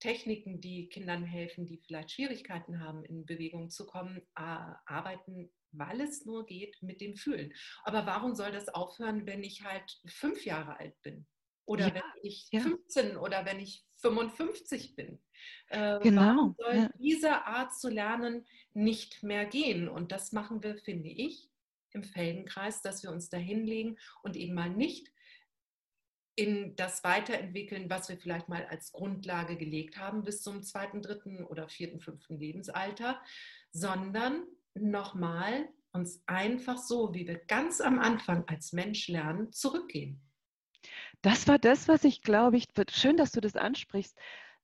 Techniken, 0.00 0.60
die 0.60 0.88
Kindern 0.88 1.24
helfen, 1.24 1.66
die 1.66 1.78
vielleicht 1.78 2.10
Schwierigkeiten 2.10 2.80
haben, 2.80 3.04
in 3.04 3.24
Bewegung 3.24 3.70
zu 3.70 3.86
kommen, 3.86 4.20
arbeiten 4.34 5.48
weil 5.72 6.00
es 6.00 6.24
nur 6.24 6.46
geht 6.46 6.82
mit 6.82 7.00
dem 7.00 7.16
Fühlen. 7.16 7.52
Aber 7.84 8.06
warum 8.06 8.34
soll 8.34 8.52
das 8.52 8.68
aufhören, 8.68 9.26
wenn 9.26 9.42
ich 9.42 9.62
halt 9.62 10.00
fünf 10.06 10.44
Jahre 10.44 10.78
alt 10.78 11.00
bin? 11.02 11.26
Oder 11.64 11.88
ja, 11.88 11.94
wenn 11.94 12.02
ich 12.22 12.48
ja. 12.50 12.60
15 12.60 13.16
oder 13.16 13.44
wenn 13.44 13.60
ich 13.60 13.84
55 13.96 14.96
bin. 14.96 15.20
Äh, 15.68 16.00
genau. 16.00 16.22
Warum 16.22 16.56
soll 16.58 16.74
ja. 16.74 16.90
diese 16.98 17.44
Art 17.46 17.74
zu 17.74 17.88
lernen 17.88 18.46
nicht 18.74 19.22
mehr 19.22 19.46
gehen? 19.46 19.88
Und 19.88 20.12
das 20.12 20.32
machen 20.32 20.62
wir, 20.62 20.76
finde 20.76 21.08
ich, 21.08 21.48
im 21.92 22.02
Feldenkreis, 22.02 22.82
dass 22.82 23.02
wir 23.02 23.10
uns 23.10 23.28
da 23.28 23.36
hinlegen 23.36 23.98
und 24.22 24.36
eben 24.36 24.54
mal 24.54 24.70
nicht 24.70 25.12
in 26.34 26.74
das 26.76 27.04
Weiterentwickeln, 27.04 27.90
was 27.90 28.08
wir 28.08 28.16
vielleicht 28.16 28.48
mal 28.48 28.64
als 28.66 28.92
Grundlage 28.92 29.56
gelegt 29.56 29.98
haben 29.98 30.24
bis 30.24 30.42
zum 30.42 30.62
zweiten, 30.62 31.02
dritten 31.02 31.44
oder 31.44 31.68
vierten, 31.68 32.00
fünften 32.00 32.38
Lebensalter, 32.38 33.20
sondern 33.70 34.46
nochmal 34.74 35.68
uns 35.92 36.22
einfach 36.26 36.78
so, 36.78 37.14
wie 37.14 37.26
wir 37.26 37.38
ganz 37.46 37.80
am 37.80 37.98
Anfang 37.98 38.44
als 38.48 38.72
Mensch 38.72 39.08
lernen, 39.08 39.52
zurückgehen. 39.52 40.20
Das 41.20 41.46
war 41.46 41.58
das, 41.58 41.86
was 41.86 42.04
ich 42.04 42.22
glaube 42.22 42.56
ich, 42.56 42.68
schön, 42.90 43.16
dass 43.16 43.32
du 43.32 43.40
das 43.40 43.56
ansprichst, 43.56 44.18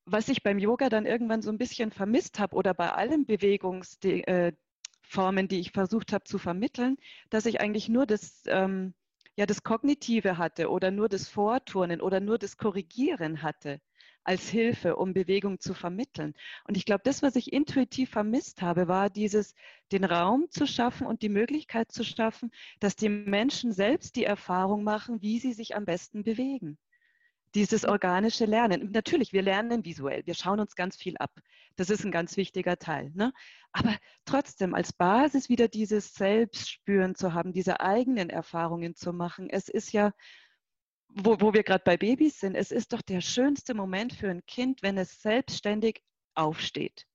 was 0.05 0.29
ich 0.29 0.43
beim 0.43 0.59
Yoga 0.59 0.89
dann 0.89 1.07
irgendwann 1.07 1.43
so 1.43 1.51
ein 1.51 1.59
bisschen 1.59 1.91
vermisst 1.91 2.39
habe 2.39 2.57
oder 2.57 2.75
bei 2.75 2.93
allen 2.93 3.27
Bewegungsformen, 3.27 5.45
äh, 5.45 5.49
die 5.49 5.61
ich 5.61 5.73
versucht 5.73 6.13
habe 6.13 6.25
zu 6.25 6.39
vermitteln, 6.39 6.97
dass 7.31 7.47
ich 7.47 7.61
eigentlich 7.61 7.89
nur 7.89 8.07
das, 8.07 8.43
ähm, 8.47 8.95
ja, 9.37 9.47
das 9.47 9.63
Kognitive 9.63 10.39
hatte 10.39 10.71
oder 10.71 10.91
nur 10.91 11.09
das 11.09 11.29
Vorturnen 11.29 12.01
oder 12.01 12.21
nur 12.21 12.39
das 12.39 12.57
Korrigieren 12.57 13.43
hatte 13.43 13.81
als 14.29 14.51
Hilfe, 14.51 14.97
um 14.97 15.15
Bewegung 15.15 15.59
zu 15.59 15.73
vermitteln. 15.73 16.35
Und 16.65 16.77
ich 16.77 16.85
glaube, 16.85 17.01
das, 17.03 17.23
was 17.23 17.35
ich 17.35 17.51
intuitiv 17.51 18.11
vermisst 18.11 18.61
habe, 18.61 18.87
war 18.87 19.09
dieses, 19.09 19.55
den 19.91 20.05
Raum 20.05 20.51
zu 20.51 20.67
schaffen 20.67 21.07
und 21.07 21.23
die 21.23 21.31
Möglichkeit 21.31 21.91
zu 21.91 22.05
schaffen, 22.05 22.51
dass 22.79 22.95
die 22.95 23.09
Menschen 23.09 23.73
selbst 23.73 24.17
die 24.17 24.25
Erfahrung 24.25 24.85
machen, 24.85 25.23
wie 25.23 25.39
sie 25.39 25.55
sich 25.55 25.75
am 25.75 25.87
besten 25.87 26.25
bewegen. 26.25 26.77
Dieses 27.55 27.87
organische 27.87 28.45
Lernen. 28.45 28.91
Natürlich, 28.93 29.33
wir 29.33 29.41
lernen 29.41 29.87
visuell, 29.87 30.27
wir 30.27 30.35
schauen 30.35 30.61
uns 30.61 30.77
ganz 30.77 30.99
viel 30.99 31.17
ab. 31.17 31.33
Das 31.77 31.89
ist 31.89 32.05
ein 32.05 32.13
ganz 32.13 32.37
wichtiger 32.37 32.77
Teil. 32.77 33.11
Ne? 33.15 33.33
Aber 33.73 33.97
trotzdem 34.27 34.75
als 34.75 34.93
Basis 34.93 35.49
wieder 35.49 35.69
dieses 35.69 36.13
Selbstspüren 36.13 37.15
zu 37.15 37.33
haben, 37.33 37.55
diese 37.55 37.81
eigenen 37.81 38.29
Erfahrungen 38.29 38.95
zu 38.95 39.15
machen. 39.15 39.49
Es 39.49 39.71
ist 39.71 39.93
ja, 39.93 40.13
wo, 41.09 41.41
wo 41.41 41.55
wir 41.55 41.63
gerade 41.63 41.85
bei 41.85 41.97
Babys 41.97 42.41
sind, 42.41 42.55
es 42.55 42.71
ist 42.71 42.93
doch 42.93 43.03
der 43.03 43.21
schönste 43.21 43.75
Moment 43.75 44.13
für 44.13 44.31
ein 44.31 44.45
Kind, 44.47 44.83
wenn 44.83 44.99
es 44.99 45.23
selbstständig 45.23 46.03
aufsteht. 46.35 47.07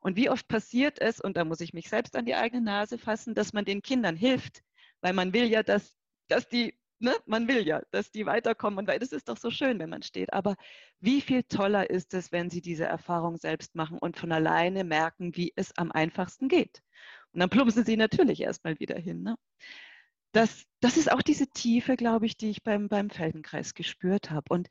Und 0.00 0.16
wie 0.16 0.30
oft 0.30 0.46
passiert 0.48 1.00
es, 1.00 1.20
und 1.20 1.36
da 1.36 1.44
muss 1.44 1.60
ich 1.60 1.72
mich 1.72 1.88
selbst 1.88 2.16
an 2.16 2.24
die 2.24 2.34
eigene 2.34 2.62
Nase 2.62 2.98
fassen, 2.98 3.34
dass 3.34 3.52
man 3.52 3.64
den 3.64 3.82
Kindern 3.82 4.16
hilft, 4.16 4.62
weil 5.00 5.12
man 5.12 5.32
will 5.32 5.46
ja, 5.46 5.62
dass, 5.62 5.94
dass 6.28 6.48
die, 6.48 6.78
ne, 6.98 7.14
man 7.26 7.48
will 7.48 7.66
ja, 7.66 7.82
dass 7.90 8.10
die 8.10 8.26
weiterkommen. 8.26 8.78
Und 8.78 8.88
weil 8.88 8.98
das 8.98 9.12
ist 9.12 9.28
doch 9.28 9.36
so 9.36 9.50
schön, 9.50 9.78
wenn 9.78 9.90
man 9.90 10.02
steht. 10.02 10.32
Aber 10.32 10.56
wie 11.00 11.20
viel 11.20 11.42
toller 11.42 11.90
ist 11.90 12.14
es, 12.14 12.32
wenn 12.32 12.50
sie 12.50 12.60
diese 12.60 12.84
Erfahrung 12.84 13.36
selbst 13.36 13.74
machen 13.74 13.98
und 13.98 14.16
von 14.16 14.32
alleine 14.32 14.84
merken, 14.84 15.36
wie 15.36 15.52
es 15.56 15.76
am 15.76 15.92
einfachsten 15.92 16.48
geht. 16.48 16.82
Und 17.32 17.40
dann 17.40 17.50
plumpsen 17.50 17.84
sie 17.84 17.96
natürlich 17.96 18.40
erstmal 18.40 18.78
wieder 18.78 18.98
hin. 18.98 19.22
Ne? 19.22 19.36
Das, 20.32 20.64
das 20.80 20.96
ist 20.96 21.10
auch 21.10 21.22
diese 21.22 21.46
Tiefe, 21.48 21.96
glaube 21.96 22.26
ich, 22.26 22.36
die 22.36 22.50
ich 22.50 22.62
beim, 22.62 22.88
beim 22.88 23.10
Feldenkreis 23.10 23.74
gespürt 23.74 24.30
habe. 24.30 24.46
Und 24.50 24.68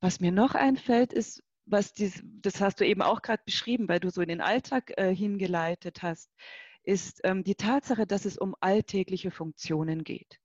was 0.00 0.20
mir 0.20 0.32
noch 0.32 0.54
einfällt, 0.54 1.12
ist, 1.12 1.42
was 1.66 1.92
dies, 1.92 2.22
das 2.24 2.60
hast 2.60 2.80
du 2.80 2.86
eben 2.86 3.02
auch 3.02 3.22
gerade 3.22 3.42
beschrieben, 3.44 3.88
weil 3.88 4.00
du 4.00 4.10
so 4.10 4.20
in 4.20 4.28
den 4.28 4.40
Alltag 4.40 4.92
äh, 4.96 5.14
hingeleitet 5.14 6.02
hast, 6.02 6.30
ist 6.82 7.20
ähm, 7.24 7.44
die 7.44 7.54
Tatsache, 7.54 8.06
dass 8.06 8.24
es 8.24 8.38
um 8.38 8.56
alltägliche 8.60 9.30
Funktionen 9.30 10.04
geht. 10.04 10.38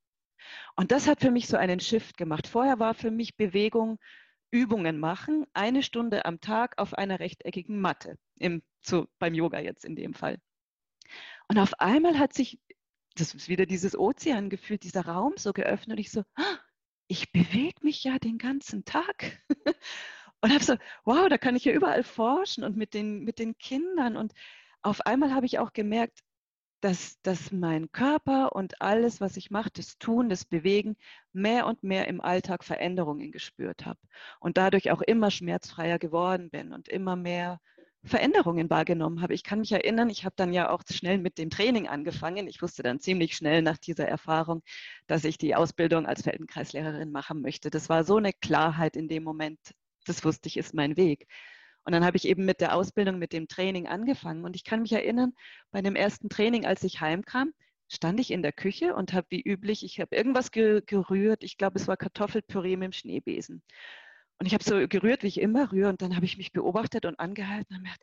Und 0.76 0.92
das 0.92 1.08
hat 1.08 1.22
für 1.22 1.32
mich 1.32 1.48
so 1.48 1.58
einen 1.58 1.80
Shift 1.80 2.18
gemacht. 2.18 2.48
Vorher 2.48 2.80
war 2.80 2.94
für 2.94 3.12
mich 3.12 3.36
Bewegung 3.36 3.98
Übungen 4.52 5.00
machen, 5.00 5.46
eine 5.54 5.84
Stunde 5.84 6.26
am 6.26 6.40
Tag 6.40 6.78
auf 6.78 6.94
einer 6.94 7.20
rechteckigen 7.20 7.80
Matte, 7.80 8.18
im, 8.38 8.62
zu, 8.82 9.08
beim 9.20 9.34
Yoga 9.34 9.60
jetzt 9.60 9.84
in 9.84 9.96
dem 9.96 10.14
Fall. 10.14 10.38
Und 11.48 11.60
auf 11.60 11.80
einmal 11.80 12.18
hat 12.20 12.34
sich, 12.34 12.60
das 13.16 13.34
ist 13.34 13.50
wieder 13.50 13.66
dieses 13.66 13.98
Ozeangefühl, 13.98 14.78
dieser 14.78 15.06
Raum 15.06 15.34
so 15.38 15.54
geöffnet. 15.54 15.98
Und 15.98 16.00
ich 16.00 16.12
so, 16.12 16.24
ah, 16.36 16.58
ich 17.08 17.32
bewege 17.32 17.80
mich 17.82 18.04
ja 18.04 18.20
den 18.20 18.38
ganzen 18.38 18.86
Tag. 18.86 19.42
und 20.42 20.54
habe 20.54 20.64
so, 20.64 20.76
wow, 21.06 21.28
da 21.30 21.38
kann 21.38 21.56
ich 21.56 21.66
ja 21.66 21.74
überall 21.74 22.04
forschen 22.04 22.64
und 22.64 22.78
mit 22.78 22.94
den, 22.94 23.24
mit 23.24 23.40
den 23.40 23.58
Kindern. 23.58 24.18
Und 24.18 24.34
auf 24.82 25.06
einmal 25.06 25.34
habe 25.34 25.46
ich 25.46 25.60
auch 25.60 25.74
gemerkt, 25.74 26.20
dass, 26.82 27.20
dass 27.22 27.52
mein 27.52 27.92
Körper 27.92 28.56
und 28.56 28.82
alles, 28.82 29.22
was 29.22 29.38
ich 29.38 29.50
mache, 29.50 29.72
das 29.74 29.98
Tun, 29.98 30.30
das 30.30 30.46
Bewegen, 30.46 30.98
mehr 31.34 31.66
und 31.66 31.84
mehr 31.84 32.08
im 32.08 32.22
Alltag 32.22 32.64
Veränderungen 32.64 33.32
gespürt 33.32 33.86
habe. 33.86 34.00
Und 34.40 34.58
dadurch 34.58 34.92
auch 34.92 35.02
immer 35.02 35.32
schmerzfreier 35.32 35.98
geworden 35.98 36.52
bin 36.52 36.74
und 36.74 36.88
immer 36.88 37.16
mehr 37.16 37.60
Veränderungen 38.06 38.70
wahrgenommen 38.70 39.22
habe. 39.22 39.34
Ich 39.34 39.44
kann 39.44 39.60
mich 39.60 39.72
erinnern, 39.72 40.10
ich 40.10 40.26
habe 40.26 40.36
dann 40.38 40.54
ja 40.54 40.70
auch 40.70 40.84
schnell 40.90 41.18
mit 41.18 41.38
dem 41.38 41.50
Training 41.50 41.88
angefangen. 41.88 42.48
Ich 42.48 42.62
wusste 42.62 42.84
dann 42.84 43.00
ziemlich 43.00 43.36
schnell 43.36 43.62
nach 43.62 43.78
dieser 43.78 44.08
Erfahrung, 44.08 44.62
dass 45.08 45.24
ich 45.24 45.38
die 45.38 45.56
Ausbildung 45.56 46.06
als 46.06 46.22
Feldenkreislehrerin 46.24 47.12
machen 47.12 47.42
möchte. 47.42 47.70
Das 47.70 47.90
war 47.90 48.04
so 48.04 48.18
eine 48.18 48.34
Klarheit 48.34 48.96
in 48.96 49.08
dem 49.08 49.24
Moment, 49.24 49.60
das 50.06 50.24
wusste 50.24 50.48
ich, 50.48 50.58
ist 50.58 50.74
mein 50.74 50.98
Weg. 50.98 51.28
Und 51.84 51.94
dann 51.94 52.06
habe 52.06 52.18
ich 52.18 52.28
eben 52.28 52.46
mit 52.46 52.62
der 52.62 52.76
Ausbildung, 52.76 53.20
mit 53.20 53.34
dem 53.34 53.48
Training 53.48 53.88
angefangen. 53.88 54.44
Und 54.44 54.56
ich 54.56 54.64
kann 54.64 54.82
mich 54.82 54.92
erinnern, 54.92 55.34
bei 55.72 55.82
dem 55.82 55.96
ersten 55.96 56.30
Training, 56.30 56.66
als 56.66 56.84
ich 56.84 57.02
heimkam, 57.02 57.54
stand 57.88 58.20
ich 58.20 58.32
in 58.32 58.42
der 58.42 58.54
Küche 58.54 58.96
und 58.96 59.14
habe 59.14 59.28
wie 59.30 59.42
üblich, 59.42 59.84
ich 59.84 60.00
habe 60.00 60.16
irgendwas 60.16 60.52
ge 60.52 60.82
gerührt. 60.86 61.44
Ich 61.44 61.58
glaube, 61.58 61.78
es 61.78 61.88
war 61.88 61.98
Kartoffelpüree 61.98 62.76
mit 62.76 62.86
dem 62.86 62.92
Schneebesen. 62.92 63.62
Und 64.40 64.46
ich 64.48 64.54
habe 64.54 64.64
so 64.64 64.88
gerührt, 64.88 65.24
wie 65.24 65.28
ich 65.28 65.40
immer 65.40 65.72
rühre. 65.72 65.90
Und 65.90 66.02
dann 66.02 66.16
habe 66.16 66.26
ich 66.26 66.38
mich 66.38 66.52
beobachtet 66.52 67.06
und 67.06 67.20
angehalten 67.20 67.76
und 67.76 67.84
gedacht, 67.84 68.02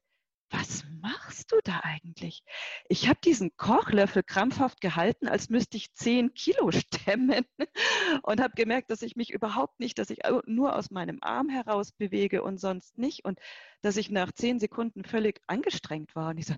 was 0.53 0.85
machst 1.01 1.51
du 1.51 1.57
da 1.65 1.81
eigentlich? 1.83 2.45
Ich 2.89 3.09
habe 3.09 3.19
diesen 3.25 3.57
Kochlöffel 3.57 4.23
krampfhaft 4.23 4.81
gehalten, 4.83 5.27
als 5.27 5.49
müsste 5.49 5.79
ich 5.79 5.95
zehn 5.95 6.35
Kilo 6.35 6.71
stemmen 6.71 7.45
und 8.23 8.41
habe 8.41 8.53
gemerkt, 8.55 8.91
dass 8.91 9.01
ich 9.03 9.17
mich 9.17 9.33
überhaupt 9.33 9.81
nicht, 9.81 9.99
dass 9.99 10.11
ich 10.11 10.21
nur 10.45 10.77
aus 10.77 10.91
meinem 10.91 11.19
Arm 11.23 11.49
heraus 11.49 11.93
bewege 11.93 12.43
und 12.43 12.59
sonst 12.59 12.99
nicht 12.99 13.25
und 13.25 13.41
dass 13.81 13.97
ich 13.97 14.11
nach 14.11 14.31
zehn 14.33 14.61
Sekunden 14.61 15.05
völlig 15.05 15.41
angestrengt 15.47 16.15
war. 16.15 16.31
Und 16.31 16.39
ich 16.39 16.47
so, 16.47 16.55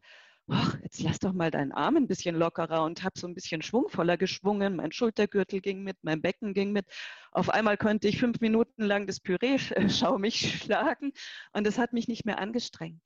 ach, 0.49 0.77
jetzt 0.83 1.01
lass 1.03 1.19
doch 1.19 1.33
mal 1.33 1.51
deinen 1.51 1.73
Arm 1.73 1.97
ein 1.97 2.07
bisschen 2.07 2.37
lockerer 2.37 2.85
und 2.85 3.03
habe 3.03 3.19
so 3.19 3.27
ein 3.27 3.35
bisschen 3.35 3.63
schwungvoller 3.63 4.17
geschwungen. 4.17 4.77
Mein 4.77 4.93
Schultergürtel 4.93 5.61
ging 5.61 5.83
mit, 5.83 5.97
mein 6.03 6.23
Becken 6.23 6.55
ging 6.55 6.73
mit. 6.73 6.87
Auf 7.33 7.49
einmal 7.51 7.77
konnte 7.77 8.09
ich 8.09 8.19
fünf 8.19 8.41
Minuten 8.41 8.83
lang 8.83 9.07
das 9.07 9.21
Püree 9.21 9.59
schaumig 9.89 10.39
schlagen 10.63 11.13
und 11.53 11.67
es 11.67 11.79
hat 11.79 11.93
mich 11.93 12.09
nicht 12.09 12.25
mehr 12.25 12.39
angestrengt. 12.39 13.03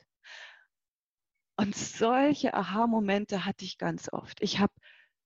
Und 1.57 1.75
solche 1.77 2.55
Aha-Momente 2.55 3.45
hatte 3.45 3.65
ich 3.65 3.79
ganz 3.79 4.13
oft. 4.13 4.41
Ich 4.43 4.61
habe 4.61 4.73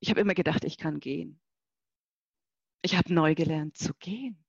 ich 0.00 0.10
hab 0.10 0.16
immer 0.18 0.34
gedacht, 0.34 0.64
ich 0.64 0.78
kann 0.78 0.98
gehen. 0.98 1.40
Ich 2.82 2.96
habe 2.96 3.12
neu 3.12 3.34
gelernt 3.34 3.76
zu 3.76 3.94
gehen. 3.94 4.42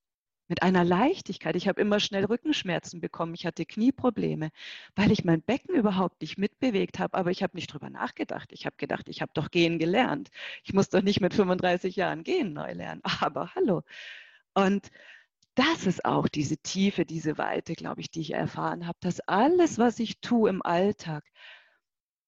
Mit 0.47 0.61
einer 0.61 0.83
Leichtigkeit. 0.83 1.55
Ich 1.55 1.67
habe 1.67 1.81
immer 1.81 1.99
schnell 1.99 2.25
Rückenschmerzen 2.25 2.99
bekommen. 2.99 3.33
Ich 3.33 3.45
hatte 3.45 3.65
Knieprobleme, 3.65 4.49
weil 4.95 5.11
ich 5.11 5.23
mein 5.23 5.41
Becken 5.41 5.75
überhaupt 5.75 6.21
nicht 6.21 6.37
mitbewegt 6.37 6.99
habe. 6.99 7.17
Aber 7.17 7.31
ich 7.31 7.43
habe 7.43 7.55
nicht 7.55 7.67
drüber 7.73 7.89
nachgedacht. 7.89 8.51
Ich 8.51 8.65
habe 8.65 8.75
gedacht, 8.77 9.07
ich 9.09 9.21
habe 9.21 9.31
doch 9.33 9.51
gehen 9.51 9.79
gelernt. 9.79 10.29
Ich 10.63 10.73
muss 10.73 10.89
doch 10.89 11.01
nicht 11.01 11.21
mit 11.21 11.33
35 11.33 11.95
Jahren 11.95 12.23
gehen 12.23 12.53
neu 12.53 12.73
lernen. 12.73 13.01
Aber 13.21 13.55
hallo. 13.55 13.83
Und 14.53 14.89
das 15.55 15.85
ist 15.85 16.05
auch 16.05 16.27
diese 16.27 16.57
Tiefe, 16.57 17.05
diese 17.05 17.37
Weite, 17.37 17.75
glaube 17.75 18.01
ich, 18.01 18.09
die 18.09 18.21
ich 18.21 18.33
erfahren 18.33 18.87
habe, 18.87 18.97
dass 19.01 19.19
alles, 19.21 19.77
was 19.77 19.99
ich 19.99 20.19
tue 20.19 20.49
im 20.49 20.61
Alltag, 20.63 21.23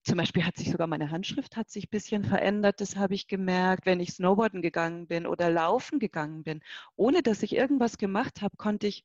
zum 0.06 0.18
Beispiel 0.18 0.45
hat 0.45 0.58
sich 0.58 0.72
sogar 0.72 0.88
meine 0.88 1.12
Handschrift 1.12 1.58
hat 1.58 1.70
sich 1.70 1.86
ein 1.88 1.89
bisschen 1.91 2.24
verändert. 2.24 2.82
Das 2.82 2.95
habe 2.95 3.16
ich 3.16 3.28
gemerkt, 3.28 3.86
wenn 3.86 3.99
ich 3.99 4.12
Snowboarden 4.14 4.62
gegangen 4.62 5.08
bin 5.08 5.26
oder 5.28 5.49
laufen 5.49 5.99
gegangen 5.99 6.43
bin. 6.43 6.62
Ohne 6.95 7.24
dass 7.24 7.43
ich 7.43 7.56
irgendwas 7.56 7.97
gemacht 7.97 8.41
habe, 8.41 8.56
konnte 8.58 8.88
ich 8.88 9.03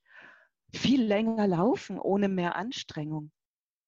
viel 0.73 1.03
länger 1.03 1.47
laufen, 1.47 1.99
ohne 1.99 2.29
mehr 2.29 2.55
Anstrengung. 2.55 3.31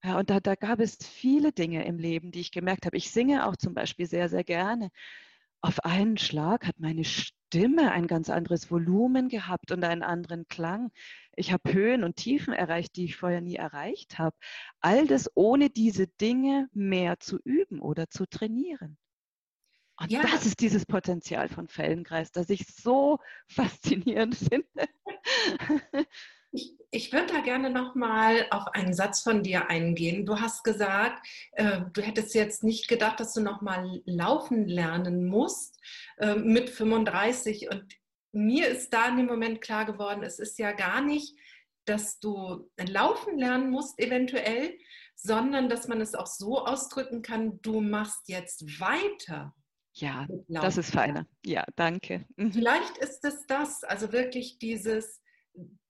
Ja, 0.03 0.20
und 0.20 0.30
da, 0.30 0.39
da 0.41 0.55
gab 0.55 0.80
es 0.82 0.97
viele 1.01 1.51
Dinge 1.53 1.86
im 1.86 1.99
Leben, 1.99 2.32
die 2.32 2.41
ich 2.41 2.51
gemerkt 2.51 2.86
habe. 2.86 2.97
Ich 2.97 3.11
singe 3.11 3.47
auch 3.47 3.57
zum 3.57 3.74
Beispiel 3.74 4.05
sehr, 4.07 4.30
sehr 4.30 4.43
gerne. 4.45 4.89
Auf 5.66 5.86
einen 5.86 6.18
Schlag 6.18 6.68
hat 6.68 6.82
meine 6.82 7.05
Stimme 7.05 7.93
ein 7.93 8.05
ganz 8.05 8.30
anderes 8.30 8.70
Volumen 8.70 9.30
gehabt 9.30 9.72
und 9.72 9.86
einen 9.86 10.03
anderen 10.03 10.45
Klang. 10.49 10.91
Ich 11.38 11.53
habe 11.53 11.72
Höhen 11.72 12.03
und 12.03 12.18
Tiefen 12.18 12.53
erreicht, 12.53 12.97
die 12.97 13.05
ich 13.05 13.16
vorher 13.16 13.39
nie 13.39 13.55
erreicht 13.55 14.20
habe. 14.20 14.36
All 14.82 15.07
das 15.07 15.32
ohne 15.36 15.70
diese 15.70 16.07
Dinge 16.07 16.68
mehr 16.74 17.18
zu 17.22 17.39
üben 17.45 17.80
oder 17.80 18.09
zu 18.09 18.26
trainieren. 18.26 18.97
Und 19.95 20.11
ja. 20.11 20.22
das 20.24 20.45
ist 20.45 20.59
dieses 20.59 20.86
Potenzial 20.86 21.47
von 21.47 21.70
Fellenkreis, 21.70 22.34
das 22.34 22.49
ich 22.49 22.68
so 22.68 23.20
faszinierend 23.47 24.36
finde. 24.36 24.89
Ich, 26.53 26.73
ich 26.91 27.11
würde 27.11 27.33
da 27.33 27.39
gerne 27.41 27.69
noch 27.69 27.95
mal 27.95 28.45
auf 28.51 28.67
einen 28.67 28.93
Satz 28.93 29.21
von 29.21 29.43
dir 29.43 29.69
eingehen. 29.69 30.25
Du 30.25 30.39
hast 30.39 30.63
gesagt, 30.63 31.25
äh, 31.53 31.81
du 31.91 32.01
hättest 32.01 32.35
jetzt 32.35 32.63
nicht 32.63 32.87
gedacht, 32.87 33.19
dass 33.19 33.33
du 33.33 33.41
noch 33.41 33.61
mal 33.61 34.01
laufen 34.05 34.67
lernen 34.67 35.25
musst 35.25 35.79
äh, 36.17 36.35
mit 36.35 36.69
35. 36.69 37.69
Und 37.71 37.95
mir 38.31 38.67
ist 38.67 38.93
da 38.93 39.07
in 39.09 39.17
dem 39.17 39.25
Moment 39.25 39.61
klar 39.61 39.85
geworden, 39.85 40.23
es 40.23 40.39
ist 40.39 40.59
ja 40.59 40.71
gar 40.71 41.01
nicht, 41.01 41.35
dass 41.85 42.19
du 42.19 42.69
laufen 42.77 43.37
lernen 43.37 43.69
musst 43.69 43.99
eventuell, 43.99 44.77
sondern 45.15 45.69
dass 45.69 45.87
man 45.87 46.01
es 46.01 46.15
auch 46.15 46.27
so 46.27 46.65
ausdrücken 46.65 47.21
kann, 47.21 47.61
du 47.61 47.81
machst 47.81 48.29
jetzt 48.29 48.79
weiter. 48.79 49.53
Ja, 49.95 50.27
das 50.47 50.77
ist 50.77 50.91
feiner. 50.91 51.27
Ja, 51.45 51.63
danke. 51.75 52.25
Mhm. 52.35 52.51
Vielleicht 52.51 52.97
ist 52.97 53.23
es 53.25 53.45
das, 53.47 53.83
also 53.83 54.11
wirklich 54.11 54.57
dieses, 54.57 55.21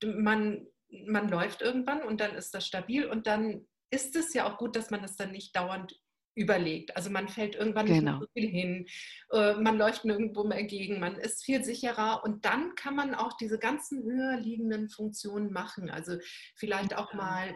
man, 0.03 0.68
man 1.07 1.30
läuft 1.30 1.61
irgendwann 1.61 2.03
und 2.03 2.22
dann 2.22 2.36
ist 2.36 2.53
das 2.53 2.68
stabil 2.68 3.05
und 3.05 3.28
dann 3.28 3.66
ist 3.91 4.16
es 4.16 4.34
ja 4.34 4.51
auch 4.51 4.57
gut, 4.57 4.76
dass 4.76 4.89
man 4.89 5.03
es 5.03 5.16
dann 5.16 5.32
nicht 5.32 5.55
dauernd 5.55 5.99
überlegt. 6.36 6.95
Also 6.97 7.09
man 7.09 7.28
fällt 7.28 7.55
irgendwann 7.55 7.86
genau. 7.86 8.11
nicht 8.11 8.22
so 8.22 8.28
viel 8.34 8.49
hin, 8.49 8.88
äh, 9.32 9.53
man 9.53 9.78
läuft 9.78 10.03
nirgendwo 10.03 10.43
mehr 10.43 10.64
gegen, 10.64 10.99
man 10.99 11.16
ist 11.16 11.43
viel 11.43 11.64
sicherer 11.64 12.24
und 12.24 12.45
dann 12.45 12.74
kann 12.76 12.95
man 12.95 13.14
auch 13.14 13.38
diese 13.38 13.59
ganzen 13.59 14.03
höher 14.03 14.39
liegenden 14.39 14.89
Funktionen 14.89 15.53
machen. 15.53 15.89
Also 15.89 16.18
vielleicht 16.55 16.97
auch 16.97 17.14
mal 17.14 17.53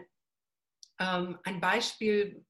ähm, 1.00 1.38
ein 1.42 1.60
Beispiel 1.60 2.44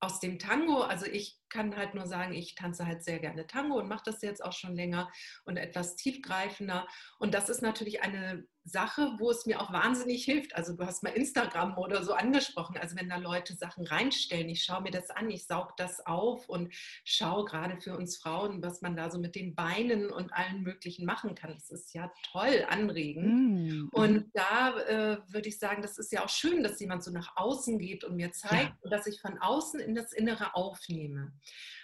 aus 0.00 0.20
dem 0.20 0.38
Tango. 0.38 0.82
Also 0.82 1.06
ich 1.06 1.40
kann 1.48 1.76
halt 1.76 1.94
nur 1.94 2.06
sagen, 2.06 2.34
ich 2.34 2.54
tanze 2.54 2.86
halt 2.86 3.04
sehr 3.04 3.18
gerne 3.18 3.46
Tango 3.46 3.78
und 3.78 3.88
mache 3.88 4.04
das 4.04 4.22
jetzt 4.22 4.44
auch 4.44 4.52
schon 4.52 4.74
länger 4.74 5.10
und 5.44 5.56
etwas 5.56 5.96
tiefgreifender. 5.96 6.86
Und 7.18 7.34
das 7.34 7.48
ist 7.48 7.62
natürlich 7.62 8.02
eine 8.02 8.46
Sache, 8.66 9.14
wo 9.18 9.30
es 9.30 9.46
mir 9.46 9.60
auch 9.60 9.72
wahnsinnig 9.72 10.24
hilft. 10.24 10.56
Also 10.56 10.74
du 10.74 10.84
hast 10.84 11.04
mal 11.04 11.10
Instagram 11.10 11.78
oder 11.78 12.02
so 12.02 12.14
angesprochen. 12.14 12.76
Also 12.76 12.96
wenn 12.96 13.08
da 13.08 13.16
Leute 13.16 13.54
Sachen 13.54 13.86
reinstellen, 13.86 14.48
ich 14.48 14.64
schaue 14.64 14.82
mir 14.82 14.90
das 14.90 15.10
an, 15.10 15.30
ich 15.30 15.46
saug 15.46 15.76
das 15.76 16.04
auf 16.04 16.48
und 16.48 16.74
schaue 17.04 17.44
gerade 17.44 17.80
für 17.80 17.96
uns 17.96 18.16
Frauen, 18.16 18.62
was 18.62 18.82
man 18.82 18.96
da 18.96 19.08
so 19.08 19.20
mit 19.20 19.36
den 19.36 19.54
Beinen 19.54 20.10
und 20.10 20.32
allen 20.32 20.62
möglichen 20.62 21.06
machen 21.06 21.36
kann. 21.36 21.54
Das 21.54 21.70
ist 21.70 21.94
ja 21.94 22.10
toll 22.32 22.66
anregend. 22.68 23.26
Mm. 23.28 23.88
Und 23.92 24.30
da 24.34 24.76
äh, 24.80 25.18
würde 25.28 25.48
ich 25.48 25.60
sagen, 25.60 25.80
das 25.80 25.96
ist 25.96 26.10
ja 26.10 26.24
auch 26.24 26.28
schön, 26.28 26.64
dass 26.64 26.80
jemand 26.80 27.04
so 27.04 27.12
nach 27.12 27.36
außen 27.36 27.78
geht 27.78 28.02
und 28.02 28.16
mir 28.16 28.32
zeigt 28.32 28.74
ja. 28.82 28.90
dass 28.90 29.06
ich 29.06 29.20
von 29.20 29.38
außen 29.38 29.78
in 29.78 29.94
das 29.94 30.12
Innere 30.12 30.56
aufnehme. 30.56 31.32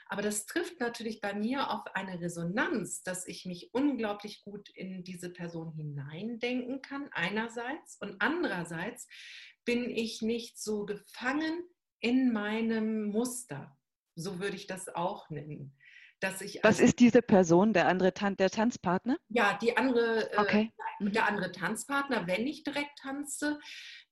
Aber 0.07 0.23
das 0.23 0.45
trifft 0.45 0.79
natürlich 0.79 1.21
bei 1.21 1.33
mir 1.33 1.71
auf 1.71 1.87
eine 1.95 2.21
Resonanz, 2.21 3.03
dass 3.03 3.27
ich 3.27 3.47
mich 3.47 3.71
unglaublich 3.73 4.43
gut 4.43 4.69
in 4.75 5.05
diese 5.05 5.31
Person 5.31 5.73
hineindenken 5.73 6.83
kann, 6.83 7.09
einerseits. 7.13 7.97
Und 8.01 8.17
andererseits 8.21 9.09
bin 9.65 9.91
ich 9.91 10.21
nicht 10.21 10.61
so 10.61 10.85
gefangen 10.85 11.65
in 12.01 12.33
meinem 12.33 13.11
Muster. 13.11 13.77
So 14.15 14.41
würde 14.41 14.57
ich 14.57 14.67
das 14.67 14.89
auch 14.89 15.31
nennen. 15.31 15.75
Dass 16.21 16.41
ich 16.41 16.59
Was 16.63 16.77
also, 16.77 16.85
ist 16.85 17.01
diese 17.01 17.21
Person, 17.21 17.73
der 17.73 17.89
andere 17.89 18.13
Tan 18.13 18.37
der 18.37 18.51
Tanzpartner? 18.51 19.17
Ja, 19.29 19.59
die 19.61 19.77
andere, 19.77 20.33
äh, 20.33 20.39
okay. 20.39 20.73
äh, 21.01 21.11
der 21.11 21.27
andere 21.27 21.51
Tanzpartner, 21.51 22.27
wenn 22.27 22.47
ich 22.47 22.63
direkt 22.63 22.97
tanze, 23.01 23.59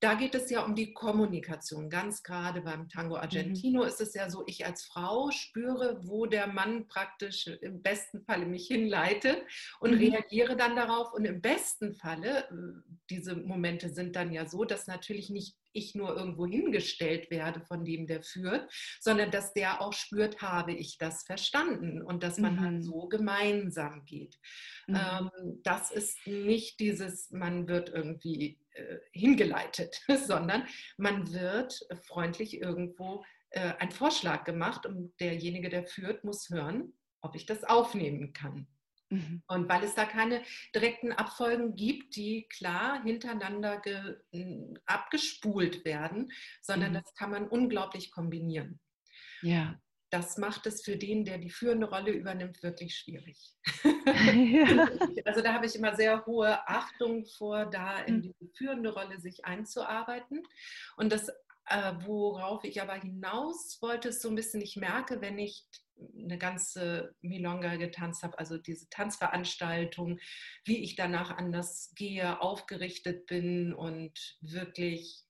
da 0.00 0.14
geht 0.14 0.34
es 0.34 0.50
ja 0.50 0.64
um 0.64 0.74
die 0.74 0.94
Kommunikation. 0.94 1.90
Ganz 1.90 2.22
gerade 2.22 2.62
beim 2.62 2.88
Tango 2.88 3.16
mhm. 3.16 3.20
Argentino 3.20 3.82
mhm. 3.82 3.88
ist 3.88 4.00
es 4.00 4.14
ja 4.14 4.30
so, 4.30 4.44
ich 4.46 4.64
als 4.64 4.84
Frau 4.84 5.30
spüre, 5.30 6.00
wo 6.02 6.26
der 6.26 6.46
Mann 6.46 6.88
praktisch 6.88 7.46
im 7.46 7.82
besten 7.82 8.22
Falle 8.22 8.46
mich 8.46 8.66
hinleitet 8.66 9.42
und 9.78 9.92
mhm. 9.92 9.98
reagiere 9.98 10.56
dann 10.56 10.74
darauf. 10.74 11.12
Und 11.12 11.26
im 11.26 11.42
besten 11.42 11.94
Falle, 11.94 12.48
äh, 12.48 12.92
diese 13.10 13.36
Momente 13.36 13.90
sind 13.90 14.16
dann 14.16 14.32
ja 14.32 14.48
so, 14.48 14.64
dass 14.64 14.86
natürlich 14.86 15.28
nicht 15.28 15.56
ich 15.72 15.94
nur 15.94 16.16
irgendwo 16.16 16.46
hingestellt 16.46 17.30
werde 17.30 17.60
von 17.60 17.84
dem, 17.84 18.06
der 18.06 18.22
führt, 18.22 18.68
sondern 19.00 19.30
dass 19.30 19.52
der 19.52 19.80
auch 19.80 19.92
spürt, 19.92 20.42
habe 20.42 20.72
ich 20.72 20.98
das 20.98 21.22
verstanden 21.22 22.02
und 22.02 22.22
dass 22.22 22.38
man 22.38 22.60
halt 22.60 22.72
mhm. 22.72 22.74
dann 22.76 22.82
so 22.82 23.06
gemeinsam 23.06 24.04
geht. 24.04 24.38
Mhm. 24.86 24.96
Ähm, 24.96 25.60
das 25.62 25.90
ist 25.90 26.26
nicht 26.26 26.80
dieses, 26.80 27.30
man 27.30 27.68
wird 27.68 27.90
irgendwie 27.90 28.58
hingeleitet, 29.12 30.00
sondern 30.26 30.66
man 30.96 31.32
wird 31.32 31.80
freundlich 32.06 32.60
irgendwo 32.60 33.24
äh, 33.50 33.74
ein 33.78 33.90
Vorschlag 33.90 34.44
gemacht 34.44 34.86
und 34.86 35.12
derjenige, 35.20 35.68
der 35.68 35.86
führt, 35.86 36.24
muss 36.24 36.50
hören, 36.50 36.92
ob 37.20 37.34
ich 37.34 37.46
das 37.46 37.64
aufnehmen 37.64 38.32
kann. 38.32 38.66
Mhm. 39.10 39.42
Und 39.48 39.68
weil 39.68 39.82
es 39.82 39.94
da 39.94 40.04
keine 40.04 40.42
direkten 40.74 41.12
Abfolgen 41.12 41.74
gibt, 41.74 42.14
die 42.14 42.46
klar 42.48 43.02
hintereinander 43.02 43.82
abgespult 44.86 45.84
werden, 45.84 46.30
sondern 46.62 46.92
mhm. 46.92 46.94
das 46.94 47.14
kann 47.14 47.30
man 47.30 47.48
unglaublich 47.48 48.12
kombinieren. 48.12 48.80
Ja. 49.42 49.80
Das 50.10 50.38
macht 50.38 50.66
es 50.66 50.82
für 50.82 50.96
den, 50.96 51.24
der 51.24 51.38
die 51.38 51.50
führende 51.50 51.88
Rolle 51.88 52.10
übernimmt, 52.10 52.62
wirklich 52.62 52.96
schwierig. 52.96 53.54
Ja. 53.84 54.88
Also 55.24 55.42
da 55.42 55.52
habe 55.52 55.66
ich 55.66 55.76
immer 55.76 55.94
sehr 55.94 56.26
hohe 56.26 56.66
Achtung 56.66 57.24
vor, 57.26 57.66
da 57.66 58.00
in 58.00 58.16
mhm. 58.16 58.22
die 58.22 58.50
führende 58.56 58.92
Rolle 58.92 59.20
sich 59.20 59.44
einzuarbeiten. 59.44 60.42
Und 60.96 61.12
das 61.12 61.30
äh, 61.70 61.92
worauf 62.04 62.64
ich 62.64 62.82
aber 62.82 62.94
hinaus 62.94 63.78
wollte, 63.80 64.08
ist 64.08 64.22
so 64.22 64.28
ein 64.28 64.34
bisschen, 64.34 64.60
ich 64.60 64.76
merke, 64.76 65.20
wenn 65.20 65.38
ich 65.38 65.68
eine 66.18 66.36
ganze 66.36 67.14
Milonga 67.20 67.76
getanzt 67.76 68.22
habe, 68.24 68.38
also 68.38 68.58
diese 68.58 68.88
Tanzveranstaltung, 68.90 70.18
wie 70.64 70.82
ich 70.82 70.96
danach 70.96 71.30
anders 71.30 71.92
gehe, 71.94 72.40
aufgerichtet 72.40 73.26
bin 73.26 73.72
und 73.72 74.36
wirklich, 74.40 75.24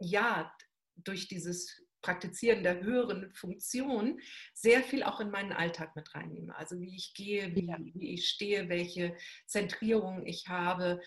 ja, 0.00 0.52
durch 0.96 1.28
dieses 1.28 1.85
Praktizieren 2.06 2.62
der 2.62 2.82
höheren 2.82 3.32
Funktion 3.32 4.20
sehr 4.54 4.84
viel 4.84 5.02
auch 5.02 5.18
in 5.18 5.32
meinen 5.32 5.52
Alltag 5.52 5.96
mit 5.96 6.14
reinnehme. 6.14 6.56
Also 6.56 6.80
wie 6.80 6.94
ich 6.94 7.14
gehe, 7.14 7.52
wie, 7.56 7.66
wie 7.94 8.14
ich 8.14 8.28
stehe, 8.28 8.68
welche 8.68 9.16
Zentrierung 9.46 10.24
ich 10.24 10.46
habe. 10.46 11.00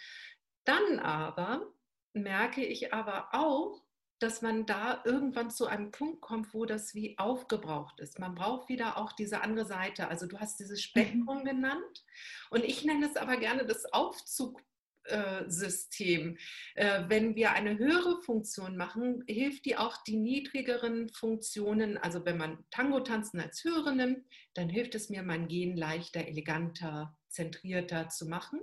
Dann 0.65 0.99
aber 0.99 1.65
merke 2.11 2.65
ich 2.65 2.93
aber 2.93 3.29
auch, 3.31 3.81
dass 4.19 4.41
man 4.41 4.65
da 4.65 5.01
irgendwann 5.05 5.51
zu 5.51 5.67
einem 5.67 5.91
Punkt 5.91 6.19
kommt, 6.19 6.53
wo 6.53 6.65
das 6.65 6.93
wie 6.93 7.17
aufgebraucht 7.17 8.01
ist. 8.01 8.19
Man 8.19 8.35
braucht 8.35 8.67
wieder 8.67 8.97
auch 8.97 9.13
diese 9.13 9.39
andere 9.39 9.65
Seite. 9.65 10.09
Also 10.09 10.27
du 10.27 10.37
hast 10.37 10.59
dieses 10.59 10.81
Spektrum 10.81 11.39
mhm. 11.39 11.45
genannt 11.45 12.03
und 12.49 12.65
ich 12.65 12.83
nenne 12.83 13.05
es 13.05 13.15
aber 13.15 13.37
gerne 13.37 13.65
das 13.65 13.85
Aufzugsystem. 13.93 14.68
Äh, 16.75 17.03
wenn 17.07 17.35
wir 17.35 17.51
eine 17.51 17.77
höhere 17.77 18.21
Funktion 18.21 18.77
machen, 18.77 19.23
hilft 19.27 19.65
die 19.65 19.77
auch 19.77 19.97
die 20.03 20.17
niedrigeren 20.17 21.09
Funktionen. 21.09 21.97
Also 21.97 22.25
wenn 22.25 22.37
man 22.37 22.63
Tango 22.71 22.99
tanzen 23.01 23.39
als 23.39 23.63
höhere 23.63 23.95
nimmt, 23.95 24.25
dann 24.53 24.69
hilft 24.69 24.95
es 24.95 25.09
mir, 25.09 25.23
mein 25.23 25.47
Gehen 25.47 25.75
leichter, 25.75 26.27
eleganter, 26.27 27.17
zentrierter 27.29 28.09
zu 28.09 28.27
machen. 28.27 28.59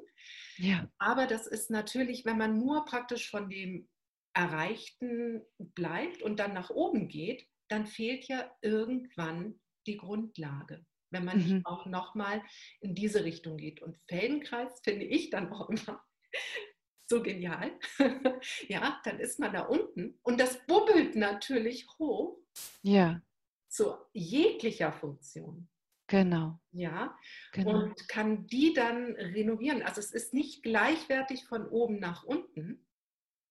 Ja. 0.56 0.90
Aber 0.98 1.26
das 1.26 1.46
ist 1.46 1.70
natürlich, 1.70 2.24
wenn 2.24 2.38
man 2.38 2.58
nur 2.58 2.84
praktisch 2.84 3.30
von 3.30 3.48
dem 3.48 3.88
Erreichten 4.34 5.42
bleibt 5.58 6.22
und 6.22 6.38
dann 6.38 6.52
nach 6.52 6.70
oben 6.70 7.08
geht, 7.08 7.48
dann 7.68 7.86
fehlt 7.86 8.28
ja 8.28 8.50
irgendwann 8.60 9.58
die 9.86 9.96
Grundlage, 9.96 10.84
wenn 11.10 11.24
man 11.24 11.38
mhm. 11.38 11.60
auch 11.64 11.86
nochmal 11.86 12.42
in 12.80 12.94
diese 12.94 13.24
Richtung 13.24 13.56
geht. 13.56 13.80
Und 13.80 13.98
Feldenkreis 14.08 14.80
finde 14.82 15.06
ich 15.06 15.30
dann 15.30 15.52
auch 15.52 15.70
immer 15.70 16.02
so 17.08 17.22
genial. 17.22 17.78
ja, 18.68 19.00
dann 19.04 19.20
ist 19.20 19.38
man 19.38 19.52
da 19.52 19.62
unten 19.62 20.18
und 20.22 20.40
das 20.40 20.64
bubbelt 20.66 21.16
natürlich 21.16 21.86
hoch. 21.98 22.38
Ja. 22.82 23.20
Zu 23.68 23.94
jeglicher 24.12 24.92
Funktion. 24.92 25.68
Genau. 26.08 26.60
Ja, 26.70 27.18
genau. 27.52 27.82
und 27.82 28.08
kann 28.08 28.46
die 28.46 28.72
dann 28.72 29.16
renovieren. 29.16 29.82
Also 29.82 30.00
es 30.00 30.12
ist 30.12 30.32
nicht 30.32 30.62
gleichwertig 30.62 31.46
von 31.46 31.66
oben 31.68 31.98
nach 31.98 32.22
unten, 32.22 32.86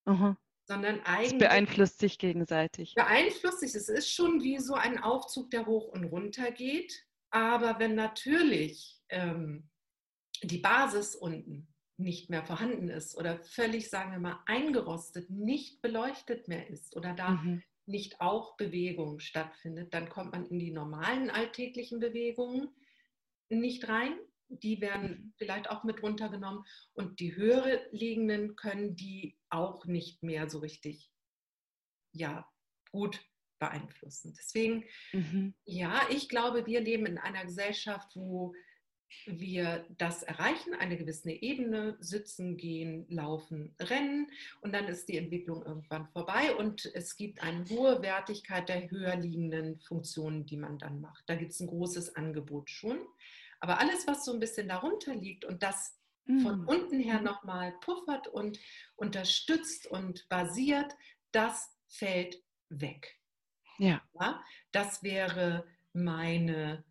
mhm 0.06 0.38
sondern 0.68 1.02
eigentlich. 1.02 1.34
Es 1.34 1.38
beeinflusst 1.38 2.00
sich 2.00 2.18
gegenseitig. 2.18 2.96
Beeinflusst 2.96 3.60
sich. 3.60 3.76
Es 3.76 3.90
ist 3.90 4.12
schon 4.12 4.44
wie 4.44 4.60
so 4.60 4.74
ein 4.74 5.00
Aufzug, 5.00 5.52
der 5.52 5.66
hoch 5.66 5.88
und 5.90 6.06
runter 6.06 6.52
geht. 6.52 7.06
Aber 7.30 7.80
wenn 7.80 7.96
natürlich 7.96 9.02
ähm, 9.10 9.70
die 10.44 10.60
Basis 10.60 11.16
unten 11.16 11.68
nicht 11.98 12.30
mehr 12.30 12.44
vorhanden 12.44 12.90
ist 12.90 13.18
oder 13.18 13.40
völlig, 13.40 13.90
sagen 13.90 14.12
wir 14.12 14.20
mal, 14.20 14.40
eingerostet, 14.46 15.30
nicht 15.30 15.82
beleuchtet 15.82 16.48
mehr 16.48 16.70
ist 16.70 16.96
oder 16.96 17.14
da 17.14 17.32
mhm. 17.32 17.64
nicht 17.86 18.20
auch 18.22 18.58
Bewegung 18.58 19.20
stattfindet, 19.20 19.94
dann 19.94 20.10
kommt 20.10 20.34
man 20.34 20.46
in 20.46 20.60
die 20.60 20.72
normalen 20.72 21.30
alltäglichen 21.30 22.00
Bewegungen 22.00 22.70
nicht 23.50 23.88
rein 23.88 24.14
die 24.50 24.82
werden 24.82 25.10
mhm. 25.10 25.34
vielleicht 25.38 25.70
auch 25.70 25.84
mit 25.84 26.02
runtergenommen 26.02 26.64
und 26.94 27.20
die 27.20 27.36
höher 27.36 27.82
liegenden 27.92 28.56
können 28.56 28.96
die 28.96 29.38
auch 29.50 29.86
nicht 29.86 30.24
mehr 30.24 30.50
so 30.50 30.60
richtig 30.60 31.12
ja, 32.12 32.48
gut 32.92 33.20
beeinflussen. 33.60 34.34
Deswegen, 34.38 34.86
mhm. 35.12 35.54
ja, 35.66 36.02
ich 36.10 36.30
glaube, 36.30 36.66
wir 36.66 36.82
leben 36.82 37.06
in 37.06 37.18
einer 37.18 37.46
Gesellschaft, 37.46 38.16
wo 38.16 38.54
wir 39.26 39.86
das 39.98 40.24
erreichen, 40.24 40.74
eine 40.74 40.98
gewisse 40.98 41.32
Ebene, 41.32 41.98
sitzen, 42.00 42.58
gehen, 42.58 43.06
laufen, 43.10 43.76
rennen 43.80 44.32
und 44.62 44.74
dann 44.74 44.86
ist 44.86 45.08
die 45.08 45.18
Entwicklung 45.18 45.64
irgendwann 45.66 46.08
vorbei 46.08 46.56
und 46.56 46.86
es 46.94 47.16
gibt 47.16 47.42
eine 47.42 47.66
hohe 47.70 48.02
Wertigkeit 48.02 48.70
der 48.70 48.90
höher 48.90 49.16
liegenden 49.16 49.80
Funktionen, 49.80 50.46
die 50.46 50.58
man 50.58 50.78
dann 50.78 51.02
macht. 51.02 51.24
Da 51.28 51.36
gibt 51.36 51.52
es 51.52 51.60
ein 51.60 51.68
großes 51.68 52.16
Angebot 52.16 52.70
schon. 52.70 53.00
Aber 53.60 53.80
alles, 53.80 54.06
was 54.06 54.26
so 54.26 54.34
ein 54.34 54.40
bisschen 54.40 54.68
darunter 54.68 55.16
liegt 55.16 55.46
und 55.46 55.64
das 55.64 55.98
von 56.26 56.64
mm. 56.64 56.68
unten 56.68 57.00
her 57.00 57.20
mhm. 57.20 57.26
nochmal 57.26 57.74
puffert 57.82 58.28
und 58.28 58.60
unterstützt 58.96 59.88
und 59.88 60.28
basiert, 60.28 60.96
das 61.32 61.72
fällt 61.88 62.42
weg. 62.70 63.20
Ja. 63.78 64.02
ja 64.20 64.44
das 64.72 65.04
wäre 65.04 65.66
meine 65.94 66.84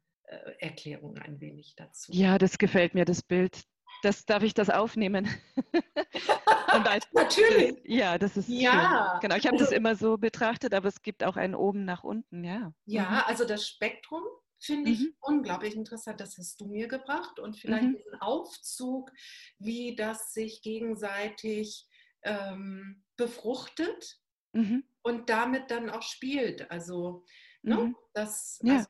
Erklärung 0.59 1.19
ein 1.19 1.41
wenig 1.41 1.75
dazu. 1.77 2.13
Ja, 2.13 2.39
das 2.39 2.59
gefällt 2.59 2.95
mir, 2.95 3.05
das 3.05 3.23
Bild. 3.23 3.63
Das, 4.03 4.27
darf 4.27 4.43
ich 4.43 4.55
das 4.55 4.69
aufnehmen? 4.71 5.29
als, 6.67 7.07
Natürlich. 7.13 7.81
Ja, 7.85 8.19
das 8.19 8.37
ist 8.37 8.49
ja. 8.49 9.13
Schön. 9.13 9.21
Genau, 9.23 9.37
ich 9.37 9.47
habe 9.47 9.57
das 9.57 9.69
also 9.69 9.77
immer 9.77 9.97
so 9.97 10.19
betrachtet, 10.19 10.75
aber 10.75 10.89
es 10.89 11.01
gibt 11.01 11.25
auch 11.25 11.37
ein 11.37 11.55
oben 11.55 11.85
nach 11.85 12.05
unten, 12.05 12.45
ja. 12.45 12.73
Ja, 12.85 13.09
mhm. 13.09 13.23
also 13.27 13.45
das 13.45 13.67
Spektrum 13.67 14.23
Finde 14.65 14.91
ich 14.93 15.01
mhm. 15.01 15.15
unglaublich 15.21 15.77
interessant. 15.77 16.21
Das 16.21 16.39
hast 16.39 16.59
du 16.61 16.67
mir 16.67 16.89
gebracht 16.89 17.39
und 17.39 17.59
vielleicht 17.59 17.85
mhm. 17.85 17.97
diesen 17.97 18.21
Aufzug, 18.21 19.13
wie 19.59 19.95
das 19.95 20.33
sich 20.33 20.63
gegenseitig 20.63 21.87
ähm, 22.23 23.05
befruchtet 23.17 24.19
mhm. 24.53 24.85
und 25.03 25.29
damit 25.29 25.71
dann 25.71 25.91
auch 25.91 26.01
spielt. 26.01 26.71
Also, 26.71 27.25
ne, 27.63 27.77
mhm. 27.77 27.97
das, 28.15 28.59
ja. 28.63 28.77
also, 28.77 28.89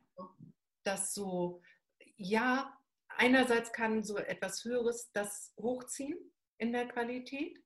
das 0.85 1.14
so, 1.14 1.62
ja, 2.16 2.76
einerseits 3.09 3.72
kann 3.72 4.03
so 4.03 4.16
etwas 4.18 4.64
Höheres 4.64 5.11
das 5.12 5.53
hochziehen 5.59 6.18
in 6.59 6.72
der 6.72 6.87
Qualität, 6.89 7.59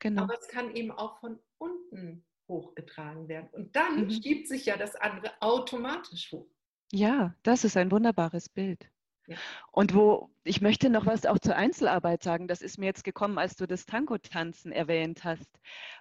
genau. 0.00 0.22
aber 0.22 0.34
es 0.34 0.48
kann 0.48 0.74
eben 0.74 0.90
auch 0.90 1.18
von 1.20 1.38
unten 1.58 2.24
hochgetragen 2.48 3.28
werden. 3.28 3.48
Und 3.52 3.74
dann 3.76 4.04
mhm. 4.04 4.10
schiebt 4.10 4.48
sich 4.48 4.66
ja 4.66 4.76
das 4.76 4.96
andere 4.96 5.32
automatisch 5.40 6.32
hoch. 6.32 6.48
Ja, 6.90 7.34
das 7.42 7.64
ist 7.64 7.76
ein 7.76 7.90
wunderbares 7.90 8.48
Bild. 8.48 8.90
Ja. 9.26 9.36
Und 9.70 9.94
wo 9.94 10.32
ich 10.44 10.60
möchte 10.60 10.90
noch 10.90 11.06
was 11.06 11.26
auch 11.26 11.38
zur 11.38 11.56
Einzelarbeit 11.56 12.22
sagen. 12.22 12.48
Das 12.48 12.62
ist 12.62 12.78
mir 12.78 12.86
jetzt 12.86 13.04
gekommen, 13.04 13.38
als 13.38 13.54
du 13.56 13.66
das 13.66 13.86
Tango-Tanzen 13.86 14.72
erwähnt 14.72 15.22
hast, 15.24 15.48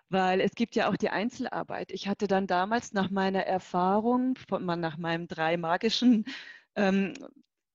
weil 0.09 0.41
es 0.41 0.55
gibt 0.55 0.75
ja 0.75 0.89
auch 0.89 0.97
die 0.97 1.09
Einzelarbeit. 1.09 1.91
Ich 1.91 2.07
hatte 2.07 2.27
dann 2.27 2.47
damals 2.47 2.93
nach 2.93 3.11
meiner 3.11 3.43
Erfahrung, 3.43 4.35
von, 4.49 4.65
nach 4.65 4.97
meinen 4.97 5.27
drei 5.27 5.57
magischen 5.57 6.25
ähm, 6.75 7.13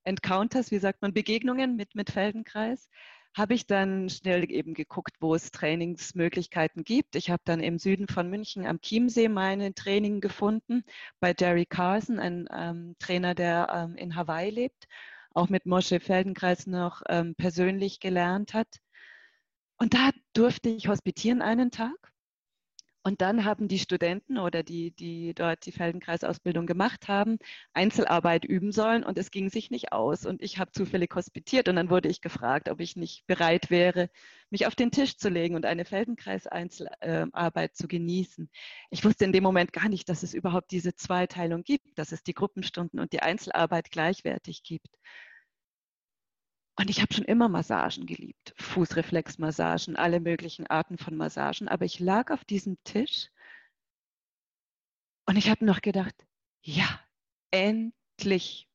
Encounters, 0.04 0.70
wie 0.70 0.78
sagt 0.78 1.02
man, 1.02 1.12
Begegnungen 1.12 1.76
mit, 1.76 1.94
mit 1.94 2.10
Feldenkreis, 2.10 2.88
habe 3.36 3.54
ich 3.54 3.66
dann 3.66 4.08
schnell 4.08 4.50
eben 4.50 4.72
geguckt, 4.72 5.16
wo 5.20 5.34
es 5.34 5.50
Trainingsmöglichkeiten 5.50 6.84
gibt. 6.84 7.16
Ich 7.16 7.30
habe 7.30 7.42
dann 7.44 7.60
im 7.60 7.78
Süden 7.78 8.08
von 8.08 8.30
München 8.30 8.66
am 8.66 8.80
Chiemsee 8.80 9.28
meine 9.28 9.74
Training 9.74 10.20
gefunden 10.20 10.84
bei 11.20 11.34
Jerry 11.38 11.66
Carson, 11.66 12.18
ein 12.18 12.48
ähm, 12.50 12.96
Trainer, 12.98 13.34
der 13.34 13.68
ähm, 13.70 13.96
in 13.96 14.16
Hawaii 14.16 14.50
lebt, 14.50 14.88
auch 15.34 15.50
mit 15.50 15.66
Moshe 15.66 16.00
Feldenkreis 16.00 16.66
noch 16.66 17.02
ähm, 17.08 17.34
persönlich 17.34 18.00
gelernt 18.00 18.54
hat. 18.54 18.80
Und 19.76 19.92
da 19.92 20.10
durfte 20.32 20.70
ich 20.70 20.88
hospitieren 20.88 21.42
einen 21.42 21.70
Tag. 21.70 22.12
Und 23.06 23.20
dann 23.20 23.44
haben 23.44 23.68
die 23.68 23.78
Studenten 23.78 24.36
oder 24.36 24.64
die, 24.64 24.90
die 24.90 25.32
dort 25.32 25.64
die 25.64 25.70
Feldenkreisausbildung 25.70 26.66
gemacht 26.66 27.06
haben, 27.06 27.38
Einzelarbeit 27.72 28.44
üben 28.44 28.72
sollen 28.72 29.04
und 29.04 29.16
es 29.16 29.30
ging 29.30 29.48
sich 29.48 29.70
nicht 29.70 29.92
aus. 29.92 30.26
Und 30.26 30.42
ich 30.42 30.58
habe 30.58 30.72
zufällig 30.72 31.14
hospitiert 31.14 31.68
und 31.68 31.76
dann 31.76 31.88
wurde 31.88 32.08
ich 32.08 32.20
gefragt, 32.20 32.68
ob 32.68 32.80
ich 32.80 32.96
nicht 32.96 33.24
bereit 33.28 33.70
wäre, 33.70 34.10
mich 34.50 34.66
auf 34.66 34.74
den 34.74 34.90
Tisch 34.90 35.18
zu 35.18 35.28
legen 35.28 35.54
und 35.54 35.66
eine 35.66 35.84
Feldenkreis-Einzelarbeit 35.84 37.76
zu 37.76 37.86
genießen. 37.86 38.50
Ich 38.90 39.04
wusste 39.04 39.24
in 39.24 39.32
dem 39.32 39.44
Moment 39.44 39.72
gar 39.72 39.88
nicht, 39.88 40.08
dass 40.08 40.24
es 40.24 40.34
überhaupt 40.34 40.72
diese 40.72 40.96
Zweiteilung 40.96 41.62
gibt, 41.62 41.96
dass 42.00 42.10
es 42.10 42.24
die 42.24 42.34
Gruppenstunden 42.34 42.98
und 42.98 43.12
die 43.12 43.22
Einzelarbeit 43.22 43.92
gleichwertig 43.92 44.64
gibt. 44.64 44.90
Und 46.78 46.90
ich 46.90 47.00
habe 47.00 47.14
schon 47.14 47.24
immer 47.24 47.48
Massagen 47.48 48.04
geliebt, 48.06 48.54
Fußreflexmassagen, 48.58 49.96
alle 49.96 50.20
möglichen 50.20 50.66
Arten 50.66 50.98
von 50.98 51.16
Massagen. 51.16 51.68
Aber 51.68 51.86
ich 51.86 52.00
lag 52.00 52.30
auf 52.30 52.44
diesem 52.44 52.76
Tisch 52.84 53.30
und 55.26 55.36
ich 55.36 55.48
habe 55.50 55.64
noch 55.64 55.80
gedacht, 55.80 56.14
ja, 56.62 57.00
endlich. 57.50 58.68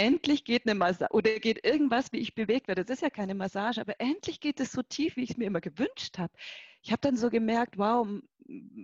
Endlich 0.00 0.44
geht 0.44 0.66
eine 0.66 0.74
Massage 0.74 1.12
oder 1.12 1.38
geht 1.40 1.62
irgendwas, 1.62 2.10
wie 2.10 2.20
ich 2.20 2.34
bewegt 2.34 2.68
werde. 2.68 2.86
Das 2.86 2.96
ist 2.96 3.02
ja 3.02 3.10
keine 3.10 3.34
Massage, 3.34 3.82
aber 3.82 4.00
endlich 4.00 4.40
geht 4.40 4.58
es 4.58 4.72
so 4.72 4.80
tief, 4.80 5.16
wie 5.16 5.24
ich 5.24 5.32
es 5.32 5.36
mir 5.36 5.44
immer 5.44 5.60
gewünscht 5.60 6.16
habe. 6.16 6.32
Ich 6.80 6.90
habe 6.90 7.02
dann 7.02 7.18
so 7.18 7.28
gemerkt, 7.28 7.76
wow, 7.76 8.08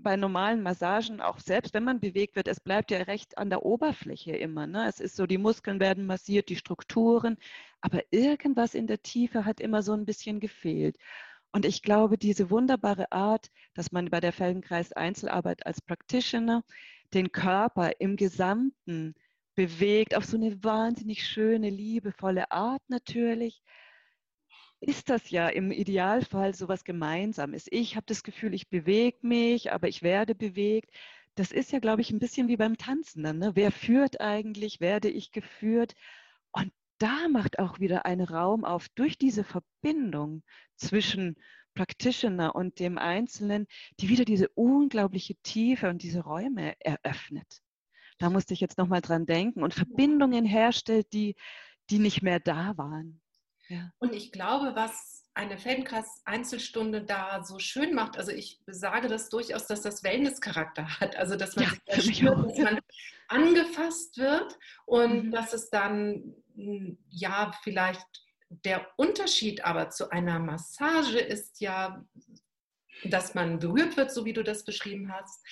bei 0.03 0.17
normalen 0.17 0.63
Massagen, 0.63 1.23
auch 1.23 1.39
selbst 1.39 1.73
wenn 1.73 1.85
man 1.85 2.01
bewegt 2.01 2.37
wird, 2.37 2.49
es 2.49 2.61
bleibt 2.61 2.91
ja 2.91 2.99
recht 2.99 3.39
an 3.39 3.49
der 3.49 3.65
Oberfläche 3.65 4.33
immer. 4.33 4.67
Ne? 4.67 4.87
Es 4.87 5.01
ist 5.01 5.17
so, 5.17 5.25
die 5.25 5.39
Muskeln 5.39 5.81
werden 5.81 6.05
massiert, 6.05 6.51
die 6.51 6.57
Strukturen, 6.57 7.39
aber 7.81 8.03
irgendwas 8.11 8.75
in 8.75 8.87
der 8.87 9.01
Tiefe 9.01 9.47
hat 9.47 9.59
immer 9.59 9.83
so 9.83 9.95
ein 9.95 10.05
bisschen 10.05 10.39
gefehlt. 10.39 10.99
Und 11.51 11.65
ich 11.65 11.81
glaube, 11.81 12.19
diese 12.19 12.51
wunderbare 12.51 13.11
Art, 13.11 13.51
dass 13.73 13.91
man 13.91 14.11
bei 14.11 14.21
der 14.21 14.35
Feldenkreis 14.35 14.93
Einzelarbeit 14.93 15.65
als 15.65 15.81
Practitioner 15.81 16.63
den 17.15 17.33
Körper 17.33 18.01
im 18.01 18.17
Gesamten 18.17 19.15
bewegt, 19.57 20.15
auf 20.15 20.25
so 20.25 20.37
eine 20.37 20.63
wahnsinnig 20.63 21.27
schöne, 21.27 21.71
liebevolle 21.71 22.51
Art 22.53 22.83
natürlich, 22.89 23.63
ist 24.81 25.09
das 25.09 25.31
ja 25.31 25.49
im 25.49 25.73
Idealfall 25.73 26.55
so 26.55 26.69
was 26.69 26.85
Gemeinsames. 26.85 27.67
Ich 27.71 27.97
habe 27.97 28.07
das 28.07 28.23
Gefühl, 28.23 28.55
ich 28.55 28.69
bewege 28.69 29.19
mich, 29.23 29.73
aber 29.73 29.89
ich 29.89 30.03
werde 30.03 30.35
bewegt. 30.35 30.91
Das 31.35 31.51
ist 31.51 31.73
ja, 31.73 31.79
glaube 31.81 32.03
ich, 32.03 32.11
ein 32.11 32.19
bisschen 32.19 32.49
wie 32.49 32.57
beim 32.57 32.77
Tanzen 32.77 33.23
dann. 33.23 33.39
Ne? 33.39 33.53
Wer 33.55 33.73
führt 33.73 34.21
eigentlich? 34.21 34.81
Werde 34.81 35.09
ich 35.09 35.33
geführt? 35.33 35.95
Und 36.53 36.73
da 36.99 37.29
macht 37.29 37.59
auch 37.59 37.81
wieder 37.81 38.07
ein 38.07 38.21
Raum 38.21 38.65
auf 38.65 38.89
durch 38.91 39.19
diese 39.19 39.45
Verbindung 39.45 40.43
zwischen 40.77 41.37
Practitioner 41.75 42.55
und 42.55 42.79
dem 42.81 42.99
Einzelnen, 42.99 43.67
die 44.01 44.09
wieder 44.09 44.25
diese 44.25 44.49
unglaubliche 44.51 45.35
Tiefe 45.43 45.89
und 45.91 46.03
diese 46.03 46.21
Räume 46.21 46.75
eröffnet. 46.81 47.63
Da 48.19 48.31
musste 48.31 48.55
ich 48.55 48.61
jetzt 48.61 48.79
nochmal 48.79 49.01
dran 49.01 49.27
denken 49.27 49.63
und 49.63 49.75
Verbindungen 49.75 50.45
herstellt, 50.45 51.13
die, 51.13 51.37
die 51.91 51.99
nicht 51.99 52.23
mehr 52.23 52.41
da 52.41 52.77
waren. 52.77 53.21
Ja. 53.69 53.91
Und 53.99 54.15
ich 54.15 54.33
glaube, 54.33 54.75
was 54.75 55.25
eine 55.35 55.59
Feldenkreis-Einzelstunde 55.59 57.03
da 57.03 57.43
so 57.45 57.59
schön 57.59 57.95
macht, 57.95 58.17
also 58.17 58.33
ich 58.33 58.61
sage 58.67 59.09
das 59.09 59.29
durchaus, 59.29 59.67
dass 59.67 59.83
das 59.83 60.03
Wellness-Charakter 60.03 61.01
hat, 61.01 61.17
also 61.17 61.37
dass 61.37 61.57
man 61.57 61.67
ja, 61.87 61.95
sich 62.01 62.17
spürt, 62.17 62.39
dass 62.39 62.59
man 62.59 62.81
angefasst 63.29 64.17
wird 64.17 64.59
und 64.87 65.27
mhm. 65.27 65.31
dass 65.33 65.53
es 65.53 65.69
dann, 65.69 66.35
hm, 66.55 66.99
ja, 67.11 67.53
vielleicht 67.63 68.07
der 68.49 68.87
Unterschied 68.97 69.65
aber 69.65 69.91
zu 69.91 70.11
einer 70.11 70.39
Massage 70.39 71.19
ist 71.19 71.61
ja, 71.61 72.05
dass 73.05 73.35
man 73.35 73.59
berührt 73.59 73.97
wird, 73.97 74.13
so 74.13 74.25
wie 74.25 74.33
du 74.33 74.43
das 74.43 74.65
beschrieben 74.65 75.13
hast. 75.13 75.45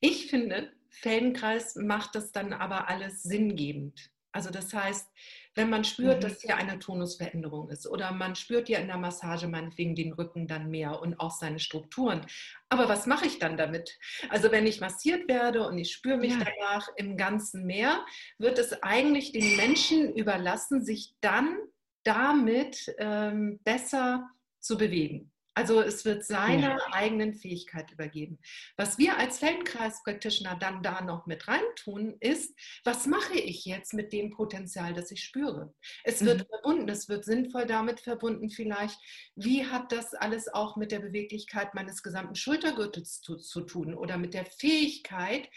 Ich 0.00 0.30
finde, 0.30 0.72
Feldenkreis 0.90 1.76
macht 1.76 2.14
das 2.14 2.32
dann 2.32 2.52
aber 2.52 2.88
alles 2.88 3.22
sinngebend. 3.22 4.10
Also 4.32 4.50
das 4.50 4.72
heißt, 4.72 5.08
wenn 5.54 5.70
man 5.70 5.82
spürt, 5.82 6.18
mhm. 6.18 6.20
dass 6.20 6.42
hier 6.42 6.56
eine 6.56 6.78
Tonusveränderung 6.78 7.70
ist 7.70 7.86
oder 7.86 8.12
man 8.12 8.36
spürt 8.36 8.68
ja 8.68 8.78
in 8.78 8.86
der 8.86 8.98
Massage 8.98 9.48
meinetwegen 9.48 9.96
den 9.96 10.12
Rücken 10.12 10.46
dann 10.46 10.70
mehr 10.70 11.00
und 11.00 11.18
auch 11.18 11.32
seine 11.32 11.58
Strukturen. 11.58 12.24
Aber 12.68 12.88
was 12.88 13.06
mache 13.06 13.26
ich 13.26 13.38
dann 13.40 13.56
damit? 13.56 13.98
Also 14.28 14.52
wenn 14.52 14.66
ich 14.66 14.80
massiert 14.80 15.28
werde 15.28 15.66
und 15.66 15.76
ich 15.78 15.92
spüre 15.92 16.18
mich 16.18 16.32
ja. 16.32 16.44
danach 16.44 16.88
im 16.96 17.16
Ganzen 17.16 17.66
mehr, 17.66 18.04
wird 18.38 18.58
es 18.58 18.82
eigentlich 18.82 19.32
den 19.32 19.56
Menschen 19.56 20.14
überlassen, 20.14 20.84
sich 20.84 21.14
dann 21.20 21.56
damit 22.04 22.94
ähm, 22.98 23.58
besser 23.64 24.30
zu 24.60 24.78
bewegen. 24.78 25.32
Also 25.58 25.80
es 25.80 26.04
wird 26.04 26.24
seiner 26.24 26.76
ja. 26.76 26.86
eigenen 26.92 27.34
Fähigkeit 27.34 27.90
übergeben. 27.90 28.38
Was 28.76 28.96
wir 28.96 29.18
als 29.18 29.40
Feldenkreis-Practitioner 29.40 30.56
dann 30.56 30.84
da 30.84 31.00
noch 31.00 31.26
mit 31.26 31.48
reintun, 31.48 32.16
ist, 32.20 32.56
was 32.84 33.08
mache 33.08 33.36
ich 33.36 33.64
jetzt 33.64 33.92
mit 33.92 34.12
dem 34.12 34.30
Potenzial, 34.30 34.94
das 34.94 35.10
ich 35.10 35.24
spüre? 35.24 35.74
Es 36.04 36.24
wird 36.24 36.42
mhm. 36.42 36.46
verbunden, 36.48 36.88
es 36.88 37.08
wird 37.08 37.24
sinnvoll 37.24 37.66
damit 37.66 37.98
verbunden 37.98 38.50
vielleicht, 38.50 39.00
wie 39.34 39.66
hat 39.66 39.90
das 39.90 40.14
alles 40.14 40.46
auch 40.46 40.76
mit 40.76 40.92
der 40.92 41.00
Beweglichkeit 41.00 41.74
meines 41.74 42.04
gesamten 42.04 42.36
Schultergürtels 42.36 43.20
zu, 43.20 43.34
zu 43.34 43.62
tun 43.62 43.94
oder 43.94 44.16
mit 44.16 44.34
der 44.34 44.46
Fähigkeit, 44.46 45.48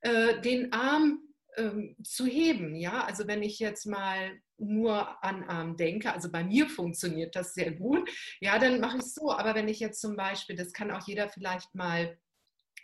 äh, 0.00 0.40
den 0.40 0.72
Arm 0.72 1.20
ähm, 1.56 1.96
zu 2.04 2.26
heben. 2.26 2.76
Ja, 2.76 3.04
also 3.04 3.26
wenn 3.26 3.42
ich 3.42 3.58
jetzt 3.58 3.86
mal 3.86 4.40
nur 4.58 5.22
an 5.24 5.44
Arm 5.44 5.76
denke, 5.76 6.12
also 6.12 6.30
bei 6.30 6.44
mir 6.44 6.68
funktioniert 6.68 7.34
das 7.34 7.54
sehr 7.54 7.72
gut, 7.72 8.08
ja, 8.40 8.58
dann 8.58 8.80
mache 8.80 8.98
ich 8.98 9.04
es 9.04 9.14
so. 9.14 9.32
Aber 9.32 9.54
wenn 9.54 9.68
ich 9.68 9.80
jetzt 9.80 10.00
zum 10.00 10.16
Beispiel, 10.16 10.56
das 10.56 10.72
kann 10.72 10.90
auch 10.90 11.06
jeder 11.06 11.28
vielleicht 11.28 11.74
mal 11.74 12.18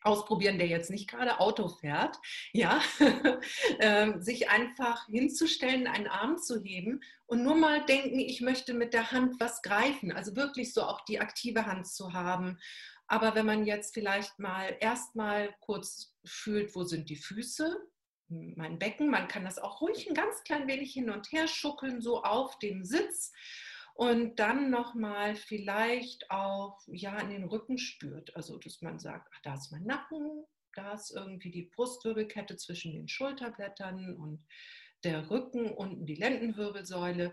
ausprobieren, 0.03 0.59
der 0.59 0.69
jetzt 0.69 0.91
nicht 0.91 1.11
gerade 1.11 1.41
Auto 1.41 1.69
fährt, 1.69 2.17
ja, 2.53 2.81
ähm, 3.81 4.23
sich 4.23 4.49
einfach 4.49 5.07
hinzustellen, 5.07 5.87
einen 5.87 6.07
Arm 6.07 6.39
zu 6.39 6.63
heben 6.63 7.01
und 7.27 7.43
nur 7.43 7.57
mal 7.57 7.85
denken, 7.87 8.21
ich 8.21 8.41
möchte 8.41 8.73
mit 8.73 8.95
der 8.95 9.11
Hand 9.11 9.41
was 9.41 9.63
greifen, 9.63 10.13
also 10.13 10.37
wirklich 10.37 10.73
so 10.73 10.83
auch 10.83 11.05
die 11.05 11.21
aktive 11.21 11.67
Hand 11.67 11.89
zu 11.89 12.13
haben. 12.13 12.59
Aber 13.09 13.35
wenn 13.35 13.47
man 13.47 13.67
jetzt 13.67 13.95
vielleicht 13.95 14.39
mal 14.39 14.77
erstmal 14.81 15.55
kurz 15.61 16.15
fühlt, 16.25 16.75
wo 16.75 16.85
sind 16.85 17.09
die 17.09 17.17
Füße, 17.17 17.77
mein 18.29 18.79
Becken. 18.79 19.11
Man 19.11 19.29
kann 19.29 19.45
das 19.45 19.59
auch 19.59 19.81
ruhig 19.81 20.09
ein 20.09 20.15
ganz 20.15 20.43
klein 20.45 20.67
wenig 20.67 20.93
hin 20.93 21.11
und 21.11 21.31
her 21.33 21.49
schuckeln, 21.49 22.01
so 22.01 22.23
auf 22.23 22.59
dem 22.59 22.85
Sitz. 22.85 23.33
Und 23.95 24.37
dann 24.39 24.71
nochmal 24.71 25.37
vielleicht 25.37 26.31
auch 26.31 26.79
ja, 26.87 27.19
in 27.19 27.31
den 27.31 27.45
Rücken 27.45 27.79
spürt. 27.79 28.37
Also, 28.37 28.59
dass 28.59 28.83
man 28.83 28.99
sagt, 28.99 29.29
ach, 29.35 29.41
da 29.43 29.55
ist 29.55 29.73
mein 29.73 29.85
Nacken, 29.85 30.45
da 30.75 30.93
ist 30.93 31.11
irgendwie 31.11 31.51
die 31.51 31.71
Brustwirbelkette 31.75 32.57
zwischen 32.57 32.93
den 32.93 33.09
Schulterblättern 33.09 34.15
und 34.17 34.45
der 35.03 35.31
Rücken, 35.31 35.73
unten 35.73 36.05
die 36.05 36.17
Lendenwirbelsäule. 36.17 37.33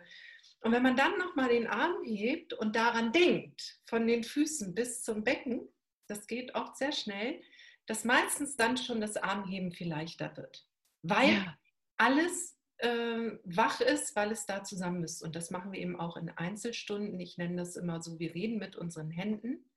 Und 0.61 0.71
wenn 0.71 0.83
man 0.83 0.95
dann 0.95 1.17
nochmal 1.17 1.49
den 1.49 1.67
Arm 1.67 2.03
hebt 2.05 2.53
und 2.53 2.77
daran 2.77 3.11
denkt, 3.11 3.81
von 3.85 4.07
den 4.07 4.23
Füßen 4.23 4.73
bis 4.73 5.03
zum 5.03 5.25
Becken, 5.25 5.67
das 6.07 6.27
geht 6.27 6.55
auch 6.55 6.75
sehr 6.75 6.93
schnell, 6.93 7.41
dass 7.87 8.05
meistens 8.05 8.55
dann 8.55 8.77
schon 8.77 9.01
das 9.01 9.17
Armheben 9.17 9.73
viel 9.73 9.89
leichter 9.89 10.37
wird 10.37 10.65
weil 11.03 11.33
ja. 11.33 11.57
alles 11.97 12.57
äh, 12.77 13.37
wach 13.43 13.79
ist, 13.81 14.15
weil 14.15 14.31
es 14.31 14.45
da 14.45 14.63
zusammen 14.63 15.03
ist. 15.03 15.21
Und 15.21 15.35
das 15.35 15.51
machen 15.51 15.71
wir 15.71 15.79
eben 15.79 15.99
auch 15.99 16.17
in 16.17 16.29
Einzelstunden. 16.29 17.19
Ich 17.19 17.37
nenne 17.37 17.57
das 17.57 17.75
immer 17.75 18.01
so, 18.01 18.19
wir 18.19 18.33
reden 18.33 18.57
mit 18.57 18.75
unseren 18.75 19.11
Händen. 19.11 19.69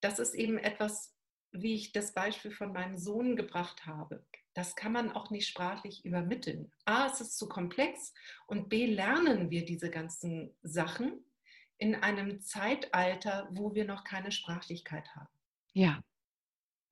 Das 0.00 0.18
ist 0.18 0.34
eben 0.34 0.58
etwas, 0.58 1.14
wie 1.50 1.74
ich 1.74 1.92
das 1.92 2.12
Beispiel 2.12 2.50
von 2.50 2.72
meinem 2.72 2.98
Sohn 2.98 3.36
gebracht 3.36 3.86
habe, 3.86 4.24
das 4.54 4.76
kann 4.76 4.92
man 4.92 5.12
auch 5.12 5.30
nicht 5.30 5.48
sprachlich 5.48 6.04
übermitteln. 6.04 6.72
A, 6.84 7.06
es 7.06 7.20
ist 7.20 7.36
zu 7.36 7.48
komplex 7.48 8.12
und 8.46 8.68
B, 8.68 8.86
lernen 8.86 9.50
wir 9.50 9.64
diese 9.64 9.90
ganzen 9.90 10.56
Sachen 10.62 11.24
in 11.76 11.96
einem 11.96 12.40
Zeitalter, 12.40 13.48
wo 13.50 13.74
wir 13.74 13.84
noch 13.84 14.04
keine 14.04 14.30
Sprachlichkeit 14.30 15.14
haben. 15.14 15.28
Ja. 15.72 16.02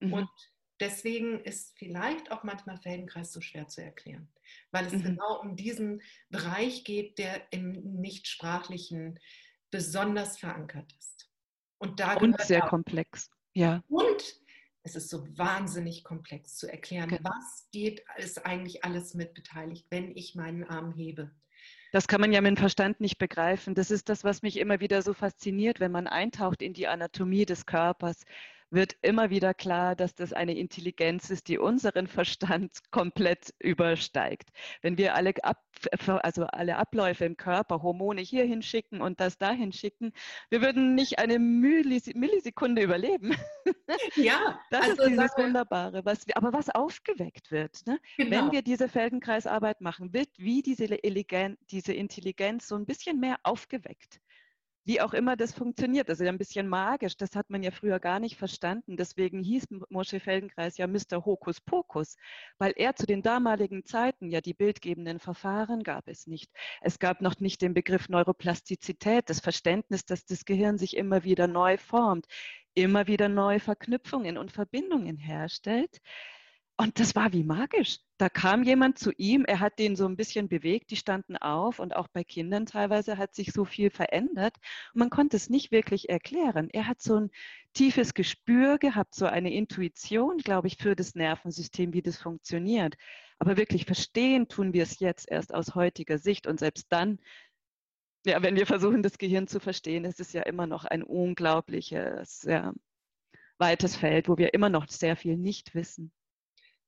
Mhm. 0.01 0.13
Und 0.13 0.31
deswegen 0.83 1.41
ist 1.41 1.79
vielleicht 1.79 2.33
auch 2.33 2.43
manchmal 2.43 2.77
Feldenkreis 2.77 3.33
so 3.33 3.41
schwer 3.41 3.69
zu 3.69 3.83
erklären, 3.83 4.29
weil 4.73 4.87
es 4.87 4.93
mhm. 4.93 5.03
genau 5.05 5.41
um 5.41 5.57
diesen 5.57 6.03
Bereich 6.29 6.85
geht, 6.85 7.19
der 7.19 7.41
im 7.53 7.73
Nichtsprachlichen 8.01 9.19
besonders 9.71 10.37
verankert 10.39 10.93
ist. 10.99 11.31
Und, 11.79 12.01
da 12.01 12.15
und 12.17 12.39
sehr 12.43 12.65
auch, 12.65 12.69
komplex. 12.69 13.31
Ja. 13.55 13.83
Und 13.89 14.37
es 14.83 14.97
ist 14.97 15.09
so 15.09 15.27
wahnsinnig 15.39 16.03
komplex 16.03 16.57
zu 16.57 16.69
erklären, 16.69 17.09
genau. 17.09 17.31
was 17.31 17.69
geht, 17.71 18.05
ist 18.17 18.45
eigentlich 18.45 18.85
alles 18.85 19.15
mit 19.15 19.35
beteiligt, 19.35 19.87
wenn 19.91 20.17
ich 20.17 20.35
meinen 20.35 20.65
Arm 20.65 20.93
hebe. 20.93 21.31
Das 21.93 22.09
kann 22.09 22.21
man 22.21 22.33
ja 22.33 22.41
mit 22.41 22.51
dem 22.51 22.57
Verstand 22.57 23.01
nicht 23.01 23.19
begreifen. 23.19 23.75
Das 23.75 23.91
ist 23.91 24.09
das, 24.09 24.25
was 24.25 24.43
mich 24.43 24.59
immer 24.59 24.81
wieder 24.81 25.03
so 25.03 25.13
fasziniert, 25.13 25.79
wenn 25.79 25.93
man 25.93 26.09
eintaucht 26.09 26.63
in 26.63 26.73
die 26.73 26.89
Anatomie 26.89 27.45
des 27.45 27.67
Körpers 27.67 28.25
wird 28.73 28.97
immer 29.03 29.31
wieder 29.31 29.55
klar, 29.55 29.95
dass 29.95 30.15
das 30.15 30.33
eine 30.33 30.57
Intelligenz 30.57 31.31
ist, 31.31 31.49
die 31.49 31.59
unseren 31.59 32.07
Verstand 32.07 32.79
komplett 32.91 33.55
übersteigt. 33.59 34.51
Wenn 34.81 34.99
wir 34.99 35.15
alle, 35.15 35.33
Ab, 35.43 35.63
also 36.01 36.45
alle 36.45 36.77
Abläufe 36.77 37.25
im 37.25 37.37
Körper, 37.37 37.83
Hormone 37.83 38.23
hier 38.23 38.45
hinschicken 38.45 39.03
und 39.03 39.21
das 39.21 39.39
dahin 39.39 39.73
schicken, 39.73 40.13
wir 40.51 40.63
würden 40.63 40.95
nicht 40.95 41.19
eine 41.19 41.39
Millisekunde 41.39 42.83
überleben. 42.83 43.35
Ja, 44.17 44.59
das 44.71 44.83
also 44.83 45.03
ist 45.03 45.11
dieses 45.11 45.37
Wunderbare. 45.37 46.05
Was, 46.05 46.25
aber 46.35 46.53
was 46.53 46.71
aufgeweckt 46.71 47.51
wird, 47.51 47.87
ne? 47.87 47.99
genau. 48.17 48.31
wenn 48.31 48.53
wir 48.53 48.63
diese 48.63 48.89
Feldenkreisarbeit 48.89 49.81
machen, 49.81 50.13
wird 50.13 50.29
wie 50.39 50.63
diese, 50.63 50.87
diese 50.87 51.93
Intelligenz 51.93 52.69
so 52.69 52.77
ein 52.77 52.87
bisschen 52.87 53.21
mehr 53.21 53.39
aufgeweckt 53.43 54.22
wie 54.85 55.01
auch 55.01 55.15
immer 55.15 55.37
das 55.37 55.53
funktioniert. 55.53 56.09
Also 56.11 56.25
ein 56.25 56.39
bisschen 56.39 56.69
magisch, 56.69 57.17
das 57.17 57.37
hat 57.37 57.51
man 57.51 57.63
ja 57.63 57.71
früher 57.71 58.01
gar 58.01 58.19
nicht 58.19 58.37
verstanden. 58.37 58.97
Deswegen 58.97 59.43
hieß 59.43 59.69
Mosche 59.91 60.21
Feldenkreis 60.21 60.77
ja 60.77 60.87
Mr. 60.87 61.25
Hokus 61.25 61.61
Pokus, 61.61 62.17
weil 62.59 62.73
er 62.77 62.97
zu 62.97 63.07
den 63.07 63.23
damaligen 63.23 63.85
Zeiten 63.85 64.31
ja 64.31 64.41
die 64.41 64.55
bildgebenden 64.55 65.21
Verfahren 65.21 65.83
gab 65.83 66.09
es 66.09 66.27
nicht. 66.27 66.51
Es 66.81 66.99
gab 66.99 67.21
noch 67.21 67.39
nicht 67.41 67.63
den 67.63 67.75
Begriff 67.75 68.09
Neuroplastizität, 68.09 69.31
das 69.31 69.41
Verständnis, 69.41 70.05
dass 70.05 70.25
das 70.25 70.45
Gehirn 70.45 70.79
sich 70.79 70.97
immer 70.97 71.25
wieder 71.25 71.47
neu 71.47 71.77
formt, 71.79 72.27
immer 72.75 73.07
wieder 73.07 73.29
neue 73.29 73.61
Verknüpfungen 73.61 74.39
und 74.39 74.51
Verbindungen 74.51 75.17
herstellt. 75.17 76.01
Und 76.79 76.99
das 76.99 77.15
war 77.15 77.33
wie 77.33 77.45
magisch. 77.45 77.99
Da 78.19 78.29
kam 78.29 78.63
jemand 78.65 78.99
zu 78.99 79.13
ihm, 79.13 79.45
er 79.45 79.61
hat 79.61 79.79
den 79.79 79.95
so 79.95 80.07
ein 80.07 80.17
bisschen 80.17 80.49
bewegt, 80.49 80.91
die 80.91 80.97
standen 80.97 81.37
auf 81.37 81.79
und 81.79 81.95
auch 81.95 82.09
bei 82.09 82.25
Kindern 82.25 82.67
teilweise 82.67 83.19
hat 83.19 83.35
sich 83.35 83.53
so 83.53 83.65
viel 83.65 83.91
verändert. 83.91 84.57
Und 84.95 85.01
man 85.01 85.11
konnte 85.11 85.37
es 85.37 85.51
nicht 85.51 85.71
wirklich 85.71 86.09
erklären. 86.09 86.71
Er 86.73 86.89
hat 86.89 87.01
so 87.01 87.17
ein 87.17 87.31
tiefes 87.75 88.15
Gespür 88.15 88.79
gehabt, 88.79 89.15
so 89.15 89.27
eine 89.27 89.53
Intuition, 89.53 90.39
glaube 90.39 90.67
ich, 90.69 90.77
für 90.77 90.97
das 90.97 91.15
Nervensystem, 91.15 91.93
wie 91.93 92.03
das 92.03 92.17
funktioniert. 92.17 92.97
Aber 93.39 93.57
wirklich 93.57 93.85
verstehen 93.85 94.49
tun 94.49 94.73
wir 94.73 94.85
es 94.85 94.99
jetzt 94.99 95.31
erst 95.31 95.55
aus 95.55 95.75
heutiger 95.75 96.19
Sicht. 96.19 96.47
Und 96.47 96.59
selbst 96.59 96.87
dann, 96.91 97.19
ja, 98.25 98.43
wenn 98.43 98.57
wir 98.57 98.67
versuchen, 98.67 99.03
das 99.03 99.19
Gehirn 99.19 99.47
zu 99.47 99.61
verstehen, 99.61 100.05
ist 100.05 100.21
es 100.21 100.33
ja 100.33 100.43
immer 100.43 100.67
noch 100.67 100.85
ein 100.85 101.03
unglaubliches, 101.03 102.41
sehr 102.41 102.73
weites 103.59 103.97
Feld, 103.97 104.29
wo 104.29 104.39
wir 104.39 104.55
immer 104.55 104.71
noch 104.71 104.89
sehr 104.89 105.17
viel 105.17 105.37
nicht 105.37 105.75
wissen. 105.75 106.13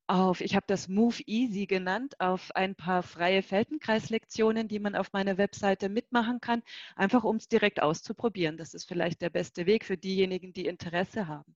auf, 0.06 0.42
ich 0.42 0.54
habe 0.58 0.66
das 0.68 0.90
Move 0.90 1.22
Easy 1.28 1.66
genannt, 1.66 2.20
auf 2.20 2.54
ein 2.54 2.76
paar 2.76 3.04
freie 3.04 3.42
Feldenkreislektionen, 3.42 4.68
die 4.68 4.80
man 4.80 4.96
auf 4.98 5.14
meiner 5.14 5.38
Webseite 5.38 5.88
mitmachen 5.88 6.42
kann, 6.42 6.62
einfach 6.98 7.24
um 7.24 7.38
es 7.38 7.48
direkt 7.48 7.82
auszuprobieren. 7.82 8.58
Das 8.58 8.74
ist 8.74 8.84
vielleicht 8.86 9.22
der 9.22 9.30
beste 9.30 9.66
Weg 9.66 9.86
für 9.86 9.96
diejenigen, 9.96 10.52
die 10.52 10.66
Interesse 10.66 11.28
haben. 11.30 11.56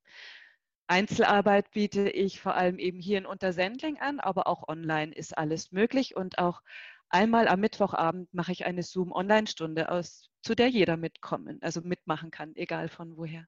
Einzelarbeit 0.87 1.71
biete 1.71 2.09
ich 2.09 2.39
vor 2.39 2.55
allem 2.55 2.79
eben 2.79 3.01
hier 3.01 3.17
in 3.17 3.25
Untersendling 3.25 3.99
an, 3.99 4.21
aber 4.21 4.47
auch 4.47 4.69
online 4.69 5.13
ist 5.13 5.37
alles 5.37 5.73
möglich 5.73 6.15
und 6.15 6.37
auch 6.39 6.61
einmal 7.09 7.49
am 7.49 7.59
Mittwochabend 7.59 8.33
mache 8.33 8.53
ich 8.53 8.65
eine 8.65 8.83
Zoom-Online-Stunde 8.83 9.91
aus 9.91 10.29
zu 10.47 10.55
der 10.55 10.69
jeder 10.69 10.95
mitkommen, 10.95 11.59
also 11.61 11.81
mitmachen 11.81 12.31
kann, 12.31 12.55
egal 12.55 12.87
von 12.87 13.17
woher. 13.17 13.45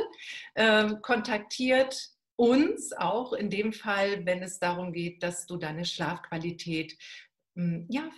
ähm, 0.53 1.01
kontaktiert 1.01 2.14
uns 2.35 2.93
auch 2.93 3.33
in 3.33 3.49
dem 3.49 3.73
Fall, 3.73 4.25
wenn 4.25 4.43
es 4.43 4.59
darum 4.59 4.91
geht, 4.93 5.23
dass 5.23 5.45
du 5.45 5.57
deine 5.57 5.85
Schlafqualität 5.85 6.97
hm, 7.55 7.87
ja, 7.89 8.09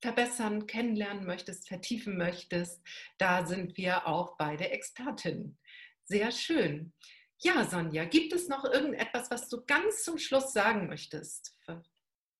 verbessern, 0.00 0.66
kennenlernen 0.66 1.24
möchtest, 1.24 1.68
vertiefen 1.68 2.16
möchtest, 2.16 2.82
da 3.18 3.46
sind 3.46 3.76
wir 3.76 4.06
auch 4.06 4.36
beide 4.36 4.70
Expertinnen. 4.70 5.58
Sehr 6.04 6.32
schön. 6.32 6.92
Ja, 7.38 7.64
Sonja, 7.64 8.04
gibt 8.04 8.32
es 8.32 8.48
noch 8.48 8.64
irgendetwas, 8.64 9.30
was 9.30 9.48
du 9.48 9.64
ganz 9.64 10.02
zum 10.02 10.18
Schluss 10.18 10.52
sagen 10.52 10.88
möchtest? 10.88 11.56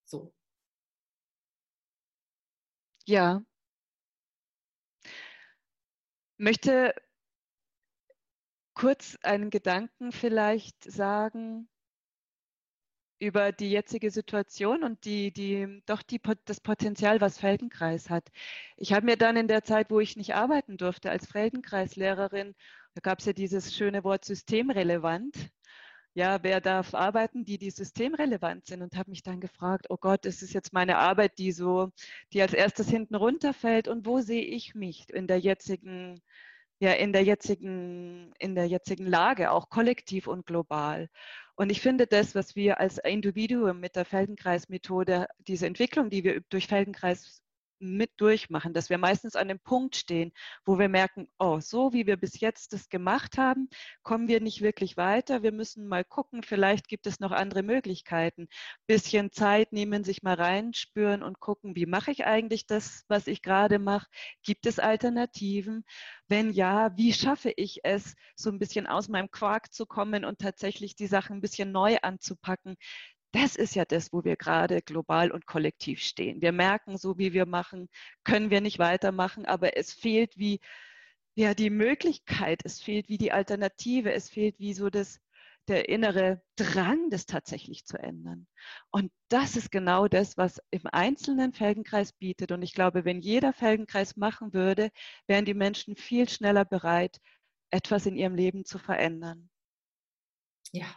So. 0.05 0.33
Ja. 3.05 3.43
Möchte 6.37 6.93
kurz 8.73 9.17
einen 9.23 9.49
Gedanken 9.49 10.11
vielleicht 10.11 10.83
sagen 10.83 11.67
über 13.19 13.51
die 13.53 13.69
jetzige 13.71 14.11
Situation 14.11 14.83
und 14.83 15.05
die, 15.05 15.31
die, 15.31 15.81
doch 15.85 16.01
die, 16.01 16.19
das 16.45 16.59
Potenzial, 16.59 17.21
was 17.21 17.37
Feldenkreis 17.37 18.09
hat. 18.09 18.29
Ich 18.75 18.91
habe 18.91 19.05
mir 19.05 19.17
dann 19.17 19.37
in 19.37 19.47
der 19.47 19.63
Zeit, 19.63 19.89
wo 19.89 19.99
ich 20.01 20.17
nicht 20.17 20.35
arbeiten 20.35 20.77
durfte 20.77 21.09
als 21.09 21.27
Feldenkreislehrerin, 21.27 22.53
da 22.95 23.01
gab 23.01 23.19
es 23.19 23.25
ja 23.25 23.33
dieses 23.33 23.75
schöne 23.75 24.03
Wort 24.03 24.25
systemrelevant. 24.25 25.35
Ja, 26.15 26.43
wer 26.43 26.61
darf 26.61 26.93
arbeiten, 26.93 27.43
die, 27.43 27.57
die 27.57 27.71
systemrelevant 27.71 28.67
sind 28.67 28.83
und 28.83 28.95
habe 28.95 29.09
mich 29.09 29.23
dann 29.23 29.39
gefragt, 29.39 29.87
oh 29.89 29.97
Gott, 29.97 30.25
ist 30.27 30.43
es 30.43 30.53
jetzt 30.53 30.73
meine 30.73 30.97
Arbeit, 30.97 31.39
die 31.39 31.51
so, 31.51 31.91
die 32.33 32.41
als 32.41 32.53
erstes 32.53 32.87
hinten 32.89 33.15
runterfällt 33.15 33.87
und 33.87 34.05
wo 34.05 34.19
sehe 34.21 34.43
ich 34.43 34.75
mich 34.75 35.09
in 35.09 35.25
der 35.25 35.39
jetzigen 35.39 36.21
ja 36.83 36.93
in 36.93 37.13
der 37.13 37.23
jetzigen, 37.23 38.33
in 38.39 38.55
der 38.55 38.67
jetzigen 38.67 39.05
Lage, 39.05 39.51
auch 39.51 39.69
kollektiv 39.69 40.27
und 40.27 40.45
global. 40.45 41.09
Und 41.55 41.71
ich 41.71 41.81
finde 41.81 42.07
das, 42.07 42.35
was 42.35 42.55
wir 42.55 42.79
als 42.79 42.97
Individuum 42.99 43.79
mit 43.79 43.95
der 43.95 44.05
Feldenkreis-Methode, 44.05 45.27
diese 45.39 45.67
Entwicklung, 45.67 46.09
die 46.09 46.23
wir 46.23 46.41
durch 46.49 46.67
Feldenkreis 46.67 47.41
mit 47.79 48.11
durchmachen, 48.17 48.73
dass 48.73 48.89
wir 48.89 48.97
meistens 48.97 49.35
an 49.35 49.47
dem 49.47 49.59
Punkt 49.59 49.95
stehen, 49.95 50.31
wo 50.65 50.79
wir 50.79 50.89
merken, 50.89 51.27
oh, 51.39 51.59
so 51.59 51.93
wie 51.93 52.07
wir 52.07 52.17
bis 52.17 52.39
jetzt 52.39 52.73
das 52.73 52.89
gemacht 52.89 53.37
haben, 53.37 53.69
kommen 54.03 54.27
wir 54.27 54.41
nicht 54.41 54.61
wirklich 54.61 54.97
weiter. 54.97 55.43
Wir 55.43 55.51
müssen 55.51 55.87
mal 55.87 56.03
gucken, 56.03 56.43
vielleicht 56.43 56.87
gibt 56.87 57.07
es 57.07 57.19
noch 57.19 57.31
andere 57.31 57.63
Möglichkeiten. 57.63 58.47
Bisschen 58.87 59.31
Zeit 59.31 59.73
nehmen, 59.73 60.03
sich 60.03 60.23
mal 60.23 60.35
reinspüren 60.35 61.23
und 61.23 61.39
gucken, 61.39 61.75
wie 61.75 61.85
mache 61.85 62.11
ich 62.11 62.25
eigentlich 62.25 62.65
das, 62.65 63.03
was 63.07 63.27
ich 63.27 63.41
gerade 63.41 63.79
mache? 63.79 64.07
Gibt 64.43 64.65
es 64.65 64.79
Alternativen? 64.79 65.83
Wenn 66.27 66.51
ja, 66.51 66.95
wie 66.97 67.13
schaffe 67.13 67.51
ich 67.55 67.81
es, 67.83 68.15
so 68.35 68.49
ein 68.49 68.59
bisschen 68.59 68.87
aus 68.87 69.09
meinem 69.09 69.29
Quark 69.31 69.73
zu 69.73 69.85
kommen 69.85 70.25
und 70.25 70.39
tatsächlich 70.39 70.95
die 70.95 71.07
Sachen 71.07 71.37
ein 71.37 71.41
bisschen 71.41 71.71
neu 71.71 71.97
anzupacken? 72.01 72.75
Das 73.33 73.55
ist 73.55 73.75
ja 73.75 73.83
das, 73.83 74.13
wo 74.13 74.23
wir 74.23 74.37
gerade 74.37 74.81
global 74.81 75.31
und 75.31 75.45
kollektiv 75.47 75.99
stehen. 76.01 76.41
Wir 76.41 76.51
merken, 76.51 76.97
so 76.97 77.17
wie 77.17 77.33
wir 77.33 77.45
machen, 77.47 77.89
können 78.23 78.51
wir 78.51 78.61
nicht 78.61 78.79
weitermachen, 78.79 79.45
aber 79.45 79.75
es 79.75 79.91
fehlt 79.91 80.37
wie 80.37 80.59
ja 81.35 81.53
die 81.55 81.71
Möglichkeit, 81.71 82.61
es 82.63 82.81
fehlt 82.81 83.09
wie 83.09 83.17
die 83.17 83.31
Alternative, 83.31 84.13
es 84.13 84.29
fehlt 84.29 84.59
wie 84.59 84.73
so 84.73 84.89
das 84.89 85.19
der 85.67 85.89
innere 85.89 86.41
Drang, 86.57 87.09
das 87.09 87.25
tatsächlich 87.25 87.85
zu 87.85 87.97
ändern. 87.97 88.47
Und 88.91 89.11
das 89.29 89.55
ist 89.55 89.71
genau 89.71 90.07
das, 90.07 90.37
was 90.37 90.61
im 90.71 90.81
einzelnen 90.91 91.53
Felgenkreis 91.53 92.13
bietet. 92.13 92.51
Und 92.51 92.61
ich 92.63 92.73
glaube, 92.73 93.05
wenn 93.05 93.21
jeder 93.21 93.53
Felgenkreis 93.53 94.17
machen 94.17 94.53
würde, 94.53 94.91
wären 95.27 95.45
die 95.45 95.53
Menschen 95.53 95.95
viel 95.95 96.27
schneller 96.29 96.65
bereit, 96.65 97.19
etwas 97.71 98.05
in 98.05 98.15
ihrem 98.15 98.35
Leben 98.35 98.65
zu 98.65 98.77
verändern. 98.77 99.49
Ja, 100.71 100.87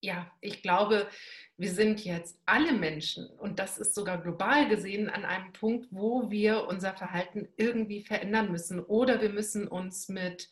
ja, 0.00 0.30
ich 0.40 0.62
glaube, 0.62 1.08
wir 1.56 1.72
sind 1.72 2.04
jetzt 2.04 2.40
alle 2.46 2.72
Menschen 2.72 3.26
und 3.38 3.58
das 3.58 3.78
ist 3.78 3.94
sogar 3.94 4.22
global 4.22 4.68
gesehen 4.68 5.10
an 5.10 5.24
einem 5.24 5.52
Punkt, 5.52 5.88
wo 5.90 6.30
wir 6.30 6.68
unser 6.68 6.94
Verhalten 6.94 7.48
irgendwie 7.56 8.02
verändern 8.02 8.52
müssen 8.52 8.80
oder 8.80 9.20
wir 9.20 9.30
müssen 9.30 9.66
uns 9.66 10.08
mit 10.08 10.50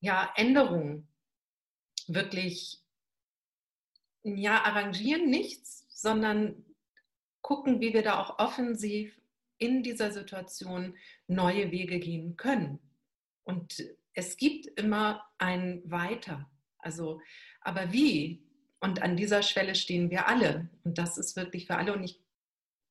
ja, 0.00 0.32
Änderungen 0.36 1.08
wirklich 2.06 2.80
ja, 4.22 4.62
arrangieren, 4.62 5.30
nichts, 5.30 5.86
sondern 5.88 6.64
gucken, 7.40 7.80
wie 7.80 7.92
wir 7.92 8.02
da 8.02 8.20
auch 8.20 8.38
offensiv 8.38 9.20
in 9.58 9.82
dieser 9.82 10.12
Situation 10.12 10.96
neue 11.26 11.70
Wege 11.70 11.98
gehen 11.98 12.36
können. 12.36 12.78
Und 13.44 13.82
es 14.12 14.36
gibt 14.36 14.66
immer 14.78 15.24
ein 15.38 15.82
Weiter. 15.84 16.50
Also, 16.78 17.20
aber 17.60 17.92
wie? 17.92 18.45
Und 18.80 19.02
an 19.02 19.16
dieser 19.16 19.42
Schwelle 19.42 19.74
stehen 19.74 20.10
wir 20.10 20.28
alle. 20.28 20.68
Und 20.84 20.98
das 20.98 21.18
ist 21.18 21.36
wirklich 21.36 21.66
für 21.66 21.76
alle. 21.76 21.92
Und 21.92 22.04
ich, 22.04 22.20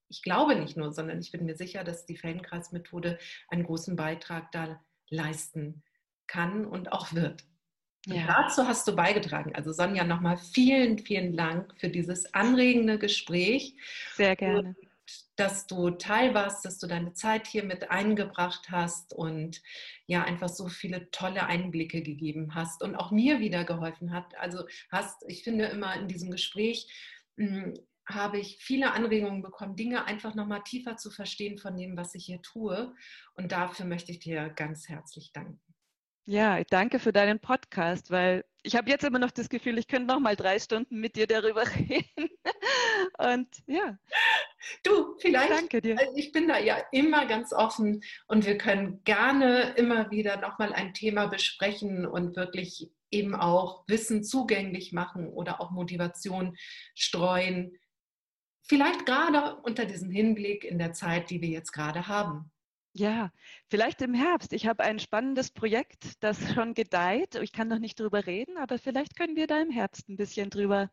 ich 0.09 0.21
glaube 0.21 0.55
nicht 0.55 0.77
nur, 0.77 0.91
sondern 0.91 1.19
ich 1.19 1.31
bin 1.31 1.45
mir 1.45 1.55
sicher, 1.55 1.83
dass 1.83 2.05
die 2.05 2.17
Feldenkreismethode 2.17 3.19
einen 3.49 3.63
großen 3.63 3.95
Beitrag 3.95 4.51
da 4.51 4.81
leisten 5.09 5.83
kann 6.27 6.65
und 6.65 6.91
auch 6.91 7.13
wird. 7.13 7.43
Ja. 8.07 8.27
dazu 8.27 8.67
hast 8.67 8.88
du 8.88 8.95
beigetragen. 8.95 9.55
Also 9.55 9.71
Sonja, 9.71 10.03
nochmal 10.03 10.38
vielen, 10.38 10.99
vielen 10.99 11.36
Dank 11.36 11.73
für 11.79 11.89
dieses 11.89 12.31
anregende 12.36 12.99
Gespräch. 12.99 13.75
Sehr 14.13 14.36
gerne 14.36 14.75
dass 15.36 15.68
du 15.68 15.91
teil 15.91 16.34
warst, 16.34 16.66
dass 16.66 16.80
du 16.80 16.88
deine 16.88 17.14
Zeit 17.14 17.47
hier 17.47 17.64
mit 17.64 17.91
eingebracht 17.91 18.70
hast 18.70 19.14
und 19.14 19.62
ja 20.08 20.24
einfach 20.24 20.49
so 20.49 20.68
viele 20.68 21.12
tolle 21.12 21.45
Einblicke 21.45 22.01
gegeben 22.01 22.56
hast 22.56 22.82
und 22.84 22.95
auch 22.95 23.12
mir 23.12 23.39
wieder 23.39 23.64
geholfen 23.64 24.14
hat. 24.14 24.38
Also 24.38 24.66
hast, 24.91 25.24
ich 25.28 25.43
finde 25.43 25.66
immer 25.66 25.95
in 25.95 26.08
diesem 26.08 26.32
Gespräch 26.32 26.88
hm, 27.38 27.74
habe 28.08 28.38
ich 28.38 28.58
viele 28.60 28.93
Anregungen 28.93 29.41
bekommen, 29.41 29.76
Dinge 29.76 30.06
einfach 30.06 30.36
nochmal 30.36 30.64
tiefer 30.64 30.95
zu 30.95 31.10
verstehen 31.10 31.58
von 31.58 31.76
dem, 31.76 31.97
was 31.97 32.14
ich 32.16 32.26
hier 32.26 32.41
tue. 32.41 32.93
Und 33.34 33.51
dafür 33.51 33.86
möchte 33.86 34.12
ich 34.12 34.20
dir 34.20 34.49
ganz 34.49 34.88
herzlich 34.88 35.32
danken. 35.34 35.60
Ja, 36.28 36.64
danke 36.64 36.99
für 36.99 37.14
deinen 37.14 37.39
Podcast, 37.39 38.10
weil 38.10 38.45
ich 38.64 38.76
habe 38.76 38.89
jetzt 38.89 39.03
immer 39.03 39.20
noch 39.20 39.30
das 39.30 39.47
Gefühl, 39.47 39.78
ich 39.78 39.88
könnte 39.88 40.08
noch 40.08 40.20
mal 40.20 40.36
drei 40.36 40.58
Stunden 40.58 40.99
mit 40.99 41.16
dir 41.16 41.28
darüber 41.28 41.64
reden. 41.76 42.30
Und 43.20 43.47
ja. 43.68 43.97
Du, 44.84 45.16
vielleicht. 45.20 45.51
Danke 45.51 45.82
dir. 45.82 45.97
Also 45.99 46.11
ich 46.16 46.32
bin 46.32 46.47
da 46.47 46.57
ja 46.59 46.78
immer 46.91 47.26
ganz 47.26 47.53
offen 47.53 48.01
und 48.28 48.45
wir 48.45 48.57
können 48.57 49.03
gerne 49.03 49.74
immer 49.76 50.11
wieder 50.11 50.38
noch 50.38 50.59
mal 50.59 50.74
ein 50.74 50.93
Thema 50.93 51.28
besprechen 51.28 52.05
und 52.05 52.36
wirklich 52.36 52.89
eben 53.11 53.36
auch 53.36 53.84
Wissen 53.88 54.24
zugänglich 54.24 54.91
machen 54.91 55.30
oder 55.30 55.61
auch 55.61 55.72
Motivation 55.72 56.55
streuen. 56.93 57.78
Vielleicht 58.63 59.05
gerade 59.05 59.57
unter 59.57 59.86
diesem 59.86 60.09
Hinblick 60.09 60.63
in 60.63 60.80
der 60.80 60.93
Zeit, 60.93 61.30
die 61.30 61.41
wir 61.41 61.49
jetzt 61.49 61.72
gerade 61.72 62.07
haben. 62.07 62.51
Ja, 62.97 63.32
vielleicht 63.68 64.01
im 64.01 64.13
Herbst. 64.13 64.53
Ich 64.53 64.68
habe 64.68 64.84
ein 64.84 64.99
spannendes 64.99 65.51
Projekt, 65.51 66.24
das 66.24 66.53
schon 66.53 66.74
gedeiht. 66.74 67.36
Ich 67.36 67.51
kann 67.51 67.68
noch 67.68 67.80
nicht 67.80 67.99
drüber 67.99 68.26
reden, 68.26 68.57
aber 68.57 68.80
vielleicht 68.80 69.18
können 69.18 69.36
wir 69.36 69.47
da 69.47 69.61
im 69.61 69.70
Herbst 69.70 70.07
ein 70.07 70.16
bisschen 70.16 70.49
drüber, 70.49 70.89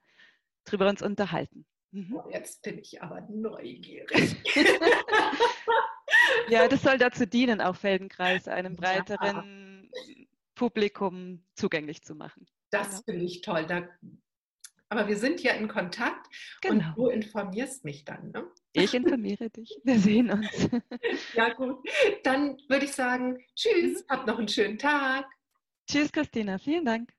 drüber 0.64 0.88
uns 0.88 1.00
unterhalten. 1.00 1.64
Mhm. 1.92 2.14
Oh, 2.16 2.28
jetzt 2.30 2.62
bin 2.62 2.78
ich 2.78 3.02
aber 3.02 3.20
neugierig. 3.30 4.36
ja, 6.48 6.66
das 6.68 6.82
soll 6.82 6.98
dazu 6.98 7.26
dienen, 7.26 7.60
auch 7.60 7.76
Feldenkreis 7.76 8.48
einem 8.48 8.76
breiteren 8.76 9.90
ja. 9.92 10.24
Publikum 10.54 11.44
zugänglich 11.54 12.02
zu 12.02 12.14
machen. 12.14 12.46
Das 12.70 12.88
genau. 12.88 13.02
finde 13.04 13.24
ich 13.26 13.42
toll. 13.42 13.66
Da 13.66 13.88
aber 14.92 15.08
wir 15.08 15.16
sind 15.16 15.42
ja 15.42 15.54
in 15.54 15.68
Kontakt 15.68 16.28
genau. 16.60 16.88
und 16.88 16.96
du 16.98 17.06
informierst 17.08 17.82
mich 17.82 18.04
dann. 18.04 18.30
Ne? 18.30 18.44
Ich 18.74 18.92
informiere 18.92 19.48
dich. 19.48 19.80
Wir 19.84 19.98
sehen 19.98 20.30
uns. 20.30 20.46
Ja, 21.34 21.54
gut. 21.54 21.78
Dann 22.24 22.58
würde 22.68 22.84
ich 22.84 22.92
sagen, 22.92 23.38
tschüss, 23.56 24.02
mhm. 24.02 24.06
habt 24.10 24.26
noch 24.26 24.38
einen 24.38 24.48
schönen 24.48 24.78
Tag. 24.78 25.24
Tschüss, 25.90 26.12
Christina. 26.12 26.58
Vielen 26.58 26.84
Dank. 26.84 27.10